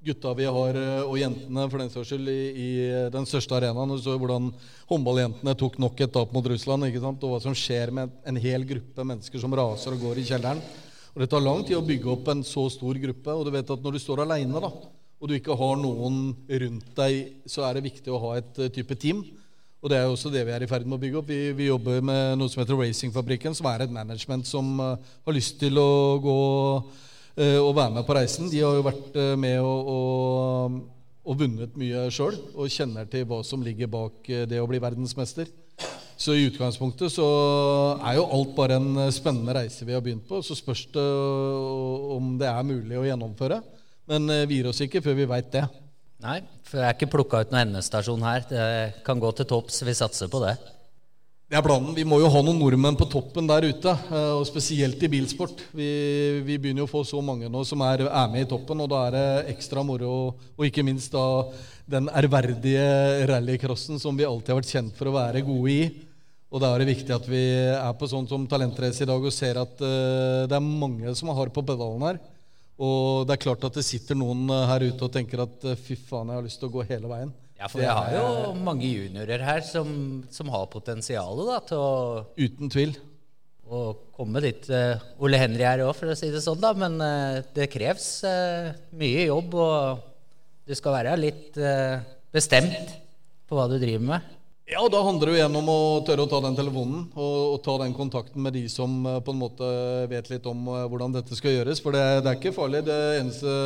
gutta 0.04 0.32
vi 0.36 0.46
har, 0.46 0.78
eh, 0.78 1.02
og 1.02 1.18
jentene 1.18 1.66
for 1.70 1.82
den 1.82 1.92
saks 1.92 2.12
skyld, 2.12 2.30
i, 2.30 2.40
i, 2.64 2.70
den 3.14 3.28
største 3.28 3.56
arenaen. 3.56 3.94
Du 3.94 4.02
så 4.02 4.16
hvordan 4.20 4.50
håndballjentene 4.90 5.56
tok 5.58 5.78
nok 5.82 6.02
et 6.04 6.12
tap 6.14 6.34
mot 6.34 6.50
Russland. 6.52 6.88
ikke 6.88 7.04
sant? 7.04 7.22
Og 7.24 7.34
hva 7.34 7.42
som 7.42 7.56
skjer 7.56 7.94
med 7.94 8.12
en 8.28 8.40
hel 8.40 8.66
gruppe 8.68 9.06
mennesker 9.12 9.42
som 9.42 9.54
raser 9.56 9.96
og 9.96 10.04
går 10.08 10.20
i 10.20 10.26
kjelleren. 10.28 10.60
Og 11.14 11.22
Det 11.22 11.30
tar 11.30 11.44
lang 11.44 11.62
tid 11.64 11.78
å 11.78 11.86
bygge 11.86 12.10
opp 12.10 12.28
en 12.28 12.42
så 12.44 12.66
stor 12.72 12.98
gruppe. 12.98 13.32
Og 13.32 13.46
du 13.46 13.54
vet 13.54 13.70
at 13.70 13.82
når 13.86 13.96
du 13.96 14.02
står 14.02 14.24
aleine 14.24 14.60
og 15.24 15.30
du 15.30 15.38
ikke 15.38 15.56
har 15.56 15.78
noen 15.80 16.34
rundt 16.48 16.90
deg, 16.98 17.38
så 17.48 17.64
er 17.64 17.78
det 17.78 17.86
viktig 17.86 18.12
å 18.12 18.20
ha 18.26 18.34
et 18.42 18.58
eh, 18.60 18.72
type 18.74 18.96
team. 19.00 19.22
Og 19.84 19.90
det 19.92 19.98
er 20.00 20.08
også 20.08 20.32
det 20.32 20.42
vi 20.48 20.52
er 20.52 20.64
i 20.64 20.68
ferd 20.68 20.86
med 20.88 20.96
å 20.96 21.00
bygge 21.00 21.18
opp. 21.20 21.28
Vi, 21.28 21.38
vi 21.56 21.68
jobber 21.70 22.04
med 22.04 22.38
noe 22.40 22.48
som 22.52 22.62
heter 22.62 22.76
Racingfabrikken, 22.76 23.56
som 23.56 23.68
er 23.70 23.84
et 23.84 23.92
management 23.92 24.48
som 24.48 24.68
eh, 24.80 25.10
har 25.24 25.36
lyst 25.36 25.58
til 25.60 25.80
å 25.80 25.88
gå 26.24 26.38
eh, 27.36 27.58
og 27.60 27.74
være 27.76 27.96
med 27.96 28.06
på 28.06 28.16
reisen. 28.16 28.50
De 28.52 28.62
har 28.62 28.76
jo 28.76 28.86
vært 28.86 29.18
eh, 29.20 29.34
med 29.40 29.58
og, 29.62 29.90
og, 29.94 30.78
og 31.24 31.38
vunnet 31.40 31.76
mye 31.80 32.06
sjøl 32.14 32.36
og 32.54 32.72
kjenner 32.72 33.08
til 33.10 33.26
hva 33.30 33.42
som 33.46 33.64
ligger 33.64 33.90
bak 33.92 34.30
eh, 34.30 34.46
det 34.50 34.60
å 34.62 34.68
bli 34.70 34.82
verdensmester. 34.82 35.50
Så 36.14 36.36
i 36.38 36.44
utgangspunktet 36.46 37.10
så 37.10 37.26
er 37.98 38.20
jo 38.20 38.28
alt 38.36 38.52
bare 38.54 38.76
en 38.78 39.00
spennende 39.12 39.56
reise 39.56 39.86
vi 39.86 39.96
har 39.96 40.04
begynt 40.04 40.28
på. 40.28 40.38
Så 40.46 40.54
spørs 40.54 40.84
det 40.94 41.06
om 42.14 42.36
det 42.38 42.46
er 42.46 42.68
mulig 42.68 43.00
å 43.00 43.06
gjennomføre. 43.08 43.58
Men 44.06 44.30
vi 44.46 44.60
gir 44.60 44.68
oss 44.70 44.82
ikke 44.84 45.02
før 45.02 45.18
vi 45.18 45.26
veit 45.26 45.50
det. 45.50 45.64
Nei, 46.22 46.38
for 46.64 46.78
jeg 46.78 46.86
er 46.86 46.94
ikke 46.94 47.10
plukka 47.16 47.42
ut 47.42 47.50
noen 47.50 47.72
endestasjon 47.72 48.22
her. 48.24 48.46
Det 48.46 49.02
kan 49.04 49.18
gå 49.20 49.32
til 49.34 49.48
topps. 49.50 49.82
Vi 49.82 49.96
satser 49.98 50.30
på 50.30 50.40
det. 50.44 50.54
Det 51.44 51.58
er 51.58 51.64
planen. 51.64 51.92
Vi 51.92 52.06
må 52.08 52.16
jo 52.22 52.28
ha 52.32 52.40
noen 52.40 52.56
nordmenn 52.56 52.96
på 52.96 53.04
toppen 53.12 53.44
der 53.44 53.66
ute, 53.68 53.92
eh, 53.92 54.30
og 54.32 54.46
spesielt 54.48 55.02
i 55.04 55.10
bilsport. 55.12 55.66
Vi, 55.76 55.88
vi 56.40 56.56
begynner 56.56 56.80
jo 56.80 56.86
å 56.88 56.92
få 56.94 57.02
så 57.04 57.20
mange 57.20 57.50
nå 57.52 57.60
som 57.68 57.84
er, 57.84 58.06
er 58.08 58.30
med 58.32 58.46
i 58.46 58.48
toppen, 58.48 58.80
og 58.80 58.88
da 58.88 59.02
er 59.04 59.12
det 59.12 59.52
ekstra 59.52 59.84
moro. 59.84 60.14
Og 60.56 60.64
ikke 60.64 60.86
minst 60.86 61.12
da 61.12 61.44
den 61.84 62.08
ærverdige 62.08 63.28
rallycrossen 63.28 64.00
som 64.00 64.16
vi 64.16 64.24
alltid 64.24 64.54
har 64.54 64.60
vært 64.62 64.72
kjent 64.72 64.96
for 64.96 65.12
å 65.12 65.14
være 65.18 65.44
gode 65.44 65.74
i. 65.74 65.84
Og 66.48 66.64
da 66.64 66.72
er 66.72 66.80
det 66.80 66.94
viktig 66.94 67.12
at 67.12 67.28
vi 67.28 67.44
er 67.74 67.92
på 68.00 68.08
sånn 68.08 68.30
som 68.30 68.48
talentrace 68.48 69.04
i 69.04 69.10
dag 69.10 69.20
og 69.20 69.34
ser 69.34 69.60
at 69.60 69.80
uh, 69.82 70.46
det 70.48 70.54
er 70.54 70.64
mange 70.64 71.12
som 71.18 71.32
har 71.34 71.50
på 71.52 71.64
pedalen 71.66 72.08
her. 72.08 72.20
Og 72.80 73.28
det 73.28 73.36
er 73.36 73.44
klart 73.44 73.68
at 73.68 73.76
det 73.76 73.84
sitter 73.86 74.16
noen 74.18 74.48
eh, 74.50 74.68
her 74.70 74.88
ute 74.88 75.06
og 75.06 75.12
tenker 75.14 75.44
at 75.44 75.72
fy 75.84 75.94
faen, 75.94 76.32
jeg 76.32 76.40
har 76.40 76.46
lyst 76.46 76.62
til 76.62 76.72
å 76.72 76.74
gå 76.74 76.88
hele 76.88 77.10
veien. 77.10 77.34
Ja, 77.58 77.68
for 77.70 77.78
vi 77.80 77.86
har 77.86 78.10
jo 78.16 78.52
mange 78.58 78.88
juniorer 78.90 79.42
her 79.46 79.60
som, 79.64 79.88
som 80.34 80.48
har 80.52 80.66
potensial 80.72 81.38
da, 81.46 81.60
til 81.68 81.78
å, 81.78 81.92
Uten 82.36 82.72
tvil. 82.72 82.96
å 83.70 83.84
komme 84.16 84.42
dit. 84.42 84.66
eh, 84.74 84.98
Ole 85.22 85.38
Henry 85.40 85.62
er 85.64 85.84
òg, 85.86 85.94
for 85.96 86.10
å 86.10 86.16
si 86.18 86.32
det 86.34 86.42
sånn, 86.44 86.58
da. 86.60 86.72
Men 86.76 86.98
eh, 87.00 87.38
det 87.54 87.70
kreves 87.72 88.08
eh, 88.26 88.72
mye 88.98 89.28
jobb, 89.28 89.54
og 89.54 90.02
du 90.66 90.74
skal 90.76 90.96
være 90.98 91.14
litt 91.20 91.58
bestemt 92.34 92.94
på 93.46 93.56
hva 93.58 93.68
du 93.70 93.76
driver 93.78 94.06
med. 94.14 94.30
Ja, 94.64 94.80
og 94.80 94.88
Da 94.94 95.02
handler 95.04 95.28
det 95.28 95.34
jo 95.34 95.38
igjen 95.42 95.58
om 95.60 95.66
å 95.68 95.78
tørre 96.08 96.24
å 96.24 96.28
ta 96.30 96.38
den 96.40 96.54
telefonen 96.56 97.02
og, 97.12 97.34
og 97.52 97.58
ta 97.66 97.74
den 97.82 97.92
kontakten 97.92 98.40
med 98.40 98.54
de 98.56 98.62
som 98.72 98.94
på 99.04 99.34
en 99.34 99.40
måte 99.42 99.68
vet 100.08 100.30
litt 100.32 100.46
om 100.48 100.62
hvordan 100.88 101.12
dette 101.18 101.36
skal 101.36 101.52
gjøres. 101.52 101.82
For 101.84 101.92
det, 101.92 102.04
det 102.24 102.32
er 102.32 102.38
ikke 102.40 102.54
farlig. 102.56 102.80
Det 102.88 102.96
eneste 103.20 103.56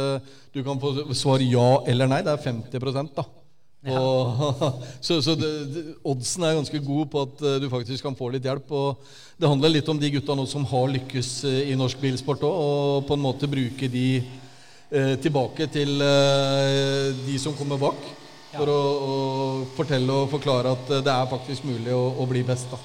du 0.56 0.58
kan 0.66 0.82
få 0.82 0.90
svar 1.14 1.44
ja 1.46 1.68
eller 1.86 2.10
nei, 2.10 2.18
det 2.26 2.34
er 2.34 2.42
50% 2.50 3.14
da. 3.14 3.24
Og, 3.86 4.40
så 5.06 5.20
så 5.22 5.36
det, 5.38 5.48
oddsen 6.02 6.44
er 6.44 6.56
ganske 6.58 6.80
god 6.82 7.10
på 7.12 7.22
at 7.28 7.42
eh, 7.46 7.60
du 7.62 7.68
faktisk 7.70 8.02
kan 8.04 8.16
få 8.18 8.32
litt 8.34 8.46
hjelp. 8.48 8.70
Og 8.74 8.98
det 9.38 9.50
handler 9.50 9.76
litt 9.76 9.88
om 9.88 10.00
de 10.00 10.10
gutta 10.16 10.34
nå 10.34 10.46
som 10.50 10.66
har 10.66 10.90
lykkes 10.96 11.32
eh, 11.46 11.60
i 11.70 11.78
norsk 11.78 12.00
bilsport 12.02 12.42
òg, 12.48 12.58
og 12.58 13.08
på 13.08 13.14
en 13.18 13.22
måte 13.22 13.50
bruke 13.50 13.90
de 13.92 14.06
eh, 14.18 15.14
tilbake 15.22 15.70
til 15.70 16.02
eh, 16.02 17.14
de 17.22 17.38
som 17.38 17.54
kommer 17.58 17.80
bak. 17.80 18.14
For 18.48 18.70
å, 18.72 18.78
å 18.80 19.16
fortelle 19.76 20.22
og 20.24 20.30
forklare 20.32 20.72
at 20.74 20.94
eh, 20.96 21.04
det 21.04 21.14
er 21.14 21.30
faktisk 21.30 21.66
mulig 21.68 21.94
å, 21.94 22.04
å 22.18 22.26
bli 22.26 22.42
best. 22.48 22.72
da. 22.72 22.80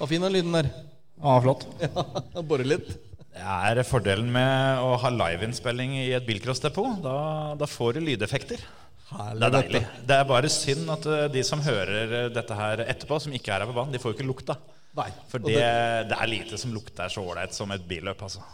Var 0.00 0.10
fin 0.10 0.26
den 0.26 0.34
lyden 0.34 0.56
der. 0.58 0.70
Ja, 1.22 1.40
flott. 1.40 1.68
Ja, 2.34 2.42
Bore 2.42 2.66
litt. 2.66 2.90
Det 3.34 3.42
er 3.42 3.82
fordelen 3.82 4.28
med 4.30 4.80
å 4.84 4.94
ha 5.02 5.10
liveinnspilling 5.10 5.96
i 6.04 6.08
et 6.14 6.26
bilcrossdepot. 6.26 7.00
Da, 7.02 7.18
da 7.58 7.66
får 7.66 7.96
du 7.96 8.04
lydeffekter. 8.06 8.62
Det 9.10 9.46
er 9.46 9.52
deilig. 9.52 9.80
Det 10.06 10.16
er 10.16 10.28
bare 10.28 10.50
synd 10.50 10.90
at 10.94 11.06
eh, 11.10 11.26
de 11.34 11.42
som 11.46 11.62
hører 11.62 12.14
eh, 12.20 12.28
dette 12.32 12.56
her 12.56 12.84
etterpå, 12.86 13.18
som 13.20 13.34
ikke 13.36 13.52
er 13.52 13.64
her 13.64 13.70
på 13.70 13.76
banen, 13.76 13.94
de 13.94 14.00
får 14.02 14.12
jo 14.12 14.18
ikke 14.18 14.28
lukta. 14.28 14.56
Nei. 14.94 15.08
For 15.30 15.42
det, 15.42 15.58
det 16.10 16.16
er 16.16 16.30
lite 16.30 16.58
som 16.60 16.72
lukter 16.74 17.10
så 17.10 17.24
ålreit 17.26 17.54
som 17.56 17.74
et 17.74 17.84
billøp, 17.90 18.22
altså. 18.22 18.44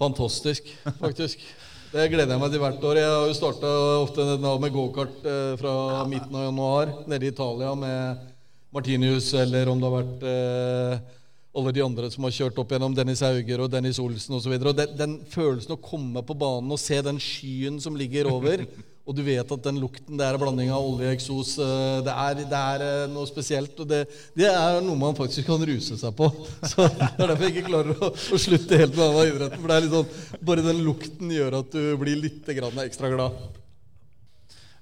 Fantastisk, 0.00 0.72
faktisk. 1.02 1.44
Det 1.92 2.08
gleder 2.08 2.32
jeg 2.32 2.40
meg 2.40 2.52
til 2.54 2.62
hvert 2.62 2.84
år. 2.86 3.00
Jeg 3.02 3.12
har 3.12 3.28
jo 3.28 3.36
starta 3.36 3.70
ofte 4.00 4.26
med 4.40 4.74
gokart 4.74 5.24
eh, 5.28 5.54
fra 5.60 5.74
midten 6.08 6.40
av 6.40 6.48
januar 6.48 6.94
nede 7.10 7.28
i 7.28 7.32
Italia 7.34 7.76
med 7.76 8.28
Martinius, 8.72 9.34
eller 9.36 9.68
om 9.68 9.80
det 9.80 9.90
har 9.90 9.98
vært 10.00 11.18
alle 11.60 11.74
de 11.76 11.82
andre 11.84 12.10
som 12.12 12.24
har 12.26 12.34
kjørt 12.34 12.60
opp 12.60 12.72
gjennom 12.74 12.94
Dennis 12.96 13.22
Hauger 13.24 13.64
og 13.64 13.72
Dennis 13.72 14.00
Olsen 14.02 14.38
osv. 14.38 14.56
Den, 14.60 14.94
den 14.96 15.18
følelsen 15.30 15.76
å 15.76 15.82
komme 15.82 16.24
på 16.26 16.36
banen 16.38 16.72
og 16.72 16.80
se 16.80 17.00
den 17.04 17.20
skyen 17.22 17.78
som 17.82 17.98
ligger 17.98 18.30
over, 18.32 18.64
og 19.06 19.16
du 19.16 19.22
vet 19.26 19.52
at 19.54 19.64
den 19.64 19.80
lukten 19.82 20.18
det 20.20 20.26
er 20.26 20.38
blanding 20.40 20.72
av 20.72 20.86
olje 20.86 21.08
og 21.08 21.14
eksos, 21.14 21.54
eh, 21.62 22.00
det 22.06 22.16
er, 22.24 22.42
det 22.50 22.60
er 22.74 22.84
eh, 22.86 23.06
noe 23.12 23.28
spesielt. 23.28 23.78
Og 23.82 23.88
det, 23.90 24.02
det 24.38 24.48
er 24.50 24.80
noe 24.84 24.98
man 24.98 25.18
faktisk 25.18 25.48
kan 25.50 25.62
ruse 25.70 25.98
seg 26.00 26.16
på. 26.16 26.30
Så 26.70 26.88
Det 26.88 27.08
er 27.10 27.24
derfor 27.24 27.46
jeg 27.46 27.56
ikke 27.56 27.70
klarer 27.70 27.94
å, 27.96 28.12
å 28.12 28.42
slutte 28.48 28.80
helt 28.80 28.94
med 28.96 29.04
denne 29.06 29.30
idretten. 29.32 29.62
For 29.62 29.70
det 29.72 29.78
er 29.78 29.86
litt 29.86 29.96
sånn, 29.96 30.44
bare 30.52 30.68
den 30.68 30.84
lukten 30.86 31.34
gjør 31.34 31.62
at 31.62 31.74
du 31.74 31.96
blir 32.00 32.22
litt 32.22 32.54
grann 32.60 32.84
ekstra 32.86 33.12
glad. 33.12 33.59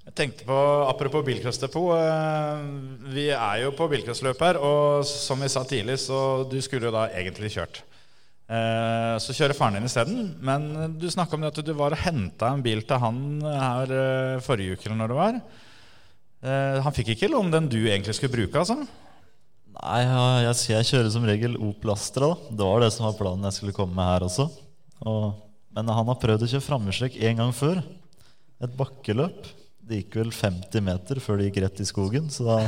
Jeg 0.09 0.15
tenkte 0.17 0.45
på, 0.47 0.57
Apropos 0.89 1.21
bilcrossdepot. 1.25 1.91
eh, 1.93 2.63
Vi 3.13 3.27
er 3.29 3.61
jo 3.63 3.71
på 3.77 3.87
bilcrossløp 3.91 4.39
her, 4.41 4.57
og 4.57 5.05
som 5.05 5.39
vi 5.39 5.49
sa 5.53 5.61
tidlig, 5.63 5.99
så 6.01 6.49
du 6.49 6.57
skulle 6.65 6.89
jo 6.89 6.95
da 6.95 7.07
egentlig 7.13 7.51
kjørt. 7.53 7.83
Eh, 8.49 9.15
Så 9.21 9.35
kjører 9.37 9.53
faren 9.53 9.77
din 9.77 9.85
isteden. 9.85 10.33
Men 10.41 10.97
du 10.97 11.05
snakka 11.07 11.35
om 11.35 11.41
det 11.41 11.53
at 11.53 11.65
du 11.65 11.73
var 11.73 11.93
og 11.93 12.01
henta 12.01 12.49
en 12.49 12.63
bil 12.65 12.81
til 12.81 12.97
han 12.97 13.41
her 13.43 13.93
eh, 13.93 14.39
forrige 14.41 14.73
uke, 14.73 14.87
eller 14.87 14.97
når 14.97 15.07
det 15.13 15.19
var. 15.19 15.41
Han 16.39 16.95
fikk 16.95 17.09
ikke 17.17 17.27
låne 17.27 17.51
den 17.51 17.67
du 17.67 17.81
egentlig 17.83 18.15
skulle 18.15 18.31
bruke, 18.31 18.55
altså? 18.55 18.87
Nei, 19.75 19.99
jeg, 20.47 20.85
kjører 20.87 21.09
som 21.11 21.25
regel 21.27 21.57
Opel 21.59 21.91
Astra. 21.91 22.29
da 22.31 22.55
Det 22.55 22.63
var 22.65 22.79
det 22.79 22.93
som 22.95 23.05
var 23.09 23.17
planen 23.19 23.43
jeg 23.43 23.57
skulle 23.57 23.75
komme 23.75 23.93
med 23.93 24.07
her 24.07 24.23
også. 24.23 24.47
Og, 25.03 25.33
men 25.75 25.91
han 25.91 26.07
har 26.07 26.15
prøvd 26.15 26.47
å 26.47 26.51
kjøre 26.53 26.63
framhjulstrekk 26.63 27.19
én 27.19 27.35
gang 27.43 27.51
før. 27.51 27.83
Et 28.63 28.71
bakkeløp. 28.71 29.58
Det 29.89 30.03
gikk 30.03 30.19
vel 30.19 30.29
50 30.29 30.83
meter 30.85 31.19
før 31.23 31.39
det 31.39 31.47
gikk 31.47 31.63
rett 31.63 31.79
i 31.81 31.87
skogen. 31.89 32.27
Så 32.29 32.45
da 32.45 32.59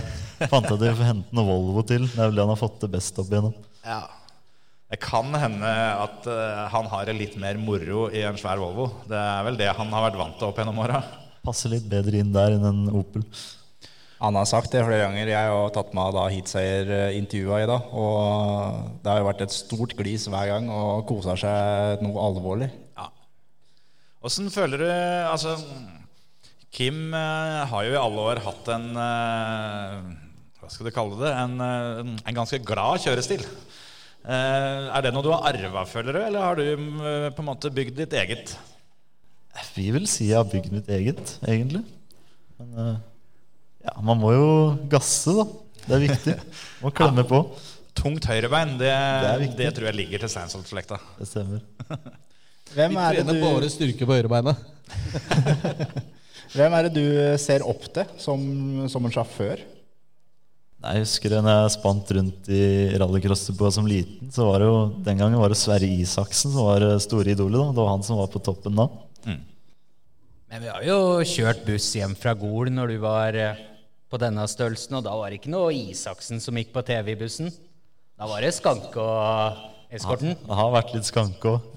fant 0.49 0.65
jeg 0.65 0.79
det 0.81 0.89
å 0.95 1.05
hente 1.05 1.37
noe 1.37 1.45
Volvo 1.45 1.83
til. 1.85 2.07
Det 2.09 2.17
er 2.17 2.31
vel 2.31 2.39
det 2.39 2.45
han 2.47 2.53
har 2.55 2.57
fått 2.57 2.79
det 2.81 2.89
best 2.95 3.19
opp 3.21 3.29
igjennom. 3.29 3.53
Ja. 3.85 4.01
Det 4.91 4.97
kan 5.05 5.29
hende 5.37 5.69
at 6.01 6.25
eh, 6.27 6.63
han 6.73 6.89
har 6.91 7.05
det 7.07 7.13
litt 7.15 7.37
mer 7.39 7.59
moro 7.61 8.07
i 8.09 8.25
en 8.25 8.39
svær 8.41 8.59
Volvo. 8.59 8.89
Det 9.07 9.21
er 9.21 9.45
vel 9.45 9.59
det 9.61 9.69
han 9.77 9.93
har 9.93 10.07
vært 10.09 10.17
vant 10.19 10.39
til 10.39 10.49
opp 10.49 10.63
gjennom 10.63 10.81
åra. 10.81 11.03
Passer 11.45 11.75
litt 11.75 11.85
bedre 11.93 12.23
inn 12.23 12.33
der 12.33 12.57
enn 12.57 12.65
en 12.67 12.81
Opel. 12.89 13.23
Han 14.21 14.41
har 14.41 14.49
sagt 14.49 14.73
det 14.73 14.81
flere 14.85 15.05
ganger. 15.05 15.29
Jeg 15.29 15.53
har 15.53 15.71
tatt 15.77 15.93
med 15.97 16.17
av 16.17 16.33
heatseierintervjua 16.33 17.61
i 17.61 17.69
dag. 17.69 17.95
Og 18.01 18.99
det 19.05 19.13
har 19.13 19.21
jo 19.21 19.29
vært 19.29 19.45
et 19.45 19.53
stort 19.53 19.93
glis 19.97 20.25
hver 20.29 20.49
gang 20.55 20.73
og 20.73 21.05
kosa 21.09 21.37
seg 21.37 22.01
noe 22.05 22.27
alvorlig. 22.27 22.73
Ja. 22.97 23.07
Åssen 24.25 24.49
føler 24.53 24.83
du 24.83 24.89
Altså, 24.91 25.55
Kim 26.71 27.11
eh, 27.13 27.61
har 27.67 27.83
jo 27.83 27.91
i 27.91 27.99
alle 27.99 28.25
år 28.31 28.39
hatt 28.45 28.69
en 28.71 28.87
eh, 28.95 29.95
Hva 30.61 30.69
skal 30.71 30.87
du 30.87 30.93
kalle 30.95 31.19
det? 31.19 31.31
En, 31.35 31.55
eh, 31.65 32.11
en 32.31 32.37
ganske 32.37 32.61
glad 32.63 33.01
kjørestil. 33.03 33.43
Eh, 34.21 34.87
er 34.87 35.03
det 35.03 35.11
noe 35.11 35.25
du 35.25 35.33
har 35.33 35.49
arva, 35.51 35.83
føler 35.89 36.15
du, 36.15 36.21
eller 36.23 36.45
har 36.45 36.59
du 36.59 36.63
på 37.35 37.43
en 37.43 37.49
måte 37.49 37.73
bygd 37.75 37.97
ditt 37.99 38.15
eget? 38.15 38.53
Vi 39.75 39.89
vil 39.91 40.07
si 40.07 40.29
jeg 40.29 40.39
har 40.39 40.47
bygd 40.47 40.71
mitt 40.71 40.87
eget, 40.95 41.33
egentlig. 41.43 41.83
Men 42.61 43.01
ja, 43.81 43.97
man 44.05 44.21
må 44.21 44.31
jo 44.31 44.47
gasse, 44.91 45.33
da. 45.35 45.45
Det 45.81 45.97
er 45.97 46.03
viktig. 46.05 46.37
Må 46.83 46.91
klemme 46.93 47.25
på. 47.25 47.39
Tungt 47.97 48.27
høyrebein, 48.29 48.75
det, 48.79 48.93
det, 49.25 49.49
det, 49.57 49.71
tror 49.75 49.89
jeg 49.89 49.97
ligger 49.97 50.21
til 50.21 50.31
Steinsholt-slekta. 50.31 51.01
Det 51.17 51.27
stemmer. 51.27 51.65
Hvem 52.71 52.95
er, 53.01 53.17
det 53.17 53.25
trener 53.25 53.41
du, 53.41 53.43
bare 53.43 53.71
styrke 53.73 54.07
på 54.07 54.15
høyrebeinet. 54.15 54.61
hvem 56.55 56.73
er 56.77 56.87
det 56.87 56.95
du 56.97 57.05
ser 57.41 57.63
opp 57.67 57.85
til 57.93 58.09
som, 58.21 58.41
som 58.91 59.05
en 59.07 59.13
sjåfør? 59.13 59.61
Jeg 60.81 61.03
husker 61.03 61.35
når 61.37 61.51
jeg 61.59 61.73
spant 61.75 62.11
rundt 62.17 62.47
i 62.49 62.63
rallycrossdepot 62.97 63.75
som 63.75 63.85
liten. 63.85 64.31
Så 64.33 64.47
var 64.47 64.63
det 64.63 64.69
jo, 64.71 64.79
Den 65.05 65.19
gangen 65.21 65.37
var 65.37 65.53
det 65.53 65.59
Sverre 65.61 65.85
Isaksen 65.85 66.55
som 66.55 66.65
var 66.65 66.85
store 67.03 67.35
idolet. 67.35 67.59
da 67.61 67.69
Det 67.69 67.83
var 67.83 67.91
han 67.93 68.05
som 68.07 68.17
var 68.17 68.31
på 68.33 68.41
toppen 68.41 68.79
da. 68.79 68.87
Men 70.51 70.65
vi 70.65 70.67
har 70.67 70.83
jo 70.83 71.23
kjørt 71.23 71.61
buss 71.63 71.85
hjem 71.95 72.11
fra 72.19 72.33
Gol 72.35 72.73
når 72.75 72.91
du 72.91 72.97
var 72.99 73.37
eh, 73.39 73.59
på 74.11 74.17
denne 74.19 74.43
størrelsen, 74.51 74.97
og 74.97 75.05
da 75.05 75.13
var 75.15 75.31
det 75.31 75.37
ikke 75.39 75.53
noe 75.53 75.69
Isaksen 75.71 76.41
som 76.43 76.57
gikk 76.59 76.73
på 76.75 76.83
TV 76.89 77.13
i 77.13 77.19
bussen. 77.21 77.47
Da 78.19 78.27
var 78.27 78.43
det 78.43 78.49
Skanke 78.57 78.99
og 78.99 79.61
eskorten. 79.95 80.35
Det 80.35 80.57
har 80.59 80.73
vært 80.73 80.91
litt 80.97 81.07
skanke 81.07 81.53
òg. 81.55 81.69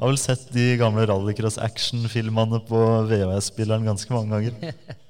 Jeg 0.00 0.06
har 0.06 0.12
vel 0.14 0.20
sett 0.22 0.46
de 0.54 0.62
gamle 0.80 1.02
rallycross-action-filmene 1.10 2.62
på 2.64 2.78
VHS-spilleren 3.10 3.84
ganske 3.84 4.14
mange 4.16 4.32
ganger. 4.32 4.72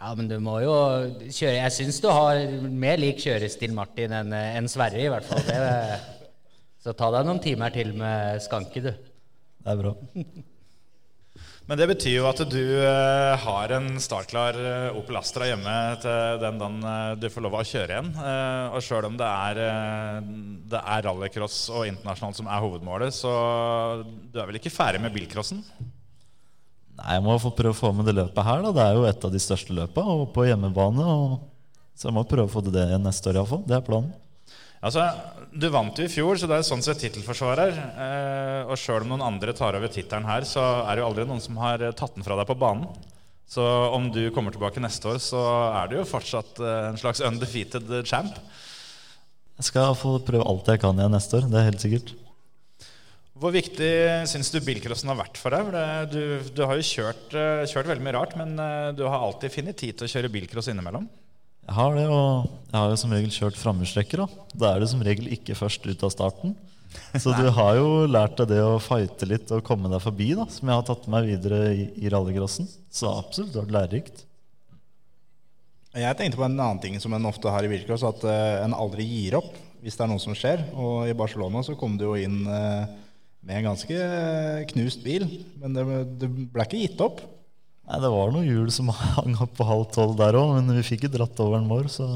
Ja, 0.00 0.14
men 0.16 0.30
du 0.30 0.38
må 0.40 0.54
jo 0.64 0.72
kjøre 1.28 1.58
Jeg 1.58 1.72
syns 1.74 1.98
du 2.00 2.06
har 2.08 2.38
mer 2.72 2.96
lik 2.96 3.18
kjørestil, 3.20 3.74
Martin, 3.76 4.14
enn 4.16 4.32
en 4.32 4.68
Sverre, 4.72 5.02
i 5.04 5.10
hvert 5.12 5.26
fall. 5.28 5.42
Det, 5.44 6.30
så 6.80 6.94
ta 6.96 7.10
deg 7.12 7.28
noen 7.28 7.42
timer 7.44 7.74
til 7.74 7.92
med 8.00 8.40
Skanke, 8.40 8.80
du. 8.80 8.88
Det 8.96 9.74
er 9.74 9.82
bra. 9.82 9.92
Men 11.70 11.78
det 11.78 11.86
betyr 11.86 12.16
jo 12.16 12.24
at 12.26 12.40
du 12.50 12.64
eh, 12.82 13.32
har 13.38 13.72
en 13.76 13.84
startklar 14.02 14.56
eh, 14.58 14.96
Opel 14.98 15.20
Astra 15.20 15.46
hjemme 15.46 15.74
til 16.02 16.40
den 16.42 16.56
dagen 16.58 16.80
eh, 16.82 17.12
du 17.14 17.28
får 17.30 17.44
lov 17.44 17.54
å 17.54 17.62
kjøre 17.62 17.94
igjen. 17.94 18.08
Og 18.74 18.82
sjøl 18.82 19.06
om 19.06 19.14
det 19.20 19.28
er, 19.28 19.60
det 20.72 20.80
er 20.80 21.04
rallycross 21.06 21.60
og 21.70 21.86
internasjonalt 21.86 22.40
som 22.40 22.50
er 22.50 22.64
hovedmålet, 22.64 23.14
så 23.14 23.30
du 24.02 24.40
er 24.40 24.50
vel 24.50 24.58
ikke 24.58 24.74
ferdig 24.74 24.98
med 25.04 25.14
bilcrossen? 25.14 25.62
Nei, 26.98 27.14
jeg 27.14 27.22
må 27.28 27.38
få 27.38 27.54
prøve 27.54 27.76
å 27.76 27.78
få 27.84 27.92
med 27.94 28.10
det 28.10 28.16
løpet 28.18 28.48
her. 28.50 28.66
da 28.66 28.74
Det 28.74 28.88
er 28.88 28.98
jo 28.98 29.06
et 29.06 29.28
av 29.30 29.36
de 29.36 29.44
største 29.46 29.76
løpa, 29.78 30.02
og 30.02 30.26
på 30.34 30.48
hjemmebane. 30.50 31.06
Og 31.06 31.38
så 31.94 32.10
jeg 32.10 32.18
må 32.18 32.26
prøve 32.26 32.50
å 32.50 32.54
få 32.56 32.66
det 32.66 32.82
igjen 32.82 33.06
neste 33.06 33.30
år 33.30 33.44
iallfall. 33.44 33.62
Det 33.70 33.78
er 33.78 33.86
planen. 33.86 34.10
Altså, 34.80 35.04
Du 35.52 35.66
vant 35.72 35.98
jo 35.98 36.06
i 36.06 36.10
fjor, 36.10 36.38
så 36.38 36.48
det 36.48 36.60
er 36.60 36.66
sånn 36.66 36.82
sett 36.84 37.00
tittelforsvarer. 37.02 37.74
Eh, 37.74 38.70
og 38.70 38.78
sjøl 38.80 39.04
om 39.04 39.12
noen 39.12 39.26
andre 39.26 39.52
tar 39.56 39.76
over 39.76 39.90
tittelen 39.92 40.28
her, 40.28 40.46
så 40.48 40.62
er 40.86 40.96
det 40.96 41.02
jo 41.02 41.08
aldri 41.10 41.26
noen 41.28 41.42
som 41.42 41.58
har 41.60 41.82
eh, 41.84 41.94
tatt 41.96 42.14
den 42.16 42.24
fra 42.24 42.38
deg 42.38 42.48
på 42.48 42.56
banen. 42.60 42.86
Så 43.50 43.64
om 43.90 44.06
du 44.14 44.28
kommer 44.30 44.54
tilbake 44.54 44.80
neste 44.80 45.10
år, 45.10 45.18
så 45.18 45.42
er 45.74 45.90
du 45.90 45.98
jo 45.98 46.06
fortsatt 46.08 46.62
eh, 46.62 46.88
en 46.92 47.00
slags 47.00 47.20
undefeated 47.26 47.90
champ. 48.08 48.38
Jeg 49.58 49.68
skal 49.68 49.92
få 49.98 50.14
prøve 50.24 50.46
alt 50.48 50.70
jeg 50.70 50.80
kan 50.80 50.96
igjen 50.96 51.12
neste 51.18 51.40
år. 51.40 51.50
Det 51.50 51.58
er 51.60 51.68
helt 51.68 51.84
sikkert. 51.84 52.14
Hvor 53.40 53.52
viktig 53.52 53.90
syns 54.30 54.52
du 54.54 54.60
bilcrossen 54.64 55.10
har 55.10 55.18
vært 55.18 55.40
for 55.40 55.52
deg? 55.52 56.14
Du, 56.14 56.22
du 56.54 56.62
har 56.62 56.78
jo 56.78 56.86
kjørt, 56.86 57.26
eh, 57.34 57.66
kjørt 57.68 57.90
veldig 57.90 58.06
mye 58.06 58.16
rart, 58.16 58.38
men 58.38 58.54
du 58.96 59.04
har 59.04 59.18
alltid 59.18 59.58
funnet 59.58 59.82
tid 59.82 59.98
til 59.98 60.08
å 60.08 60.14
kjøre 60.14 60.32
bilcross 60.32 60.70
innimellom. 60.72 61.10
Jeg 61.70 61.76
har 61.76 61.92
det, 61.94 62.08
og 62.10 62.48
jeg 62.66 62.74
har 62.74 62.88
jo 62.90 62.96
som 62.98 63.12
regel 63.14 63.30
kjørt 63.30 63.58
framhjulstrekker. 63.60 64.24
Da. 64.24 64.46
da 64.58 64.70
er 64.72 64.82
du 64.82 64.88
som 64.90 65.04
regel 65.06 65.28
ikke 65.30 65.54
først 65.54 65.84
ut 65.86 66.00
av 66.02 66.10
starten. 66.10 66.56
Så 67.22 67.30
du 67.38 67.44
har 67.54 67.76
jo 67.78 68.08
lært 68.10 68.40
deg 68.40 68.50
det 68.50 68.58
å 68.66 68.80
fighte 68.82 69.28
litt 69.30 69.52
og 69.54 69.62
komme 69.68 69.86
deg 69.92 70.02
forbi, 70.02 70.32
da, 70.34 70.48
som 70.50 70.66
jeg 70.66 70.80
har 70.80 70.88
tatt 70.88 71.06
med 71.06 71.14
meg 71.14 71.28
videre 71.28 71.60
i, 71.70 71.86
i 72.02 72.10
rallycrossen. 72.10 72.66
Så 72.90 73.06
absolutt, 73.12 73.52
det 73.52 73.60
har 73.60 73.68
vært 73.68 73.76
lærerikt. 73.76 74.24
Jeg 75.94 76.18
tenkte 76.18 76.42
på 76.42 76.48
en 76.48 76.58
annen 76.58 76.82
ting 76.82 76.98
som 77.02 77.14
en 77.14 77.30
ofte 77.30 77.54
har 77.54 77.66
i 77.66 77.70
bilcross, 77.70 78.02
at 78.06 78.26
uh, 78.26 78.64
en 78.64 78.74
aldri 78.74 79.06
gir 79.06 79.38
opp 79.38 79.54
hvis 79.80 79.94
det 79.94 80.04
er 80.04 80.10
noe 80.10 80.22
som 80.22 80.34
skjer. 80.34 80.66
Og 80.74 81.06
i 81.06 81.14
Barcelona 81.22 81.62
så 81.66 81.78
kom 81.78 81.94
du 81.98 82.08
jo 82.08 82.18
inn 82.18 82.42
uh, 82.50 82.82
med 83.46 83.60
en 83.60 83.70
ganske 83.70 83.94
eh, 83.94 84.66
knust 84.74 85.06
bil, 85.06 85.22
men 85.62 85.78
det, 85.78 85.84
det 86.20 86.28
ble 86.28 86.66
ikke 86.66 86.82
gitt 86.82 87.06
opp. 87.06 87.22
Nei, 87.90 88.02
Det 88.04 88.10
var 88.12 88.30
noen 88.30 88.46
hjul 88.46 88.68
som 88.74 88.92
hang 89.16 89.34
opp 89.42 89.56
på 89.58 89.66
halv 89.66 89.88
tolv 89.94 90.18
der 90.20 90.38
òg, 90.38 90.54
men 90.58 90.76
vi 90.78 90.86
fikk 90.92 91.08
jo 91.08 91.14
dratt 91.16 91.42
over 91.42 91.58
den 91.58 91.70
vår, 91.70 91.90
så 91.90 92.10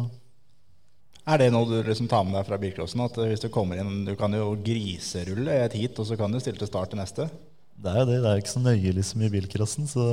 Er 1.27 1.41
det 1.41 1.51
noe 1.51 1.67
du 1.67 1.81
liksom 1.83 2.07
tar 2.11 2.23
med 2.29 2.39
deg 2.39 2.47
fra 2.47 2.61
bilcrossen? 2.63 3.03
At 3.03 3.19
eh, 3.19 3.33
hvis 3.33 3.43
du 3.43 3.51
kommer 3.51 3.81
inn, 3.81 4.05
du 4.07 4.15
kan 4.19 4.33
jo 4.37 4.53
griserulle 4.63 5.59
et 5.65 5.75
hit, 5.75 5.99
og 5.99 6.07
så 6.07 6.19
kan 6.21 6.31
du 6.31 6.39
stille 6.39 6.61
til 6.61 6.71
start 6.71 6.95
til 6.95 7.03
neste? 7.03 7.29
det 7.75 7.91
er 7.93 8.01
jo 8.01 8.09
det. 8.09 8.19
Det 8.23 8.31
er 8.31 8.37
jo 8.37 8.45
ikke 8.45 8.55
så 8.55 8.65
nøye 8.65 8.97
liksom 8.97 9.23
i 9.25 9.31
bilcrossen, 9.33 9.89
så 9.91 10.09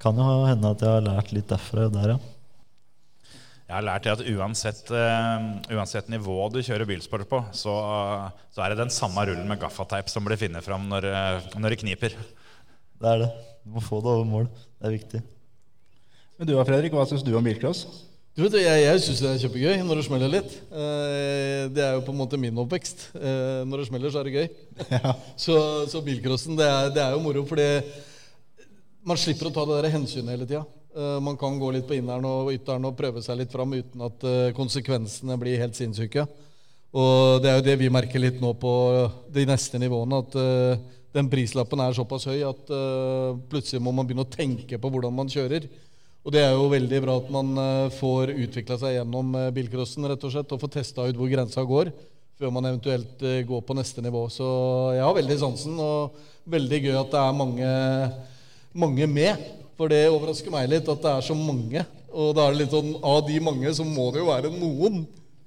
kan 0.00 0.16
jo 0.16 0.28
hende 0.48 0.70
at 0.72 0.84
jeg 0.84 0.96
har 0.96 1.04
lært 1.04 1.34
litt 1.36 1.50
derfra 1.50 1.88
og 1.88 1.96
der, 1.96 2.14
ja. 2.14 2.36
Jeg 3.70 3.76
har 3.76 3.84
lært 3.86 4.06
det 4.06 4.14
at 4.16 4.22
uansett, 4.32 4.88
uh, 4.90 5.76
uansett 5.76 6.08
nivå 6.10 6.48
du 6.50 6.58
kjører 6.58 6.88
bilsport 6.88 7.28
på, 7.30 7.38
så, 7.54 7.74
så 8.50 8.64
er 8.64 8.72
det 8.72 8.80
den 8.80 8.90
samme 8.90 9.22
rullen 9.28 9.46
med 9.46 9.60
gaffateip 9.62 10.10
som 10.10 10.26
blir 10.26 10.40
funnet 10.40 10.66
fram 10.66 10.88
når, 10.90 11.06
uh, 11.06 11.52
når 11.60 11.76
det 11.76 11.82
kniper. 11.84 12.16
Det 12.98 13.12
er 13.12 13.22
det. 13.22 13.30
Du 13.64 13.74
må 13.74 13.82
få 13.84 14.00
det 14.04 14.12
over 14.12 14.28
mål. 14.28 14.46
Det 14.80 14.88
er 14.88 14.94
viktig. 14.96 15.20
Men 16.38 16.48
du 16.48 16.54
da, 16.56 16.64
Fredrik, 16.64 16.94
hva 16.96 17.04
syns 17.08 17.24
du 17.26 17.34
om 17.36 17.44
bilcross? 17.44 17.84
Du 18.36 18.44
vet, 18.46 18.54
Jeg, 18.62 18.82
jeg 18.86 19.00
syns 19.04 19.20
det 19.20 19.30
er 19.30 19.40
kjempegøy 19.42 19.80
når 19.84 19.98
det 20.00 20.04
smeller 20.06 20.30
litt. 20.32 20.52
Eh, 20.70 21.64
Det 21.74 21.82
er 21.84 21.96
jo 21.98 22.04
på 22.06 22.14
en 22.14 22.20
måte 22.22 22.38
min 22.40 22.56
oppvekst. 22.62 23.10
Eh, 23.18 23.62
Når 23.68 23.82
det 23.82 23.88
smeller, 23.90 24.12
så 24.14 24.20
er 24.22 24.28
det 24.30 24.36
gøy. 24.36 24.46
Så, 25.44 25.56
så 25.90 26.00
bilcrossen, 26.04 26.56
det 26.56 26.68
er, 26.68 26.92
det 26.94 27.02
er 27.04 27.16
jo 27.16 27.24
moro, 27.24 27.42
fordi 27.48 27.66
man 29.04 29.18
slipper 29.20 29.48
å 29.50 29.52
ta 29.54 29.64
det 29.68 29.80
der 29.82 29.94
hensynet 29.96 30.32
hele 30.36 30.46
tida. 30.48 30.62
Man 31.22 31.36
kan 31.38 31.54
gå 31.60 31.68
litt 31.70 31.86
på 31.86 31.94
inneren 31.94 32.24
og 32.26 32.48
ytteren 32.50 32.88
og 32.88 32.96
prøve 32.98 33.20
seg 33.22 33.38
litt 33.38 33.52
fram 33.52 33.70
uten 33.76 34.02
at 34.08 34.24
eh, 34.26 34.48
konsekvensene 34.56 35.36
blir 35.38 35.60
helt 35.60 35.76
sinnssyke. 35.78 36.24
Og 36.90 37.38
det 37.44 37.50
er 37.52 37.60
jo 37.60 37.66
det 37.68 37.76
vi 37.78 37.92
merker 37.92 38.18
litt 38.22 38.40
nå 38.42 38.50
på 38.58 38.72
de 39.30 39.44
neste 39.46 39.78
nivåene, 39.78 40.18
at 40.24 40.34
eh, 40.40 40.80
den 41.16 41.30
prislappen 41.30 41.80
er 41.82 41.94
såpass 41.96 42.26
høy 42.30 42.42
at 42.46 42.70
uh, 42.70 43.38
plutselig 43.50 43.82
må 43.82 43.92
man 43.94 44.06
begynne 44.06 44.26
å 44.26 44.30
tenke 44.30 44.78
på 44.78 44.90
hvordan 44.92 45.14
man 45.14 45.30
kjører. 45.30 45.66
Og 46.20 46.34
det 46.34 46.42
er 46.44 46.52
jo 46.52 46.68
veldig 46.70 47.00
bra 47.02 47.16
at 47.18 47.30
man 47.32 47.52
uh, 47.58 47.92
får 47.96 48.34
utvikla 48.36 48.76
seg 48.78 48.98
gjennom 48.98 49.32
uh, 49.34 49.48
bilcrossen 49.54 50.06
rett 50.06 50.26
og 50.26 50.34
slett, 50.34 50.52
og 50.52 50.62
får 50.62 50.74
testa 50.76 51.06
ut 51.08 51.18
hvor 51.18 51.30
grensa 51.32 51.64
går, 51.66 51.90
før 52.38 52.52
man 52.54 52.68
eventuelt 52.70 53.24
uh, 53.24 53.40
går 53.48 53.64
på 53.66 53.76
neste 53.78 54.04
nivå. 54.04 54.26
Så 54.32 54.50
jeg 54.94 55.06
har 55.06 55.16
veldig 55.16 55.38
sansen, 55.40 55.80
og 55.80 56.20
veldig 56.50 56.82
gøy 56.84 56.98
at 57.00 57.14
det 57.14 57.22
er 57.22 57.40
mange, 57.40 57.72
mange 58.84 59.08
med. 59.10 59.48
For 59.80 59.90
det 59.90 60.04
overrasker 60.12 60.52
meg 60.52 60.68
litt 60.68 60.92
at 60.92 61.02
det 61.02 61.14
er 61.16 61.24
så 61.24 61.34
mange. 61.34 61.86
Og 62.10 62.34
da 62.36 62.44
er 62.44 62.54
det 62.54 62.66
litt 62.66 62.76
sånn, 62.76 62.92
av 63.06 63.24
de 63.26 63.40
mange 63.42 63.72
så 63.74 63.86
må 63.86 64.10
det 64.12 64.20
jo 64.22 64.28
være 64.28 64.52
noen 64.52 65.02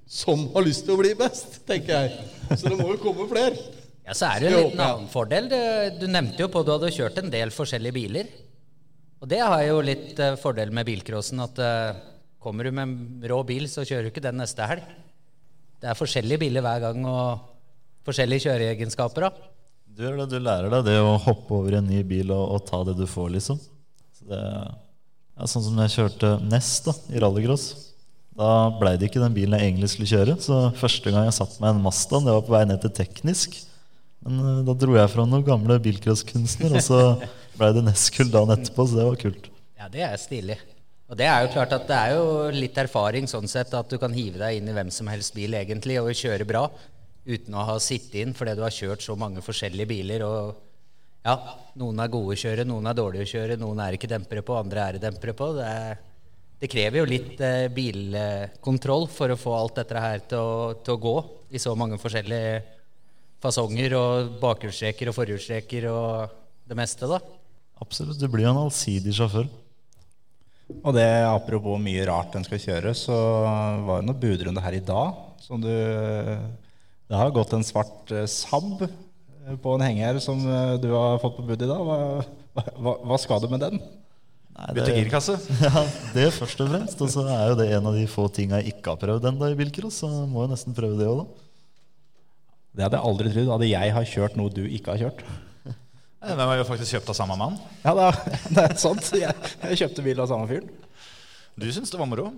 som 0.09 0.47
har 0.55 0.65
lyst 0.65 0.83
til 0.87 0.97
å 0.97 0.99
bli 0.99 1.13
best, 1.17 1.61
tenker 1.69 1.93
jeg. 1.95 2.27
Så 2.57 2.65
det 2.65 2.75
må 2.79 2.89
jo 2.91 2.99
komme 3.03 3.29
flere. 3.29 3.82
Ja, 4.03 4.15
så 4.17 4.27
er 4.33 4.43
det 4.43 4.51
jo 4.51 4.63
en 4.67 4.81
annen 4.83 5.11
fordel. 5.11 5.47
Du 5.99 6.07
nevnte 6.11 6.43
jo 6.43 6.49
på 6.51 6.63
at 6.63 6.67
du 6.67 6.73
hadde 6.75 6.91
kjørt 6.95 7.21
en 7.21 7.31
del 7.31 7.53
forskjellige 7.55 7.95
biler. 7.95 8.31
Og 9.23 9.29
det 9.31 9.39
har 9.39 9.61
jo 9.63 9.79
litt 9.85 10.19
eh, 10.19 10.35
fordel 10.39 10.73
med 10.75 10.83
bilcrossen, 10.89 11.39
at 11.39 11.59
eh, 11.63 12.01
kommer 12.43 12.67
du 12.67 12.73
med 12.75 12.83
en 12.83 13.29
rå 13.31 13.39
bil, 13.47 13.69
så 13.71 13.85
kjører 13.87 14.09
du 14.09 14.11
ikke 14.11 14.25
den 14.25 14.41
neste 14.41 14.67
helg. 14.67 14.83
Det 15.79 15.87
er 15.87 15.95
forskjellige 15.95 16.41
biler 16.41 16.65
hver 16.65 16.83
gang, 16.83 17.07
og 17.07 17.45
forskjellige 18.03 18.49
kjøreegenskaper. 18.49 19.29
da. 19.29 19.49
Du 19.93 20.03
du 20.27 20.39
lærer 20.41 20.73
deg 20.73 20.89
det 20.89 20.97
å 20.99 21.15
hoppe 21.21 21.55
over 21.55 21.77
i 21.77 21.79
en 21.79 21.87
ny 21.87 22.01
bil 22.03 22.33
og, 22.35 22.43
og 22.57 22.67
ta 22.67 22.81
det 22.83 22.97
du 22.99 23.05
får, 23.07 23.31
liksom. 23.37 23.61
Så 24.19 24.27
det, 24.27 24.43
ja, 24.43 25.47
sånn 25.47 25.69
som 25.69 25.79
jeg 25.85 25.95
kjørte 25.95 26.35
Nest 26.43 26.89
da, 26.89 26.99
i 27.15 27.23
rallycross. 27.23 27.67
Da 28.35 28.49
blei 28.75 28.97
det 28.97 29.07
ikke 29.07 29.21
den 29.21 29.35
bilen 29.35 29.55
jeg 29.55 29.69
egentlig 29.69 29.93
skulle 29.93 30.09
kjøre. 30.09 30.35
Så 30.41 30.65
første 30.79 31.13
gang 31.13 31.29
jeg 31.29 31.37
satt 31.37 31.59
meg 31.63 31.77
en 31.77 31.83
Mazda, 31.85 32.19
det 32.25 32.35
var 32.35 32.43
på 32.43 32.55
vei 32.57 32.65
ned 32.67 32.83
til 32.83 32.91
teknisk. 32.99 33.61
Men 34.23 34.43
eh, 34.43 34.61
da 34.67 34.75
dro 34.77 34.95
jeg 34.97 35.11
fra 35.11 35.25
noen 35.27 35.45
gamle 35.47 35.79
bilcrosskunstner, 35.83 36.77
og 36.77 36.85
så 36.85 37.01
blei 37.57 37.73
det 37.75 37.83
Nest-gull 37.87 38.31
dagen 38.33 38.55
etterpå, 38.55 38.87
så 38.87 38.99
det 38.99 39.09
var 39.09 39.19
kult. 39.21 39.49
Ja, 39.79 39.89
det 39.91 40.05
er 40.07 40.15
stilig. 40.21 40.57
Og 41.11 41.17
det 41.19 41.27
er 41.27 41.43
jo 41.43 41.51
klart 41.53 41.73
at 41.75 41.85
det 41.89 41.97
er 41.99 42.15
jo 42.15 42.27
litt 42.55 42.77
erfaring 42.79 43.27
sånn 43.29 43.49
sett 43.51 43.73
at 43.75 43.89
du 43.91 43.99
kan 44.01 44.13
hive 44.15 44.39
deg 44.39 44.57
inn 44.57 44.69
i 44.71 44.75
hvem 44.75 44.89
som 44.93 45.09
helst 45.11 45.35
bil 45.35 45.53
egentlig 45.59 45.99
og 46.01 46.13
kjøre 46.15 46.47
bra 46.47 46.63
uten 47.27 47.55
å 47.55 47.65
ha 47.67 47.75
sittet 47.83 48.21
inn 48.23 48.33
fordi 48.35 48.55
du 48.57 48.63
har 48.63 48.73
kjørt 48.73 49.03
så 49.03 49.15
mange 49.19 49.43
forskjellige 49.43 49.89
biler. 49.91 50.23
og 50.25 50.55
ja, 51.23 51.35
Noen 51.79 52.01
er 52.03 52.11
gode 52.11 52.35
å 52.35 52.39
kjøre, 52.39 52.65
noen 52.67 52.89
er 52.89 52.97
dårlige 52.97 53.27
å 53.27 53.31
kjøre, 53.33 53.59
noen 53.59 53.83
er 53.83 53.97
ikke 53.97 54.09
dempere 54.11 54.43
på, 54.45 54.57
andre 54.59 54.87
er 54.87 54.97
det 54.97 55.03
dempere 55.05 55.35
på. 55.37 55.51
Det, 55.59 55.67
er, 55.69 56.01
det 56.63 56.71
krever 56.71 57.03
jo 57.03 57.09
litt 57.11 57.43
eh, 57.43 57.67
bilkontroll 57.77 59.07
for 59.11 59.31
å 59.31 59.39
få 59.39 59.55
alt 59.59 59.79
dette 59.83 60.03
her 60.07 60.25
til 60.31 60.39
å, 60.41 60.71
til 60.83 60.97
å 60.97 61.03
gå 61.03 61.15
i 61.53 61.61
så 61.61 61.75
mange 61.79 61.99
forskjellige 62.01 62.63
fasonger 63.43 63.95
og 63.99 64.37
bakhjulstreker 64.41 65.11
og 65.11 65.17
forhjulstreker 65.17 65.89
og 65.91 66.39
det 66.69 66.77
meste, 66.79 67.09
da. 67.09 67.19
Absolutt. 67.83 68.19
Du 68.21 68.29
blir 68.31 68.47
jo 68.47 68.53
en 68.53 68.63
allsidig 68.63 69.15
sjåfør. 69.17 69.49
Og 70.81 70.93
det 70.95 71.07
apropos 71.27 71.81
mye 71.81 72.05
rart 72.07 72.35
en 72.37 72.45
skal 72.47 72.61
kjøre, 72.61 72.93
så 72.97 73.15
var 73.83 73.99
det 74.01 74.07
noen 74.07 74.21
budrunde 74.21 74.63
her 74.63 74.77
i 74.77 74.83
dag. 74.83 75.17
Som 75.43 75.61
du 75.61 75.69
Det 75.69 77.19
har 77.19 77.33
gått 77.35 77.51
en 77.53 77.65
svart 77.67 78.11
eh, 78.15 78.23
Saab 78.31 78.85
eh, 78.87 79.57
på 79.59 79.73
en 79.75 79.83
henger 79.83 80.21
som 80.23 80.39
eh, 80.39 80.77
du 80.81 80.87
har 80.95 81.19
fått 81.21 81.35
på 81.35 81.43
bud 81.45 81.61
i 81.61 81.67
dag. 81.67 81.83
Hva, 81.83 82.63
hva, 82.79 82.93
hva 83.03 83.17
skal 83.19 83.43
du 83.43 83.49
med 83.51 83.59
den? 83.61 83.81
Nei, 84.53 84.69
Bytte 84.77 84.95
girkasse. 84.95 85.35
Ja, 85.65 85.83
det 86.15 86.29
først 86.37 86.63
og 86.63 86.71
fremst. 86.71 87.03
Og 87.03 87.11
så 87.11 87.25
er 87.27 87.51
jo 87.51 87.59
det 87.59 87.67
en 87.75 87.91
av 87.91 87.97
de 87.99 88.07
få 88.09 88.29
tinga 88.33 88.61
jeg 88.61 88.77
ikke 88.77 88.95
har 88.95 89.01
prøvd 89.03 89.27
ennå 89.29 89.51
i 89.51 89.59
bilcross, 89.59 89.99
så 90.01 90.09
må 90.09 90.45
jeg 90.45 90.53
nesten 90.55 90.77
prøve 90.77 90.97
det 91.01 91.09
òg, 91.11 91.25
da. 91.25 91.42
Det 92.73 92.85
hadde 92.85 92.97
jeg 92.97 93.05
aldri 93.09 93.31
trodd. 93.33 93.51
Hadde 93.53 93.69
jeg 93.69 93.93
har 93.97 94.07
kjørt 94.09 94.37
noe 94.39 94.53
du 94.53 94.63
ikke 94.65 94.95
har 94.95 95.03
kjørt. 95.05 95.21
Eh, 95.69 96.31
Den 96.31 96.39
var 96.39 96.55
jo 96.57 96.65
faktisk 96.67 96.95
kjøpt 96.95 97.11
av 97.13 97.17
samme 97.19 97.37
mann. 97.39 97.59
Ja, 97.83 97.93
det 97.97 98.07
er, 98.09 98.19
det 98.57 98.63
er 98.65 98.75
sant. 98.81 99.11
Jeg, 99.19 99.51
jeg 99.67 99.81
kjøpte 99.83 100.05
bil 100.05 100.23
av 100.23 100.31
samme 100.31 100.49
fyren. 100.49 100.71
Du 101.59 101.67
syns 101.69 101.91
det 101.93 101.99
var 102.01 102.09
moro? 102.09 102.31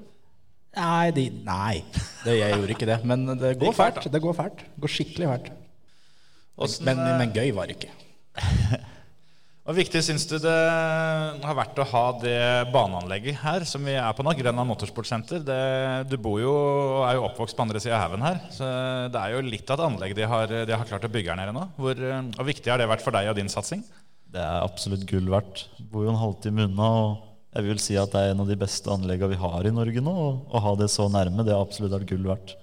Nei, 0.75 1.11
de, 1.15 1.29
nei 1.47 1.77
det, 2.25 2.33
jeg 2.35 2.51
gjorde 2.57 2.73
ikke 2.75 2.87
det. 2.89 2.97
Men 3.07 3.23
det 3.31 3.53
går 3.61 3.69
det 3.69 3.77
fælt, 3.77 4.01
fælt. 4.01 4.11
Det 4.11 4.21
går 4.25 4.35
fælt. 4.35 4.65
Det 4.73 4.83
går 4.83 4.91
skikkelig 4.97 5.29
fælt. 5.31 5.53
Åssen, 6.65 6.87
Men, 6.87 6.99
eh, 7.05 7.15
men 7.21 7.31
gøy 7.35 7.53
var 7.55 7.71
det 7.71 7.77
ikke. 7.79 7.93
Hvor 9.65 9.73
viktig 9.73 9.97
syns 10.05 10.27
du 10.29 10.35
det 10.37 10.51
har 11.41 11.55
vært 11.57 11.79
å 11.81 11.87
ha 11.89 12.01
det 12.21 12.37
baneanlegget 12.69 13.39
her, 13.41 13.63
som 13.65 13.81
vi 13.81 13.95
er 13.97 14.11
på 14.13 14.21
nå, 14.21 14.35
Grenland 14.37 14.69
Motorsportsenter? 14.69 15.39
Du 16.05 16.13
bor 16.21 16.35
jo 16.37 16.51
og 16.53 16.99
er 17.07 17.15
jo 17.17 17.23
oppvokst 17.25 17.57
på 17.57 17.63
andre 17.65 17.81
sida 17.81 17.95
av 17.97 18.03
haugen 18.03 18.25
her, 18.27 18.37
så 18.53 18.67
det 19.09 19.23
er 19.23 19.33
jo 19.33 19.39
litt 19.47 19.71
av 19.73 19.79
et 19.79 19.87
anlegg 19.87 20.13
de 20.19 20.27
har, 20.29 20.53
de 20.69 20.75
har 20.77 20.85
klart 20.85 21.07
å 21.07 21.09
bygge 21.09 21.33
her 21.33 21.39
nede 21.39 21.55
nå. 21.55 21.63
Hvor, 21.81 21.97
eh, 21.97 22.27
hvor 22.37 22.45
viktig 22.45 22.69
har 22.69 22.77
det 22.77 22.85
vært 22.91 23.01
for 23.01 23.17
deg 23.17 23.31
og 23.31 23.39
din 23.39 23.49
satsing? 23.49 23.81
Det 24.35 24.43
er 24.43 24.67
absolutt 24.67 25.07
gull 25.09 25.33
verdt. 25.33 25.63
Bor 25.89 26.05
jo 26.05 26.13
en 26.13 26.21
halvtime 26.21 26.67
unna, 26.69 26.91
og 27.01 27.57
jeg 27.57 27.65
vil 27.71 27.81
si 27.81 27.97
at 27.97 28.13
det 28.13 28.21
er 28.21 28.35
en 28.35 28.45
av 28.45 28.53
de 28.53 28.59
beste 28.67 28.93
anleggene 28.93 29.31
vi 29.33 29.41
har 29.47 29.65
i 29.65 29.73
Norge 29.73 30.05
nå. 30.05 30.13
Og 30.13 30.53
å 30.59 30.61
ha 30.61 30.75
det 30.77 30.91
så 30.93 31.09
nærme, 31.09 31.41
det 31.41 31.57
har 31.57 31.65
absolutt 31.65 31.95
vært 31.97 32.11
gull 32.13 32.29
verdt. 32.29 32.53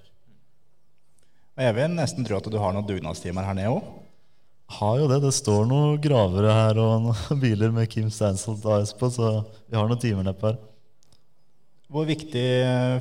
Jeg 1.59 1.75
vil 1.75 1.99
nesten 1.99 2.23
tro 2.23 2.39
at 2.39 2.47
du 2.47 2.61
har 2.63 2.71
noen 2.71 2.87
dugnadstimer 2.87 3.43
her 3.51 3.59
nede 3.59 3.75
òg. 3.75 3.91
Har 4.73 4.99
jo 5.01 5.07
det. 5.11 5.19
Det 5.23 5.33
står 5.35 5.65
noen 5.69 5.97
gravere 6.01 6.53
her 6.53 6.79
og 6.81 7.07
noen 7.07 7.41
biler 7.43 7.73
med 7.75 7.89
Kim 7.91 8.09
Stansholt 8.13 8.65
AS 8.75 8.93
på, 8.97 9.09
så 9.13 9.41
vi 9.67 9.77
har 9.77 9.89
noen 9.89 10.01
timer 10.01 10.25
nedpå 10.27 10.51
her. 10.51 10.61
Hvor 11.93 12.07
viktig 12.09 12.45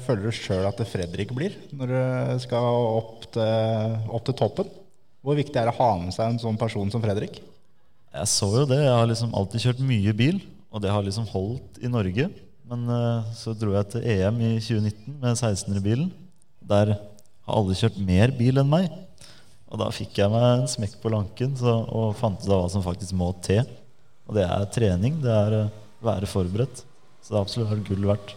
føler 0.05 0.27
du 0.29 0.37
sjøl 0.37 0.67
at 0.69 0.81
Fredrik 0.85 1.31
blir 1.33 1.55
når 1.73 1.93
du 1.95 2.43
skal 2.45 2.67
opp 2.77 3.25
til, 3.33 3.95
opp 4.13 4.27
til 4.27 4.37
toppen? 4.37 4.73
Hvor 5.25 5.39
viktig 5.39 5.57
er 5.57 5.71
det 5.71 5.73
å 5.73 5.79
ha 5.79 5.91
med 6.03 6.13
seg 6.13 6.29
en 6.29 6.41
sånn 6.43 6.59
person 6.61 6.91
som 6.93 7.01
Fredrik? 7.01 7.39
Jeg 8.13 8.29
så 8.29 8.49
jo 8.53 8.67
det. 8.69 8.83
Jeg 8.83 8.93
har 8.93 9.07
liksom 9.09 9.33
alltid 9.39 9.65
kjørt 9.65 9.85
mye 9.89 10.13
bil, 10.19 10.43
og 10.69 10.83
det 10.85 10.91
har 10.93 11.05
liksom 11.07 11.29
holdt 11.31 11.79
i 11.81 11.89
Norge. 11.89 12.27
Men 12.69 12.85
uh, 12.91 13.31
så 13.37 13.55
dro 13.57 13.73
jeg 13.77 13.89
til 13.95 14.05
EM 14.17 14.43
i 14.43 14.51
2019 14.59 15.17
med 15.23 15.39
1600-bilen. 15.39 16.11
Der 16.69 16.95
har 16.99 17.57
alle 17.59 17.77
kjørt 17.79 17.97
mer 18.03 18.35
bil 18.37 18.61
enn 18.61 18.69
meg. 18.69 18.93
Og 19.73 19.81
da 19.81 19.89
fikk 19.95 20.21
jeg 20.21 20.33
meg 20.33 20.45
en 20.51 20.69
smekk 20.69 20.99
på 21.01 21.13
lanken 21.13 21.57
så, 21.57 21.79
og 21.89 22.13
fant 22.19 22.41
ut 22.45 22.51
av 22.51 22.67
hva 22.67 22.69
som 22.73 22.85
faktisk 22.85 23.17
må 23.17 23.31
til. 23.45 23.65
Og 24.29 24.37
det 24.37 24.45
er 24.45 24.69
trening. 24.75 25.17
Det 25.25 25.33
er 25.33 25.57
å 25.57 25.65
uh, 25.67 25.81
være 26.05 26.29
forberedt. 26.29 26.85
Så 27.23 27.33
det 27.33 27.39
har 27.39 27.47
absolutt 27.47 27.89
gull 27.89 28.07
verdt. 28.11 28.35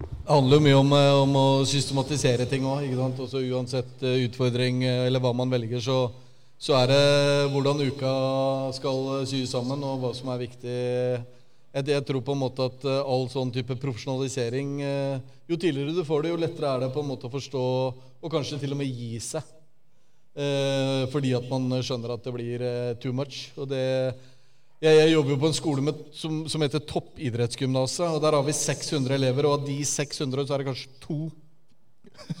Det 0.00 0.32
handler 0.32 0.56
jo 0.56 0.64
mye 0.64 0.78
om, 0.78 0.92
eh, 0.96 1.12
om 1.22 1.36
å 1.36 1.46
systematisere 1.68 2.46
ting 2.48 2.64
òg. 2.64 2.86
Uansett 2.96 4.02
eh, 4.02 4.24
utfordring 4.26 4.84
eh, 4.84 5.06
eller 5.06 5.22
hva 5.22 5.32
man 5.36 5.50
velger, 5.52 5.82
så, 5.84 5.98
så, 6.58 6.76
er 6.80 6.92
det 6.92 7.50
hvordan 7.52 7.82
uka 7.90 8.12
skal 8.76 9.26
sys 9.28 9.52
sammen, 9.52 9.82
og 9.84 10.00
hva 10.00 10.14
som 10.16 10.32
er 10.32 10.42
viktig. 10.46 10.76
Jeg, 11.70 11.86
jeg, 11.86 12.04
tror 12.06 12.24
på 12.26 12.34
en 12.34 12.42
måte 12.42 12.66
at 12.66 12.84
all 13.04 13.28
sånn 13.30 13.52
type 13.54 13.76
profesjonalisering 13.78 14.80
Jo 15.46 15.54
tidligere 15.54 15.94
du 15.94 16.02
får 16.02 16.24
det, 16.24 16.32
jo 16.32 16.40
lettere 16.42 16.66
er 16.66 16.82
det 16.82 16.88
på 16.90 17.04
en 17.04 17.10
måte 17.12 17.28
å 17.28 17.30
forstå 17.30 17.62
og 18.20 18.32
kanskje 18.32 18.58
til 18.58 18.74
og 18.74 18.80
med 18.80 18.90
gi 18.90 19.20
seg. 19.22 19.44
Eh, 20.30 21.06
fordi 21.10 21.32
at 21.34 21.48
man 21.50 21.80
skjønner 21.82 22.14
at 22.14 22.26
det 22.26 22.34
blir 22.34 22.66
too 23.02 23.14
much. 23.16 23.48
Og 23.58 23.70
det 23.70 23.84
jeg, 24.80 24.96
jeg, 24.96 25.10
jobber 25.12 25.34
jo 25.34 25.40
på 25.42 25.48
en 25.50 25.56
skole 25.56 25.82
med, 25.84 25.98
som, 26.16 26.36
som, 26.48 26.62
heter 26.64 26.80
Toppidrettsgymnaset. 26.88 28.06
og 28.06 28.22
Der 28.22 28.32
har 28.32 28.44
vi 28.46 28.54
600 28.56 29.14
elever, 29.18 29.44
og 29.44 29.58
av 29.58 29.66
de 29.66 29.76
600 29.84 30.46
så 30.46 30.54
er 30.54 30.62
det 30.62 30.70
kanskje 30.70 30.94
to 31.02 31.18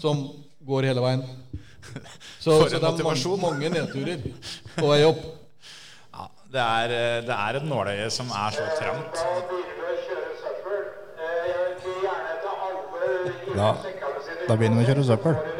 som 0.00 0.22
går 0.64 0.88
hele 0.88 1.04
veien. 1.04 1.26
Så, 2.40 2.54
så 2.70 2.78
det 2.80 2.88
er 2.88 3.04
mange, 3.04 3.36
mange 3.42 3.68
nedturer 3.68 4.22
på 4.76 4.86
vei 4.88 5.00
opp. 5.04 5.20
Ja, 6.14 6.26
det, 6.54 6.62
er, 6.64 6.94
det 7.26 7.36
er 7.36 7.58
et 7.58 7.66
nåløye 7.68 8.06
som 8.14 8.32
er 8.32 8.56
så 8.56 8.64
trangt. 8.78 9.20
Da, 13.52 13.72
da 14.48 14.56
begynner 14.56 14.80
vi 14.80 14.86
å 14.86 14.88
kjøre 14.88 15.08
søppel. 15.10 15.59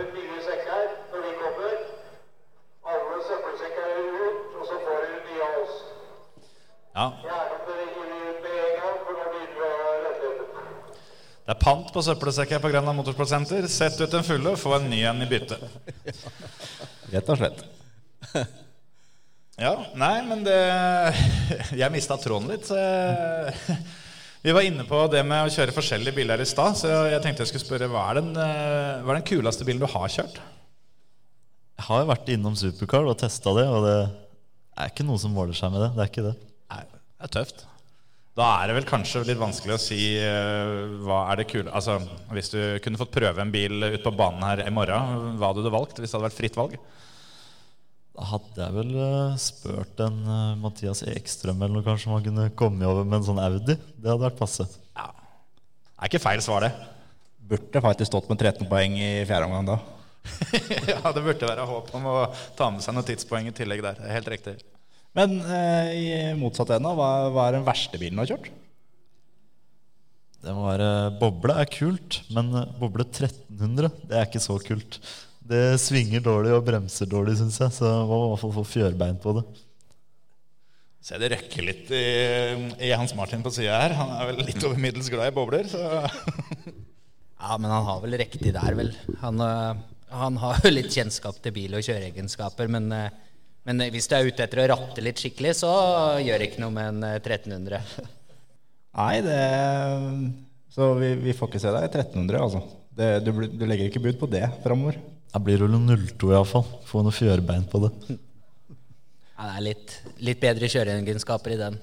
Pant 11.60 11.92
på 11.92 12.02
søppelsekker 12.04 12.62
på 12.62 12.70
Grenland 12.72 12.98
Motorsportsenter. 13.00 13.68
Sett 13.70 14.00
ut 14.00 14.16
en 14.16 14.26
fulle 14.26 14.56
få 14.60 14.74
en 14.78 14.88
ny 14.90 15.02
en 15.08 15.22
i 15.22 15.28
bytte. 15.30 15.58
Rett 17.12 17.30
og 17.30 17.40
slett. 17.40 17.64
Ja, 19.60 19.74
nei, 19.98 20.14
men 20.24 20.44
det 20.46 20.56
Jeg 21.82 21.92
mista 21.92 22.16
tråden 22.20 22.48
litt. 22.48 22.70
Vi 24.40 24.54
var 24.56 24.64
inne 24.64 24.86
på 24.88 25.02
det 25.12 25.20
med 25.28 25.44
å 25.44 25.52
kjøre 25.52 25.74
forskjellige 25.76 26.16
biler 26.16 26.40
i 26.40 26.48
stad, 26.48 26.78
så 26.80 26.88
jeg 27.12 27.20
tenkte 27.20 27.44
jeg 27.44 27.50
skulle 27.50 27.66
spørre 27.66 27.90
hva 27.92 28.06
er, 28.08 28.22
den, 28.22 28.30
eh, 28.40 29.02
hva 29.04 29.12
er 29.12 29.18
den 29.18 29.28
kuleste 29.28 29.66
bilen 29.68 29.82
du 29.82 29.88
har 29.90 30.08
kjørt? 30.08 30.38
Jeg 31.76 31.86
har 31.90 32.08
vært 32.08 32.32
innom 32.32 32.56
Supercar 32.56 33.04
og 33.08 33.18
testa 33.20 33.52
det, 33.56 33.66
og 33.68 33.84
det 33.84 33.98
er 34.80 34.88
ikke 34.94 35.04
noe 35.04 35.20
som 35.20 35.36
måler 35.36 35.56
seg 35.56 35.74
med 35.74 35.84
det. 35.84 35.90
Det 35.96 36.06
er 36.06 36.12
ikke 36.14 36.24
det. 36.30 36.34
Nei, 36.72 36.80
Det 36.88 37.28
er 37.28 37.34
tøft. 37.36 37.66
Da 38.40 38.46
er 38.62 38.70
det 38.70 38.76
vel 38.78 38.88
kanskje 38.88 39.20
litt 39.28 39.40
vanskelig 39.40 39.74
å 39.74 39.82
si 39.82 40.00
uh, 40.16 40.96
hva 41.04 41.26
er 41.28 41.42
det 41.42 41.48
kule 41.50 41.72
Altså, 41.76 41.98
Hvis 42.32 42.52
du 42.54 42.60
kunne 42.84 43.00
fått 43.00 43.12
prøve 43.12 43.42
en 43.42 43.52
bil 43.52 43.84
ut 43.84 44.00
på 44.04 44.14
banen 44.16 44.46
her 44.46 44.62
i 44.64 44.72
morgen, 44.72 45.34
hva 45.36 45.50
hadde 45.50 45.64
du 45.66 45.72
valgt 45.72 46.00
hvis 46.00 46.08
det 46.08 46.16
hadde 46.16 46.28
vært 46.30 46.38
fritt 46.38 46.56
valg? 46.56 46.78
Da 48.16 48.28
hadde 48.30 48.64
jeg 48.64 48.76
vel 48.78 48.94
uh, 48.96 49.36
spurt 49.40 50.00
en 50.06 50.18
uh, 50.24 50.56
Mathias 50.62 51.04
Ekstrøm 51.12 51.60
eller 51.60 51.76
noe 51.76 51.86
kanskje 51.86 52.08
om 52.08 52.16
han 52.16 52.26
kunne 52.30 52.48
komme 52.56 52.88
over 52.88 53.04
med 53.04 53.20
en 53.20 53.28
sånn 53.28 53.42
Audi. 53.44 53.76
Det 53.76 54.08
hadde 54.08 54.24
vært 54.24 54.40
passe. 54.40 54.66
Ja. 54.96 55.10
Det 55.12 56.00
er 56.00 56.12
ikke 56.12 56.24
feil 56.24 56.44
svar, 56.44 56.64
det. 56.64 56.72
Burde 57.50 57.84
faktisk 57.84 58.08
stått 58.08 58.28
med 58.32 58.40
13 58.40 58.68
poeng 58.70 58.96
i 58.96 59.12
fjerde 59.28 59.50
omgang 59.50 59.68
da. 59.74 59.80
ja, 60.92 61.00
det 61.12 61.22
burde 61.24 61.48
være 61.48 61.68
håp 61.68 61.94
om 61.96 62.08
å 62.08 62.18
ta 62.56 62.72
med 62.72 62.84
seg 62.84 62.96
noen 62.96 63.08
tidspoeng 63.08 63.48
i 63.52 63.56
tillegg 63.56 63.84
der. 63.84 64.00
Det 64.00 64.08
er 64.08 64.20
helt 64.20 64.32
riktig. 64.32 64.60
Men 65.18 65.40
eh, 65.42 65.90
i 65.96 66.10
motsatt 66.38 66.70
ende, 66.76 66.92
hva, 66.94 67.30
hva, 67.34 67.48
er 67.48 67.58
den 67.58 67.66
verste 67.66 67.98
bilen 67.98 68.18
du 68.18 68.22
har 68.22 68.34
kjørt? 68.34 68.50
Det 70.40 70.52
må 70.56 70.68
være 70.68 70.90
Boble 71.20 71.56
er 71.60 71.68
kult, 71.72 72.20
men 72.32 72.52
eh, 72.56 72.76
Boble 72.80 73.04
1300 73.08 73.90
det 74.06 74.20
er 74.20 74.28
ikke 74.28 74.42
så 74.44 74.56
kult. 74.62 75.00
Det 75.50 75.80
svinger 75.82 76.22
dårlig 76.22 76.54
og 76.54 76.62
bremser 76.68 77.10
dårlig, 77.10 77.40
syns 77.40 77.58
jeg. 77.58 77.74
Så 77.74 77.88
man 77.88 78.06
må 78.06 78.22
i 78.22 78.30
hvert 78.30 78.44
fall 78.44 78.56
få 78.60 78.66
fjørbein 78.76 79.18
på 79.20 79.34
det. 79.40 79.44
Se 81.00 81.16
det 81.18 81.30
røkker 81.32 81.64
litt 81.64 81.90
i, 81.96 82.04
i 82.86 82.90
Hans 82.92 83.14
Martin 83.16 83.42
på 83.42 83.50
sida 83.54 83.78
her. 83.80 83.96
Han 83.98 84.12
er 84.14 84.28
vel 84.30 84.44
litt 84.44 84.62
over 84.68 84.78
middels 84.78 85.08
glad 85.10 85.32
i 85.32 85.34
bobler. 85.34 85.66
Så. 85.66 85.80
ja, 87.40 87.56
men 87.56 87.72
han 87.72 87.88
har 87.88 88.02
vel 88.04 88.18
riktig 88.20 88.52
der, 88.54 88.76
vel. 88.78 88.92
Han, 89.24 89.42
eh, 89.42 89.80
han 90.12 90.38
har 90.42 90.60
jo 90.62 90.72
litt 90.74 90.92
kjennskap 90.94 91.40
til 91.42 91.56
bil 91.56 91.74
og 91.78 91.86
kjøreegenskaper, 91.86 92.70
men 92.70 92.92
uh, 92.94 93.08
men 93.70 93.92
hvis 93.94 94.08
du 94.10 94.16
er 94.16 94.26
ute 94.26 94.42
etter 94.42 94.64
å 94.64 94.70
ratte 94.72 95.02
litt 95.04 95.20
skikkelig, 95.22 95.54
så 95.60 95.70
gjør 96.18 96.42
det 96.42 96.50
ikke 96.50 96.62
noe 96.64 96.74
med 96.74 96.88
en 96.90 97.04
1300. 97.12 97.78
Eh, 97.78 98.08
Nei, 98.98 99.20
det 99.22 99.42
Så 100.74 100.88
vi, 100.98 101.12
vi, 101.22 101.34
får 101.36 101.52
ikke 101.52 101.62
se 101.62 101.74
deg 101.76 101.86
i 101.86 101.90
1300, 101.92 102.40
altså. 102.42 102.64
Det, 102.98 103.10
du, 103.22 103.30
du, 103.46 103.62
legger 103.70 103.86
ikke 103.86 104.02
bud 104.02 104.18
på 104.18 104.28
det 104.32 104.42
framover? 104.64 104.98
Det 105.30 105.42
blir 105.46 105.62
det 105.62 105.68
vel 105.68 106.00
02 106.18 106.32
iallfall. 106.34 106.66
Få 106.88 107.04
noe 107.06 107.14
fjørbein 107.14 107.68
på 107.70 107.84
det. 107.86 107.94
Ja, 109.40 109.46
det 109.46 109.56
er 109.56 109.62
litt, 109.64 109.92
litt 110.20 110.40
bedre 110.42 110.68
kjøreegenskaper 110.68 111.54
i 111.54 111.56
den. 111.56 111.78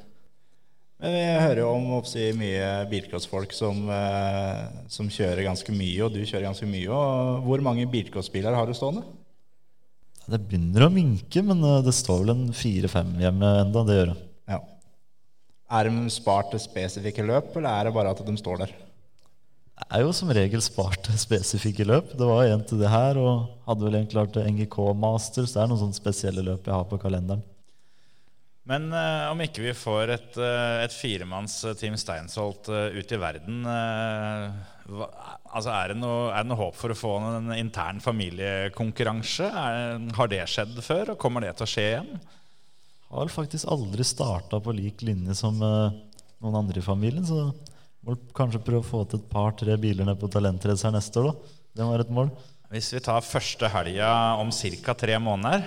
Men 1.02 1.16
Vi 1.16 1.22
hører 1.42 1.62
jo 1.64 1.72
om 1.72 1.88
oppsi, 1.98 2.28
mye 2.38 2.68
bilcrossfolk 2.92 3.56
som, 3.58 3.80
eh, 3.90 4.60
som 4.94 5.10
kjører 5.10 5.42
ganske 5.48 5.74
mye, 5.74 6.04
og 6.06 6.14
du 6.14 6.20
kjører 6.22 6.52
ganske 6.52 6.70
mye. 6.70 6.86
Og 6.94 7.48
hvor 7.48 7.64
mange 7.66 7.88
bilcrossbiler 7.90 8.54
har 8.54 8.70
du 8.70 8.78
stående? 8.78 9.02
Det 10.28 10.40
begynner 10.44 10.84
å 10.88 10.92
minke, 10.92 11.44
men 11.46 11.62
eh, 11.64 11.84
det 11.86 11.94
står 11.96 12.26
vel 12.26 12.34
en 12.34 12.48
fire-fem 12.56 13.14
hjemme 13.24 13.52
enda, 13.62 13.84
det 13.88 13.96
gjør 13.96 14.10
det. 14.12 14.18
Ja. 14.52 14.60
Er 15.80 15.88
de 15.88 16.12
spart 16.12 16.52
til 16.52 16.64
spesifikke 16.64 17.24
løp, 17.28 17.54
eller 17.56 17.72
er 17.72 17.88
det 17.88 17.96
bare 17.96 18.12
at 18.12 18.24
de 18.28 18.36
står 18.40 18.66
der? 18.66 18.74
Det 19.78 19.86
er 19.94 20.04
jo 20.04 20.14
som 20.16 20.32
regel 20.34 20.64
spart 20.66 21.04
til 21.06 21.20
spesifikke 21.22 21.86
løp. 21.86 22.10
Det 22.18 22.28
var 22.28 22.50
en 22.50 22.64
til 22.66 22.82
det 22.82 22.90
her, 22.92 23.20
og 23.22 23.46
hadde 23.70 23.86
vel 23.86 24.00
egentlig 24.00 24.18
klart 24.18 24.40
NGK 24.42 24.78
Masters. 24.98 25.54
Det 25.54 25.62
er 25.62 25.70
noen 25.70 25.84
sånne 25.84 26.00
spesielle 26.00 26.44
løp 26.44 26.66
jeg 26.66 26.76
har 26.76 26.88
på 26.90 27.00
kalenderen. 27.00 27.44
Men 28.68 28.90
uh, 28.92 29.32
om 29.32 29.42
ikke 29.44 29.64
vi 29.64 29.74
får 29.78 30.12
et, 30.18 30.40
uh, 30.42 30.84
et 30.84 30.92
firemanns 30.92 31.56
Team 31.80 31.96
Steinsholt 32.00 32.68
uh, 32.68 32.90
ut 32.92 33.14
i 33.16 33.20
verden 33.22 33.62
hva, 33.64 35.08
altså 35.56 35.72
er, 35.72 35.94
det 35.94 36.02
noe, 36.02 36.28
er, 36.32 36.44
det 36.44 36.52
noe, 36.52 36.60
håp 36.60 36.76
for 36.80 36.92
å 36.92 36.98
få 36.98 37.14
en 37.30 37.54
intern 37.56 38.02
familiekonkurranse? 38.04 39.48
Er, 39.48 40.04
har 40.16 40.32
det 40.32 40.44
skjedd 40.52 40.76
før, 40.84 41.14
og 41.14 41.22
kommer 41.22 41.44
det 41.44 41.54
til 41.58 41.68
å 41.68 41.72
skje 41.72 41.88
igjen? 41.94 42.12
Har 43.12 43.32
faktisk 43.32 43.68
aldri 43.72 44.04
starta 44.08 44.60
på 44.64 44.76
lik 44.76 45.04
linje 45.08 45.36
som 45.40 45.60
noen 45.60 46.60
andre 46.60 46.82
i 46.82 46.86
familien. 46.86 47.26
Så 47.28 47.50
må 48.06 48.16
kanskje 48.38 48.64
prøve 48.64 48.84
å 48.84 48.88
få 48.88 49.04
til 49.10 49.22
et 49.22 49.30
par-tre 49.32 49.78
biler 49.82 50.08
ned 50.08 50.20
på 50.20 50.30
her 50.32 50.96
neste 50.96 51.22
år. 51.22 51.32
da. 51.32 51.58
Det 51.78 51.90
var 51.92 52.04
et 52.04 52.14
mål. 52.14 52.32
Hvis 52.72 52.92
vi 52.92 53.04
tar 53.04 53.24
første 53.24 53.70
helga 53.72 54.10
om 54.42 54.52
ca. 54.52 54.94
tre 54.94 55.20
måneder, 55.20 55.64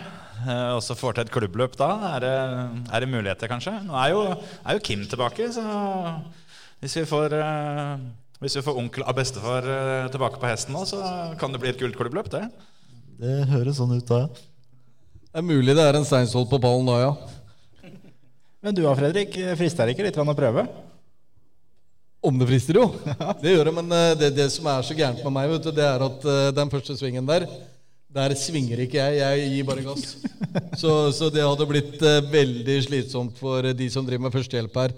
og 0.76 0.80
så 0.84 0.96
får 0.96 1.16
til 1.16 1.26
et 1.26 1.32
klubbløp 1.34 1.76
da, 1.80 1.90
er 2.14 2.24
det, 2.24 2.36
er 2.88 3.04
det 3.04 3.10
muligheter, 3.12 3.50
kanskje? 3.50 3.74
Nå 3.86 3.96
er 4.00 4.14
jo, 4.14 4.24
er 4.64 4.78
jo 4.78 4.84
Kim 4.86 5.04
tilbake, 5.10 5.50
så 5.52 5.64
hvis 6.80 6.96
vi 7.00 7.04
får 7.10 7.36
uh, 7.36 8.08
hvis 8.40 8.56
vi 8.56 8.62
får 8.64 8.78
onkel 8.80 9.04
av 9.04 9.16
bestefar 9.18 9.66
eh, 9.68 10.06
tilbake 10.12 10.38
på 10.40 10.48
hesten 10.48 10.72
nå, 10.72 10.86
så 10.88 11.00
kan 11.40 11.52
det 11.52 11.60
bli 11.60 11.74
et 11.74 11.80
gullklubbløp, 11.80 12.30
det. 12.32 12.46
Det 13.20 13.34
høres 13.50 13.76
sånn 13.76 13.92
ut 13.92 14.06
da. 14.08 14.22
Det 14.32 15.42
er 15.42 15.44
mulig 15.44 15.74
det 15.76 15.84
er 15.84 15.98
en 15.98 16.06
Steinsholt 16.08 16.48
på 16.48 16.60
ballen 16.62 16.88
da, 16.88 16.94
ja. 17.02 17.90
Men 18.64 18.76
du 18.76 18.80
da, 18.80 18.94
Fredrik. 18.96 19.36
Frister 19.60 19.84
det 19.84 19.92
ikke 19.92 20.06
litt 20.08 20.16
å 20.16 20.24
prøve? 20.32 20.64
Om 22.24 22.40
det 22.40 22.48
frister, 22.48 22.80
jo. 22.80 22.86
Det 23.44 23.52
gjør 23.52 23.68
det. 23.68 23.76
Men 23.76 23.92
eh, 23.98 24.14
det, 24.22 24.32
det 24.38 24.48
som 24.56 24.72
er 24.72 24.88
så 24.88 24.96
gærent 24.96 25.20
med 25.24 25.36
meg, 25.36 25.52
vet 25.52 25.68
du, 25.68 25.70
det 25.76 25.84
er 25.84 26.06
at 26.08 26.26
eh, 26.32 26.48
den 26.56 26.72
første 26.72 26.96
svingen 26.96 27.28
der 27.28 27.44
der 28.10 28.34
svinger 28.38 28.82
ikke 28.82 28.98
jeg, 28.98 29.20
jeg 29.20 29.50
gir 29.54 29.66
bare 29.68 29.84
gass. 29.86 30.16
Så, 30.80 30.90
så 31.14 31.28
det 31.30 31.44
hadde 31.46 31.66
blitt 31.70 32.00
veldig 32.32 32.76
slitsomt 32.88 33.38
for 33.38 33.70
de 33.76 33.86
som 33.92 34.06
driver 34.06 34.26
med 34.26 34.34
førstehjelp 34.34 34.78
her. 34.82 34.94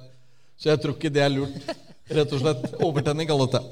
Så 0.57 0.71
jeg 0.71 0.81
tror 0.81 0.97
ikke 0.97 1.13
det 1.13 1.25
er 1.25 1.35
lurt. 1.35 1.75
Rett 2.13 2.33
og 2.33 2.41
slett. 2.41 2.65
Overtenning 2.85 3.29
kalles 3.29 3.53
det. 3.53 3.63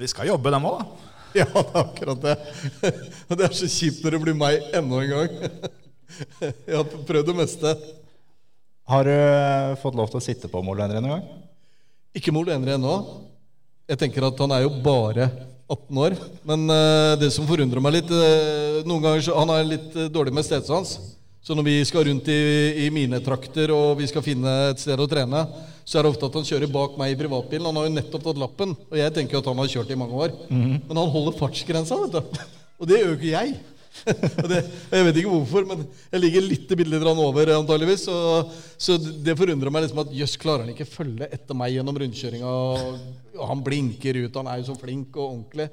De 0.00 0.08
skal 0.10 0.30
jobbe, 0.30 0.52
dem 0.54 0.66
òg, 0.70 0.82
Ja, 1.36 1.46
det 1.46 1.62
er 1.62 1.76
akkurat 1.84 2.22
det. 2.24 2.34
Og 3.28 3.38
det 3.38 3.46
er 3.46 3.54
så 3.54 3.68
kjipt 3.70 4.02
når 4.02 4.16
det 4.16 4.20
blir 4.24 4.38
meg 4.38 4.64
enda 4.74 5.02
en 5.04 5.12
gang. 5.12 5.36
Jeg 6.66 6.74
har 6.74 6.86
prøvd 7.06 7.28
det 7.30 7.36
meste. 7.38 7.74
Har 8.90 9.06
du 9.06 9.12
eh, 9.14 9.76
fått 9.78 9.94
lov 9.94 10.10
til 10.10 10.18
å 10.18 10.24
sitte 10.24 10.50
på 10.50 10.62
målenderen 10.66 11.06
en 11.06 11.14
gang? 11.14 11.28
Ikke 12.18 12.34
Mol 12.34 12.50
Enre 12.50 12.74
ennå. 12.74 12.96
Jeg 13.86 14.00
tenker 14.02 14.26
at 14.26 14.42
han 14.42 14.56
er 14.56 14.64
jo 14.64 14.72
bare 14.82 15.28
18 15.70 16.02
år. 16.02 16.18
Men 16.46 16.66
uh, 16.66 17.14
det 17.20 17.30
som 17.34 17.46
forundrer 17.48 17.82
meg 17.82 18.00
litt 18.00 18.12
uh, 18.12 18.82
Noen 18.88 19.04
ganger 19.04 19.24
så, 19.24 19.36
Han 19.38 19.52
er 19.54 19.68
litt 19.68 19.96
uh, 19.96 20.08
dårlig 20.12 20.34
med 20.34 20.46
stedsans. 20.46 20.96
Så 21.40 21.56
når 21.56 21.66
vi 21.66 21.76
skal 21.88 22.04
rundt 22.08 22.28
i, 22.28 22.40
i 22.84 22.90
mine 22.92 23.20
trakter 23.24 23.72
og 23.72 23.94
vi 24.02 24.08
skal 24.10 24.24
finne 24.24 24.50
et 24.70 24.82
sted 24.82 25.00
å 25.00 25.08
trene, 25.08 25.40
så 25.88 25.98
er 25.98 26.04
det 26.04 26.12
ofte 26.12 26.28
at 26.28 26.36
han 26.36 26.46
kjører 26.46 26.70
bak 26.70 26.98
meg 27.00 27.14
i 27.14 27.18
privatbilen. 27.18 27.70
Han 27.70 27.80
har 27.80 27.88
jo 27.88 27.94
nettopp 27.94 28.26
tatt 28.26 28.40
lappen, 28.42 28.74
og 28.76 28.98
jeg 28.98 29.14
tenker 29.16 29.40
at 29.40 29.48
han 29.48 29.62
har 29.62 29.70
kjørt 29.72 29.94
i 29.94 29.98
mange 29.98 30.20
år. 30.26 30.34
Men 30.52 31.00
han 31.00 31.14
holder 31.14 31.38
fartsgrensa, 31.40 31.96
vet 32.04 32.18
du. 32.18 32.42
Og 32.80 32.88
det 32.88 33.00
gjør 33.00 33.10
jo 33.10 33.16
ikke 33.18 33.32
jeg. 33.32 33.56
Og 34.42 34.46
det, 34.48 34.60
jeg 34.92 35.06
vet 35.06 35.18
ikke 35.20 35.32
hvorfor, 35.32 35.66
men 35.68 35.82
jeg 36.12 36.22
ligger 36.22 36.46
litt 36.46 36.72
litt 36.78 37.06
over, 37.10 37.52
antageligvis. 37.56 38.06
Så, 38.06 38.16
så 38.80 38.96
det 38.98 39.36
forundrer 39.38 39.72
meg 39.72 39.84
liksom 39.84 40.02
at 40.04 40.14
jøss, 40.14 40.38
klarer 40.40 40.64
han 40.64 40.72
ikke 40.74 40.88
følge 40.88 41.28
etter 41.28 41.58
meg 41.58 41.74
gjennom 41.74 42.00
rundkjøringa? 42.00 42.54
Og 43.36 43.46
han 43.50 43.64
blinker 43.66 44.22
ut, 44.22 44.40
han 44.40 44.50
er 44.50 44.62
jo 44.62 44.70
så 44.70 44.78
flink 44.80 45.18
og 45.18 45.26
ordentlig. 45.26 45.68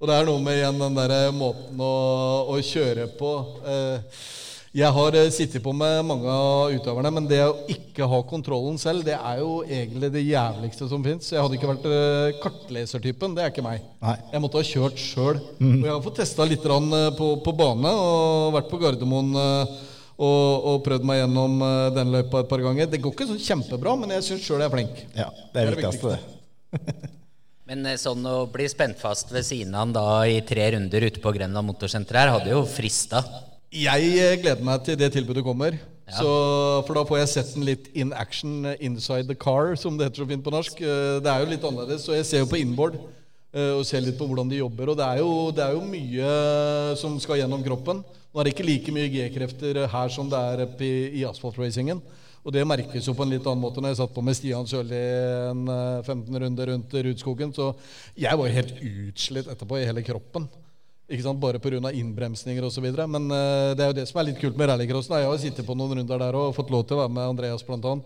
Og 0.00 0.08
det 0.08 0.16
er 0.16 0.28
noe 0.28 0.40
med 0.40 0.56
igjen 0.56 0.80
den 0.80 0.96
der 0.96 1.16
måten 1.36 1.80
å, 1.84 1.94
å 2.48 2.60
kjøre 2.64 3.10
på. 3.18 3.32
Eh, 3.68 4.20
jeg 4.70 4.94
har 4.94 5.16
eh, 5.18 5.28
sittet 5.34 5.62
på 5.64 5.72
med 5.74 6.04
mange 6.06 6.30
av 6.30 6.70
utøverne, 6.76 7.10
men 7.16 7.24
det 7.26 7.40
å 7.42 7.56
ikke 7.72 8.06
ha 8.06 8.20
kontrollen 8.22 8.76
selv, 8.78 9.02
det 9.06 9.16
er 9.18 9.40
jo 9.40 9.64
egentlig 9.66 10.12
det 10.14 10.22
jævligste 10.22 10.86
som 10.92 11.02
fins. 11.02 11.32
Jeg 11.32 11.42
hadde 11.42 11.58
ikke 11.58 11.70
vært 11.72 11.88
eh, 11.90 12.38
kartlesertypen. 12.38 13.34
Det 13.34 13.42
er 13.42 13.50
ikke 13.50 13.66
meg. 13.66 13.82
Nei. 13.98 14.14
Jeg 14.30 14.44
måtte 14.44 14.62
ha 14.62 14.68
kjørt 14.68 15.02
sjøl. 15.02 15.40
Og 15.58 15.88
jeg 15.88 15.90
har 15.90 16.04
fått 16.04 16.20
testa 16.22 16.46
litt 16.46 16.70
eh, 16.70 17.08
på, 17.18 17.32
på 17.42 17.56
bane 17.58 17.94
og 17.98 18.54
vært 18.60 18.70
på 18.70 18.78
Gardermoen 18.84 19.34
og, 19.40 19.74
og 20.20 20.80
prøvd 20.86 21.06
meg 21.08 21.24
gjennom 21.24 21.58
den 21.96 22.14
løypa 22.14 22.44
et 22.44 22.50
par 22.54 22.62
ganger. 22.62 22.90
Det 22.92 23.02
går 23.02 23.16
ikke 23.16 23.30
sånn 23.32 23.42
kjempebra, 23.42 23.98
men 23.98 24.14
jeg 24.18 24.28
syns 24.28 24.46
sjøl 24.46 24.60
jeg 24.62 24.70
er 24.70 24.76
flink. 24.76 25.04
Ja, 25.18 25.30
det 25.50 25.64
er 25.64 25.72
det 25.72 25.80
viktigste, 25.80 26.14
det. 26.14 27.10
Men 27.70 27.86
sånn 27.98 28.22
å 28.26 28.44
bli 28.50 28.66
spent 28.70 28.98
fast 29.02 29.30
ved 29.34 29.46
siden 29.46 29.74
av 29.74 29.84
han 29.86 29.92
da 29.94 30.08
i 30.26 30.40
tre 30.46 30.72
runder 30.74 31.06
ute 31.06 31.22
på 31.22 31.32
Grenland 31.34 31.66
motorsenter 31.66 32.18
her, 32.18 32.36
hadde 32.36 32.52
jo 32.54 32.66
frista. 32.68 33.22
Jeg 33.70 34.06
eh, 34.18 34.36
gleder 34.42 34.66
meg 34.66 34.82
til 34.82 34.96
det 34.98 35.12
tilbudet 35.14 35.44
kommer. 35.46 35.76
Så, 36.10 36.30
for 36.88 36.98
da 36.98 37.04
får 37.06 37.20
jeg 37.20 37.30
sett 37.30 37.50
den 37.54 37.66
litt 37.68 37.84
in 37.94 38.10
action 38.18 38.64
eh, 38.66 38.80
inside 38.82 39.28
the 39.30 39.36
car, 39.38 39.76
som 39.78 39.94
det 39.94 40.08
heter 40.08 40.24
så 40.24 40.26
fint 40.26 40.42
på 40.42 40.50
norsk. 40.50 40.80
Eh, 40.82 41.18
Det 41.22 41.30
er 41.30 41.44
jo 41.44 41.50
litt 41.52 41.66
annerledes, 41.68 42.02
så 42.02 42.16
jeg 42.16 42.26
ser 42.26 42.42
jo 42.42 42.50
på 42.50 42.58
inboard 42.58 42.98
og 43.50 43.80
ser 43.82 43.98
litt 43.98 44.14
på 44.14 44.28
hvordan 44.30 44.46
de 44.46 44.60
jobber. 44.60 44.92
Og 44.92 44.94
det 44.94 45.02
er 45.02 45.18
jo, 45.18 45.30
det 45.50 45.62
er 45.64 45.72
jo 45.74 45.80
mye 45.82 46.34
som 47.00 47.16
skal 47.18 47.40
gjennom 47.40 47.64
kroppen. 47.66 48.04
Nå 48.30 48.38
er 48.38 48.46
det 48.46 48.52
ikke 48.54 48.66
like 48.68 48.92
mye 48.94 49.08
G-krefter 49.10 49.80
her 49.90 50.12
som 50.14 50.28
det 50.30 50.38
er 50.38 50.62
i, 50.86 50.90
i 51.18 51.24
asfaltracingen. 51.26 51.98
Og 52.46 52.54
det 52.54 52.62
merkes 52.62 53.08
jo 53.08 53.14
på 53.16 53.26
en 53.26 53.34
litt 53.34 53.44
annen 53.50 53.60
måte 53.60 53.82
når 53.82 53.90
jeg 53.92 53.98
satt 54.00 54.14
på 54.14 54.22
med 54.24 54.38
Stian 54.38 54.70
Sørli 54.70 55.00
en 55.50 55.66
eh, 55.66 56.06
15 56.06 56.38
runder 56.44 56.70
rundt 56.72 56.94
Rudskogen. 56.94 57.50
Så 57.56 57.72
jeg 58.14 58.38
var 58.38 58.46
jo 58.46 58.54
helt 58.54 58.78
utslitt 59.10 59.50
etterpå 59.50 59.80
i 59.80 59.88
hele 59.88 60.06
kroppen. 60.06 60.46
Ikke 61.10 61.24
sant? 61.24 61.40
Bare 61.42 61.58
pga. 61.58 61.90
innbremsninger 61.90 62.64
osv. 62.66 62.86
Men 63.10 63.30
uh, 63.34 63.74
det 63.74 63.84
er 63.84 63.90
jo 63.90 63.98
det 63.98 64.08
som 64.10 64.20
er 64.20 64.30
litt 64.30 64.40
kult 64.40 64.58
med 64.58 64.70
rallycrossen. 64.70 65.16
Jeg 65.18 65.30
har 65.30 65.40
sittet 65.42 65.66
på 65.66 65.74
noen 65.74 65.98
runder 65.98 66.22
der 66.22 66.38
og 66.38 66.54
fått 66.54 66.70
lov 66.70 66.86
til 66.86 66.98
å 66.98 67.02
være 67.02 67.14
med 67.16 67.32
Andreas 67.32 67.66
bl.a. 67.66 67.96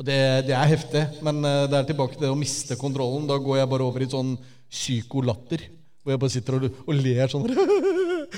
Og 0.00 0.06
det, 0.06 0.20
det 0.48 0.56
er 0.56 0.72
heftig. 0.72 1.04
Men 1.26 1.38
uh, 1.46 1.66
det 1.70 1.78
er 1.78 1.90
tilbake 1.92 2.18
til 2.18 2.26
det 2.26 2.32
å 2.34 2.38
miste 2.38 2.78
kontrollen. 2.80 3.28
Da 3.30 3.38
går 3.38 3.62
jeg 3.62 3.70
bare 3.70 3.86
over 3.86 4.02
i 4.02 4.10
sånn 4.10 4.34
psykolatter. 4.70 5.68
Hvor 6.00 6.14
jeg 6.14 6.22
bare 6.22 6.32
sitter 6.32 6.56
og, 6.56 6.80
og 6.86 6.96
ler 6.96 7.30
sånn 7.30 7.46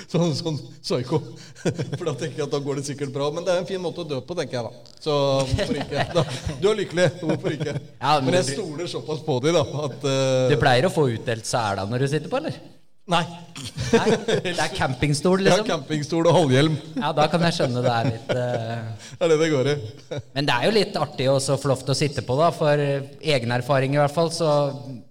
Sånn, 0.08 0.32
sånn 0.36 0.56
psyko. 0.80 1.18
For 1.98 2.06
da 2.08 2.14
tenker 2.16 2.40
jeg 2.40 2.46
at 2.46 2.54
da 2.54 2.60
går 2.64 2.80
det 2.80 2.86
sikkert 2.86 3.12
bra. 3.14 3.28
Men 3.34 3.44
det 3.44 3.52
er 3.54 3.60
en 3.60 3.68
fin 3.68 3.80
måte 3.80 4.04
å 4.04 4.08
dø 4.08 4.20
på, 4.24 4.36
tenker 4.38 4.58
jeg 4.58 4.68
da. 4.68 4.94
Så 5.04 5.16
hvorfor 5.50 5.80
ikke? 5.82 6.04
Da, 6.16 6.24
du 6.62 6.68
er 6.70 6.78
lykkelig. 6.80 7.08
Hvorfor 7.20 7.56
ikke? 7.56 7.74
Ja, 7.76 8.14
men 8.16 8.30
men 8.30 8.38
jeg 8.38 8.56
stoler 8.56 8.88
såpass 8.88 9.20
på 9.26 9.36
dem, 9.44 9.58
da, 9.58 9.64
at 9.88 10.06
uh, 10.06 10.52
Du 10.52 10.56
pleier 10.60 10.88
å 10.88 10.92
få 10.92 11.10
utdelt 11.12 11.48
sela 11.48 11.84
når 11.88 12.06
du 12.06 12.12
sitter 12.14 12.32
på, 12.32 12.40
eller? 12.40 12.56
Nei. 13.10 13.24
Nei, 13.92 14.10
det 14.44 14.52
er 14.54 14.74
campingstol, 14.76 15.40
liksom? 15.42 15.64
liksom. 15.64 15.66
campingstol 15.66 16.26
og 16.30 16.36
halvhjelm. 16.36 16.76
Ja, 16.94 17.08
da 17.16 17.24
kan 17.30 17.42
jeg 17.48 17.56
skjønne 17.56 17.82
det 17.82 17.94
er 17.94 18.10
litt 18.12 18.28
uh... 18.30 19.00
Det 19.18 19.26
er 19.26 19.32
det 19.32 19.38
det 19.40 19.48
går 19.50 19.70
i. 19.72 19.74
Men 20.36 20.46
det 20.46 20.54
er 20.54 20.68
jo 20.68 20.74
litt 20.76 20.98
artig 21.00 21.26
også 21.32 21.56
å 21.56 21.60
få 21.60 21.72
lov 21.72 21.82
til 21.82 21.94
å 21.94 21.96
sitte 21.98 22.22
på, 22.26 22.36
da. 22.38 22.52
For 22.54 22.78
egen 22.78 23.54
erfaring 23.58 23.96
i 23.96 24.00
hvert 24.00 24.14
fall, 24.14 24.30
så 24.34 24.52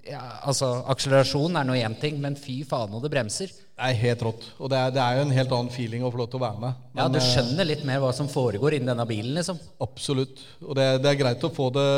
ja, 0.08 0.22
Altså, 0.48 0.70
akselerasjon 0.92 1.60
er 1.60 1.68
nå 1.68 1.76
én 1.80 1.98
ting, 2.00 2.16
men 2.24 2.39
fy 2.39 2.62
faen 2.68 2.96
og 2.96 3.04
det 3.04 3.12
bremser. 3.12 3.52
Det 3.52 3.89
er 3.89 4.00
helt 4.06 4.24
rått. 4.24 4.48
Og 4.62 4.72
det 4.72 4.80
er, 4.80 4.96
det 4.96 5.04
er 5.04 5.20
jo 5.20 5.26
en 5.26 5.36
helt 5.36 5.54
annen 5.58 5.74
feeling 5.76 6.08
å 6.08 6.14
få 6.14 6.24
lov 6.24 6.32
til 6.32 6.39
å 6.39 6.46
være 6.46 6.64
med. 6.64 6.80
Ja, 6.96 7.10
du 7.12 7.20
eh, 7.20 7.28
skjønner 7.28 7.68
litt 7.68 7.84
mer 7.88 8.00
hva 8.04 8.14
som 8.16 8.32
foregår 8.32 8.78
inni 8.78 8.88
denne 8.88 9.08
bilen, 9.10 9.36
liksom. 9.36 9.60
Absolutt. 9.84 10.39
Og 10.64 10.80
det, 10.80 10.88
det 11.04 11.12
er 11.12 11.20
greit 11.26 11.44
å 11.44 11.52
få 11.52 11.68
det 11.76 11.89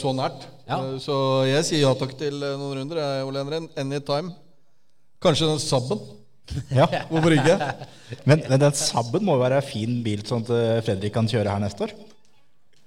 så 0.00 0.16
nært. 0.16 0.48
Ja. 0.64 0.80
Eh, 0.80 0.96
Så 1.04 1.20
jeg 1.50 1.68
sier 1.68 1.84
ja 1.84 1.94
takk 1.98 2.16
til 2.24 2.40
noen 2.40 2.80
runder. 2.80 3.04
Ole 3.28 3.44
Henrin. 3.44 3.70
Anytime. 3.76 4.32
Kanskje 5.26 5.50
den 5.50 5.62
Sabben. 5.62 6.02
Ja. 6.70 6.86
Hvorfor 7.10 7.34
ikke? 7.34 7.56
Men, 8.28 8.44
men 8.46 8.60
den 8.62 8.76
Sabben 8.78 9.24
må 9.26 9.36
jo 9.36 9.42
være 9.42 9.60
en 9.60 9.66
fin 9.66 9.96
bil, 10.04 10.22
sånn 10.26 10.44
at 10.46 10.52
eh, 10.54 10.82
Fredrik 10.86 11.14
kan 11.16 11.30
kjøre 11.30 11.54
her 11.56 11.62
neste 11.62 11.88
år? 11.88 11.96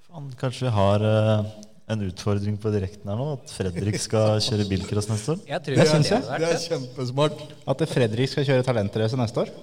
Fan, 0.08 0.30
kanskje 0.40 0.66
vi 0.66 0.72
har 0.74 1.04
uh, 1.04 1.50
en 1.92 2.06
utfordring 2.08 2.56
på 2.62 2.72
direkten 2.74 3.10
her 3.12 3.20
nå? 3.20 3.34
At 3.36 3.52
Fredrik 3.54 4.00
skal 4.00 4.40
kjøre 4.46 4.66
bilcross 4.70 5.10
neste 5.12 5.36
år? 5.36 5.44
Jeg 5.50 5.66
tror 5.66 5.76
Det 5.76 5.84
det 5.84 5.92
syns 5.92 6.14
jeg. 6.14 6.24
Det 6.30 6.54
er 6.54 6.64
kjempesmart. 6.64 7.44
At 7.74 7.84
Fredrik 7.92 8.32
skal 8.32 8.48
kjøre 8.48 8.66
talentrace 8.66 9.20
neste 9.20 9.44
år? 9.44 9.54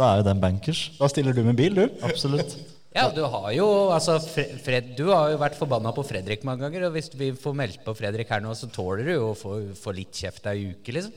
Da 0.00 0.10
er 0.10 0.20
jo 0.20 0.28
den 0.32 0.42
bankers. 0.42 0.84
Da 0.98 1.08
stiller 1.12 1.36
du 1.36 1.42
med 1.46 1.58
bil, 1.58 1.78
du. 1.78 1.86
Absolutt. 2.06 2.58
Ja, 2.90 3.06
du 3.14 3.22
har 3.22 3.52
jo 3.54 3.66
altså 3.94 4.16
Fred, 4.18 4.96
Du 4.98 5.12
har 5.12 5.30
jo 5.30 5.38
vært 5.38 5.54
forbanna 5.58 5.92
på 5.94 6.02
Fredrik 6.08 6.42
mange 6.46 6.64
ganger, 6.64 6.88
og 6.88 6.96
hvis 6.96 7.12
vi 7.14 7.30
får 7.38 7.54
meldt 7.54 7.84
på 7.86 7.94
Fredrik 7.94 8.32
her 8.34 8.42
nå, 8.42 8.54
så 8.58 8.66
tåler 8.72 9.06
du 9.06 9.12
jo 9.12 9.28
å 9.28 9.36
få, 9.38 9.60
få 9.78 9.94
litt 9.94 10.10
kjeft 10.10 10.48
ei 10.50 10.72
uke, 10.72 10.96
liksom. 10.96 11.14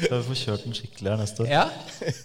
Skal 0.00 0.20
vi 0.20 0.26
få 0.26 0.36
kjørt 0.38 0.64
den 0.64 0.76
skikkelig 0.76 1.10
her 1.10 1.18
neste 1.20 1.44
år? 1.44 1.48
Ja. 1.50 1.64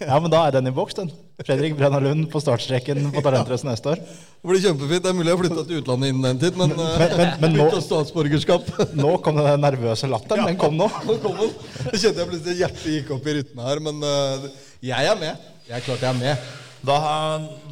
Ja, 0.00 0.18
men 0.22 0.32
da 0.32 0.42
er 0.46 0.54
den 0.56 0.70
i 0.70 0.72
boks, 0.74 0.96
den. 0.96 1.10
Fredrik 1.44 1.74
Brenna 1.76 1.98
Lund 2.00 2.30
på 2.32 2.40
startstreken 2.40 3.10
på 3.12 3.22
talentrace 3.24 3.68
neste 3.68 3.92
år. 3.92 4.00
Det 4.00 4.48
blir 4.48 4.62
kjempefint. 4.64 5.04
Det 5.04 5.10
er 5.10 5.16
mulig 5.18 5.28
jeg 5.28 5.36
har 5.36 5.42
flytta 5.42 5.64
til 5.68 5.82
utlandet 5.82 6.12
innen 6.12 6.28
den 6.30 6.40
tid, 6.40 6.56
men, 6.56 6.72
eh, 6.72 6.98
Men, 7.02 7.16
men, 7.20 7.32
men 7.44 7.56
nå, 7.60 7.66
statsborgerskap. 7.84 8.70
nå 9.02 9.16
kom 9.24 9.40
den 9.42 9.64
nervøse 9.66 10.08
latteren. 10.08 10.48
Den 10.48 10.60
kom 10.60 10.78
nå. 10.78 10.88
Nå 11.08 11.18
kom 11.24 11.36
den. 11.42 11.52
Jeg 11.92 12.04
kjente 12.06 12.22
jeg 12.22 12.30
plutselig 12.32 12.60
hjertet 12.62 12.86
gikk 12.94 13.16
opp 13.18 13.28
i 13.28 13.36
rytmen 13.40 13.66
her, 13.68 13.82
men 13.88 14.06
uh, 14.06 14.46
jeg 14.84 15.10
er 15.12 15.20
med. 15.20 15.50
Jeg 15.68 15.80
er 15.80 15.84
klart 15.84 16.06
jeg 16.06 16.12
er 16.14 16.20
med. 16.22 16.46
Da, 16.86 16.96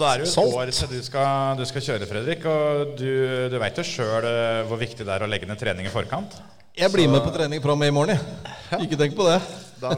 da 0.01 0.11
er 0.11 0.25
det 0.25 0.27
jo 0.27 0.33
et 0.43 0.57
år 0.59 0.73
til 0.75 0.91
du 0.91 0.99
skal, 1.07 1.61
du 1.61 1.65
skal 1.71 1.87
kjøre, 1.87 2.09
Fredrik. 2.11 2.45
Og 2.51 2.97
du, 2.99 3.09
du 3.53 3.57
veit 3.63 3.79
jo 3.81 3.87
sjøl 3.87 4.29
hvor 4.69 4.81
viktig 4.81 5.07
det 5.07 5.15
er 5.15 5.25
å 5.25 5.31
legge 5.31 5.49
ned 5.49 5.61
trening 5.61 5.89
i 5.89 5.93
forkant. 5.93 6.37
Jeg 6.75 6.91
blir 6.91 7.07
med 7.07 7.23
på 7.23 7.31
trening 7.31 7.63
fra 7.63 7.77
og 7.77 7.79
med 7.79 7.93
i 7.93 7.95
morgen. 7.95 8.19
jeg. 8.19 8.89
Ikke 8.89 8.99
tenk 8.99 9.15
på 9.15 9.29
det. 9.29 9.39
Da, 9.81 9.91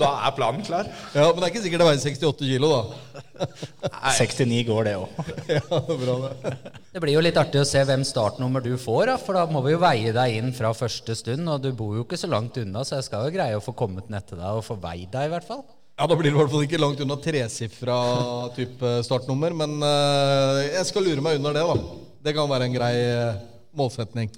da 0.00 0.10
er 0.28 0.34
planen 0.36 0.62
klar. 0.66 0.88
Ja, 1.14 1.26
Men 1.32 1.40
det 1.42 1.48
er 1.48 1.52
ikke 1.52 1.62
sikkert 1.66 1.82
det 1.82 1.88
veier 1.88 2.02
68 2.02 2.48
kilo, 2.52 2.70
da. 2.72 3.48
69 4.16 4.62
går, 4.68 4.88
det 4.88 4.94
òg. 5.00 5.20
Ja, 5.52 5.80
bra 5.90 6.16
det. 6.22 6.54
Det 6.92 7.02
blir 7.02 7.16
jo 7.16 7.24
litt 7.24 7.38
artig 7.40 7.60
å 7.62 7.66
se 7.68 7.82
hvem 7.88 8.04
startnummer 8.06 8.64
du 8.64 8.72
får, 8.80 9.04
da, 9.12 9.18
for 9.20 9.38
da 9.38 9.44
må 9.50 9.62
vi 9.66 9.74
jo 9.74 9.82
veie 9.82 10.14
deg 10.16 10.38
inn 10.38 10.50
fra 10.56 10.72
første 10.76 11.16
stund. 11.18 11.48
Og 11.50 11.62
du 11.64 11.70
bor 11.76 11.96
jo 11.98 12.06
ikke 12.06 12.20
så 12.20 12.30
langt 12.30 12.56
unna, 12.62 12.84
så 12.86 12.98
jeg 12.98 13.08
skal 13.08 13.28
jo 13.28 13.34
greie 13.36 13.58
å 13.58 13.64
få 13.64 13.74
kommet 13.76 14.10
ned 14.12 14.26
til 14.28 14.40
deg 14.40 14.60
og 14.60 14.66
få 14.66 14.78
veid 14.82 15.08
deg, 15.14 15.28
i 15.28 15.34
hvert 15.34 15.48
fall. 15.48 15.64
Ja, 15.98 16.06
Da 16.08 16.16
blir 16.16 16.30
det 16.30 16.36
i 16.36 16.38
hvert 16.40 16.50
fall 16.54 16.64
ikke 16.64 16.80
langt 16.80 17.02
unna 17.04 17.18
tresifra 17.20 17.98
type 18.56 18.94
startnummer. 19.06 19.52
Men 19.56 19.76
eh, 19.84 20.62
jeg 20.78 20.88
skal 20.88 21.04
lure 21.06 21.24
meg 21.24 21.40
under 21.40 21.58
det, 21.58 21.66
da. 21.68 22.00
Det 22.22 22.34
kan 22.36 22.48
være 22.50 22.68
en 22.70 22.76
grei 22.78 22.94
eh, 23.02 23.42
målsetning. 23.76 24.30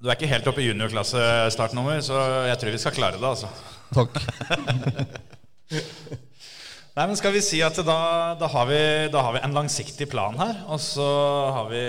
Du 0.00 0.08
er 0.08 0.16
ikke 0.16 0.30
helt 0.30 0.46
oppe 0.48 0.62
i 0.64 0.70
juniorklasse 0.70 1.20
startnummer, 1.52 2.00
så 2.04 2.16
jeg 2.48 2.56
tror 2.62 2.72
vi 2.72 2.80
skal 2.80 2.94
klare 2.96 3.18
det. 3.20 3.28
altså. 3.28 3.50
Takk. 3.94 4.18
Nei, 6.90 7.04
men 7.06 7.14
skal 7.16 7.32
vi 7.32 7.40
si 7.40 7.60
at 7.62 7.76
da, 7.86 8.34
da, 8.36 8.48
har 8.50 8.66
vi, 8.66 8.78
da 9.14 9.20
har 9.22 9.36
vi 9.36 9.40
en 9.46 9.54
langsiktig 9.54 10.08
plan 10.10 10.34
her. 10.36 10.58
Og 10.74 10.80
så 10.82 11.06
har 11.54 11.68
vi, 11.70 11.82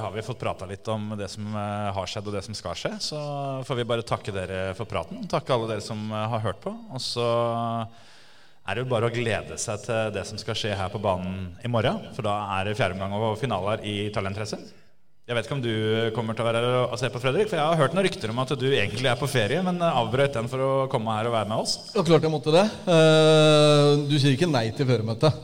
har 0.00 0.14
vi 0.14 0.24
fått 0.24 0.38
prata 0.40 0.68
litt 0.70 0.86
om 0.88 1.10
det 1.18 1.26
som 1.32 1.48
eh, 1.52 1.88
har 1.96 2.08
skjedd, 2.08 2.30
og 2.30 2.36
det 2.38 2.44
som 2.46 2.56
skal 2.56 2.78
skje. 2.78 2.92
Så 3.02 3.18
får 3.66 3.80
vi 3.80 3.86
bare 3.90 4.06
takke 4.06 4.32
dere 4.32 4.60
for 4.78 4.88
praten. 4.88 5.26
Takke 5.28 5.52
alle 5.52 5.68
dere 5.72 5.84
som 5.84 6.06
eh, 6.08 6.28
har 6.32 6.44
hørt 6.46 6.62
på. 6.62 6.70
Og 6.70 7.02
så 7.02 7.26
er 7.26 8.78
det 8.78 8.86
jo 8.86 8.92
bare 8.94 9.10
å 9.10 9.12
glede 9.12 9.58
seg 9.58 9.82
til 9.84 10.14
det 10.14 10.24
som 10.30 10.40
skal 10.40 10.56
skje 10.62 10.78
her 10.78 10.94
på 10.94 11.02
banen 11.02 11.50
i 11.60 11.72
morgen. 11.72 12.06
For 12.14 12.24
da 12.24 12.38
er 12.60 12.70
det 12.70 12.78
fjerde 12.78 12.94
omgang 12.94 13.18
og 13.18 13.36
finaler 13.42 13.82
i 13.84 13.98
Talentrace. 14.14 14.62
Jeg 15.28 15.36
vet 15.36 15.44
ikke 15.44 15.56
om 15.58 15.60
du 15.60 15.72
kommer 16.16 16.32
til 16.32 16.40
å 16.40 16.46
være 16.48 16.60
her 16.64 16.74
og 16.88 16.94
se 16.96 17.08
på, 17.12 17.20
Fredrik. 17.20 17.50
For 17.50 17.58
jeg 17.58 17.68
har 17.68 17.76
hørt 17.76 17.92
noen 17.92 18.06
rykter 18.06 18.30
om 18.32 18.38
at 18.40 18.52
du 18.56 18.64
egentlig 18.70 19.10
er 19.10 19.18
på 19.20 19.28
ferie, 19.28 19.60
men 19.66 19.76
avbrøt 19.84 20.38
den 20.38 20.48
for 20.48 20.62
å 20.64 20.70
komme 20.88 21.12
her 21.18 21.28
og 21.28 21.34
være 21.36 21.50
med 21.50 21.66
oss. 21.66 21.74
Ja, 21.92 22.04
klart 22.06 22.24
jeg 22.24 22.32
måtte 22.32 22.54
det. 22.54 22.64
Eh, 22.88 23.90
Du 24.08 24.16
sier 24.16 24.32
ikke 24.32 24.48
nei 24.48 24.70
til 24.72 24.88
føremøtet. 24.88 25.36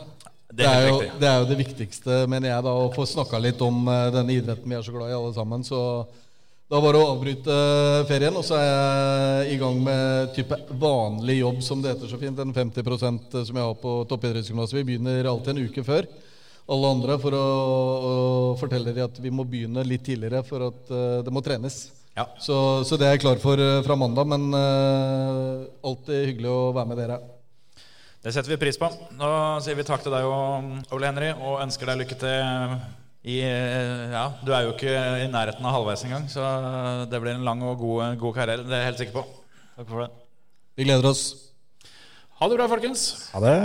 Det 0.55 0.64
er 0.64 0.64
Det 0.64 0.72
er, 0.72 0.89
jo, 0.89 0.99
det 1.20 1.28
er 1.28 1.39
jo 1.43 1.49
det 1.51 1.59
viktigste, 1.61 2.18
mener 2.32 2.49
jeg, 2.49 2.64
da, 2.64 2.72
å 2.72 2.89
få 2.95 3.05
snakka 3.11 3.43
litt 3.45 3.61
om 3.66 3.85
eh, 3.93 4.09
denne 4.14 4.39
idretten 4.39 4.72
vi 4.72 4.78
er 4.78 4.87
så 4.87 4.95
glad 4.95 5.12
i 5.12 5.18
alle 5.20 5.35
sammen. 5.37 5.64
Så 5.68 5.80
da 6.72 6.80
var 6.80 6.97
det 6.97 7.05
å 7.05 7.12
avbryte 7.12 7.57
ferien, 8.09 8.41
og 8.41 8.45
så 8.49 8.57
er 8.57 8.68
jeg 9.45 9.57
i 9.59 9.61
gang 9.61 9.82
med 9.85 10.32
type 10.39 10.62
vanlig 10.80 11.43
jobb, 11.43 11.61
som 11.66 11.85
det 11.85 11.93
heter 11.93 12.09
så 12.09 12.16
fint. 12.24 12.41
Den 12.41 12.57
50% 12.57 13.43
som 13.51 13.59
jeg 13.61 13.66
har 13.68 13.76
på 13.85 13.99
toppidrettsgymnaset. 14.09 14.80
Vi 14.80 14.87
begynner 14.95 15.28
alltid 15.28 15.59
en 15.59 15.66
uke 15.68 15.85
før. 15.85 16.09
Alle 16.65 16.93
andre 16.97 17.19
for 17.21 17.37
å, 17.37 17.45
å 17.45 18.15
fortelle 18.61 18.95
dem 18.97 19.05
at 19.09 19.21
vi 19.21 19.33
må 19.35 19.45
begynne 19.49 19.85
litt 19.87 20.05
tidligere 20.07 20.41
for 20.47 20.71
at 20.71 20.91
uh, 20.93 21.21
det 21.25 21.33
må 21.35 21.43
trenes. 21.45 21.87
Ja. 22.15 22.29
Så, 22.41 22.57
så 22.87 22.97
det 23.01 23.09
er 23.09 23.17
jeg 23.17 23.25
klar 23.25 23.41
for 23.43 23.59
eh, 23.59 23.81
fra 23.83 23.97
mandag, 23.99 24.29
men 24.31 24.55
uh, 24.55 25.65
alltid 25.83 26.29
hyggelig 26.29 26.53
å 26.53 26.69
være 26.77 26.91
med 26.93 27.01
dere. 27.03 27.17
Det 28.23 28.33
setter 28.33 28.55
vi 28.55 28.61
pris 28.62 28.79
på. 28.81 28.87
Nå 29.19 29.31
sier 29.65 29.75
vi 29.77 29.85
takk 29.85 30.05
til 30.05 30.15
deg, 30.15 30.29
Ole 30.95 31.11
Henry, 31.11 31.33
og 31.35 31.59
ønsker 31.65 31.91
deg 31.91 32.05
lykke 32.05 32.21
til 32.23 32.77
i 33.35 33.41
Ja, 33.41 34.29
du 34.45 34.53
er 34.55 34.67
jo 34.67 34.75
ikke 34.77 34.95
i 35.25 35.29
nærheten 35.33 35.67
av 35.67 35.75
halvveis 35.75 36.05
engang, 36.07 36.29
så 36.31 36.45
det 37.11 37.21
blir 37.21 37.35
en 37.35 37.45
lang 37.45 37.65
og 37.67 37.83
god, 37.83 38.21
god 38.21 38.37
karriere. 38.37 38.65
Det 38.69 38.77
er 38.77 38.85
jeg 38.85 38.91
helt 38.93 39.03
sikker 39.03 39.19
på. 39.19 39.27
Takk 39.75 39.91
for 39.91 40.05
det. 40.05 40.09
Vi 40.79 40.87
gleder 40.87 41.11
oss. 41.11 41.27
Ha 42.39 42.49
det 42.49 42.61
bra, 42.61 42.71
folkens. 42.71 43.09
Ha 43.35 43.43
det. 43.43 43.59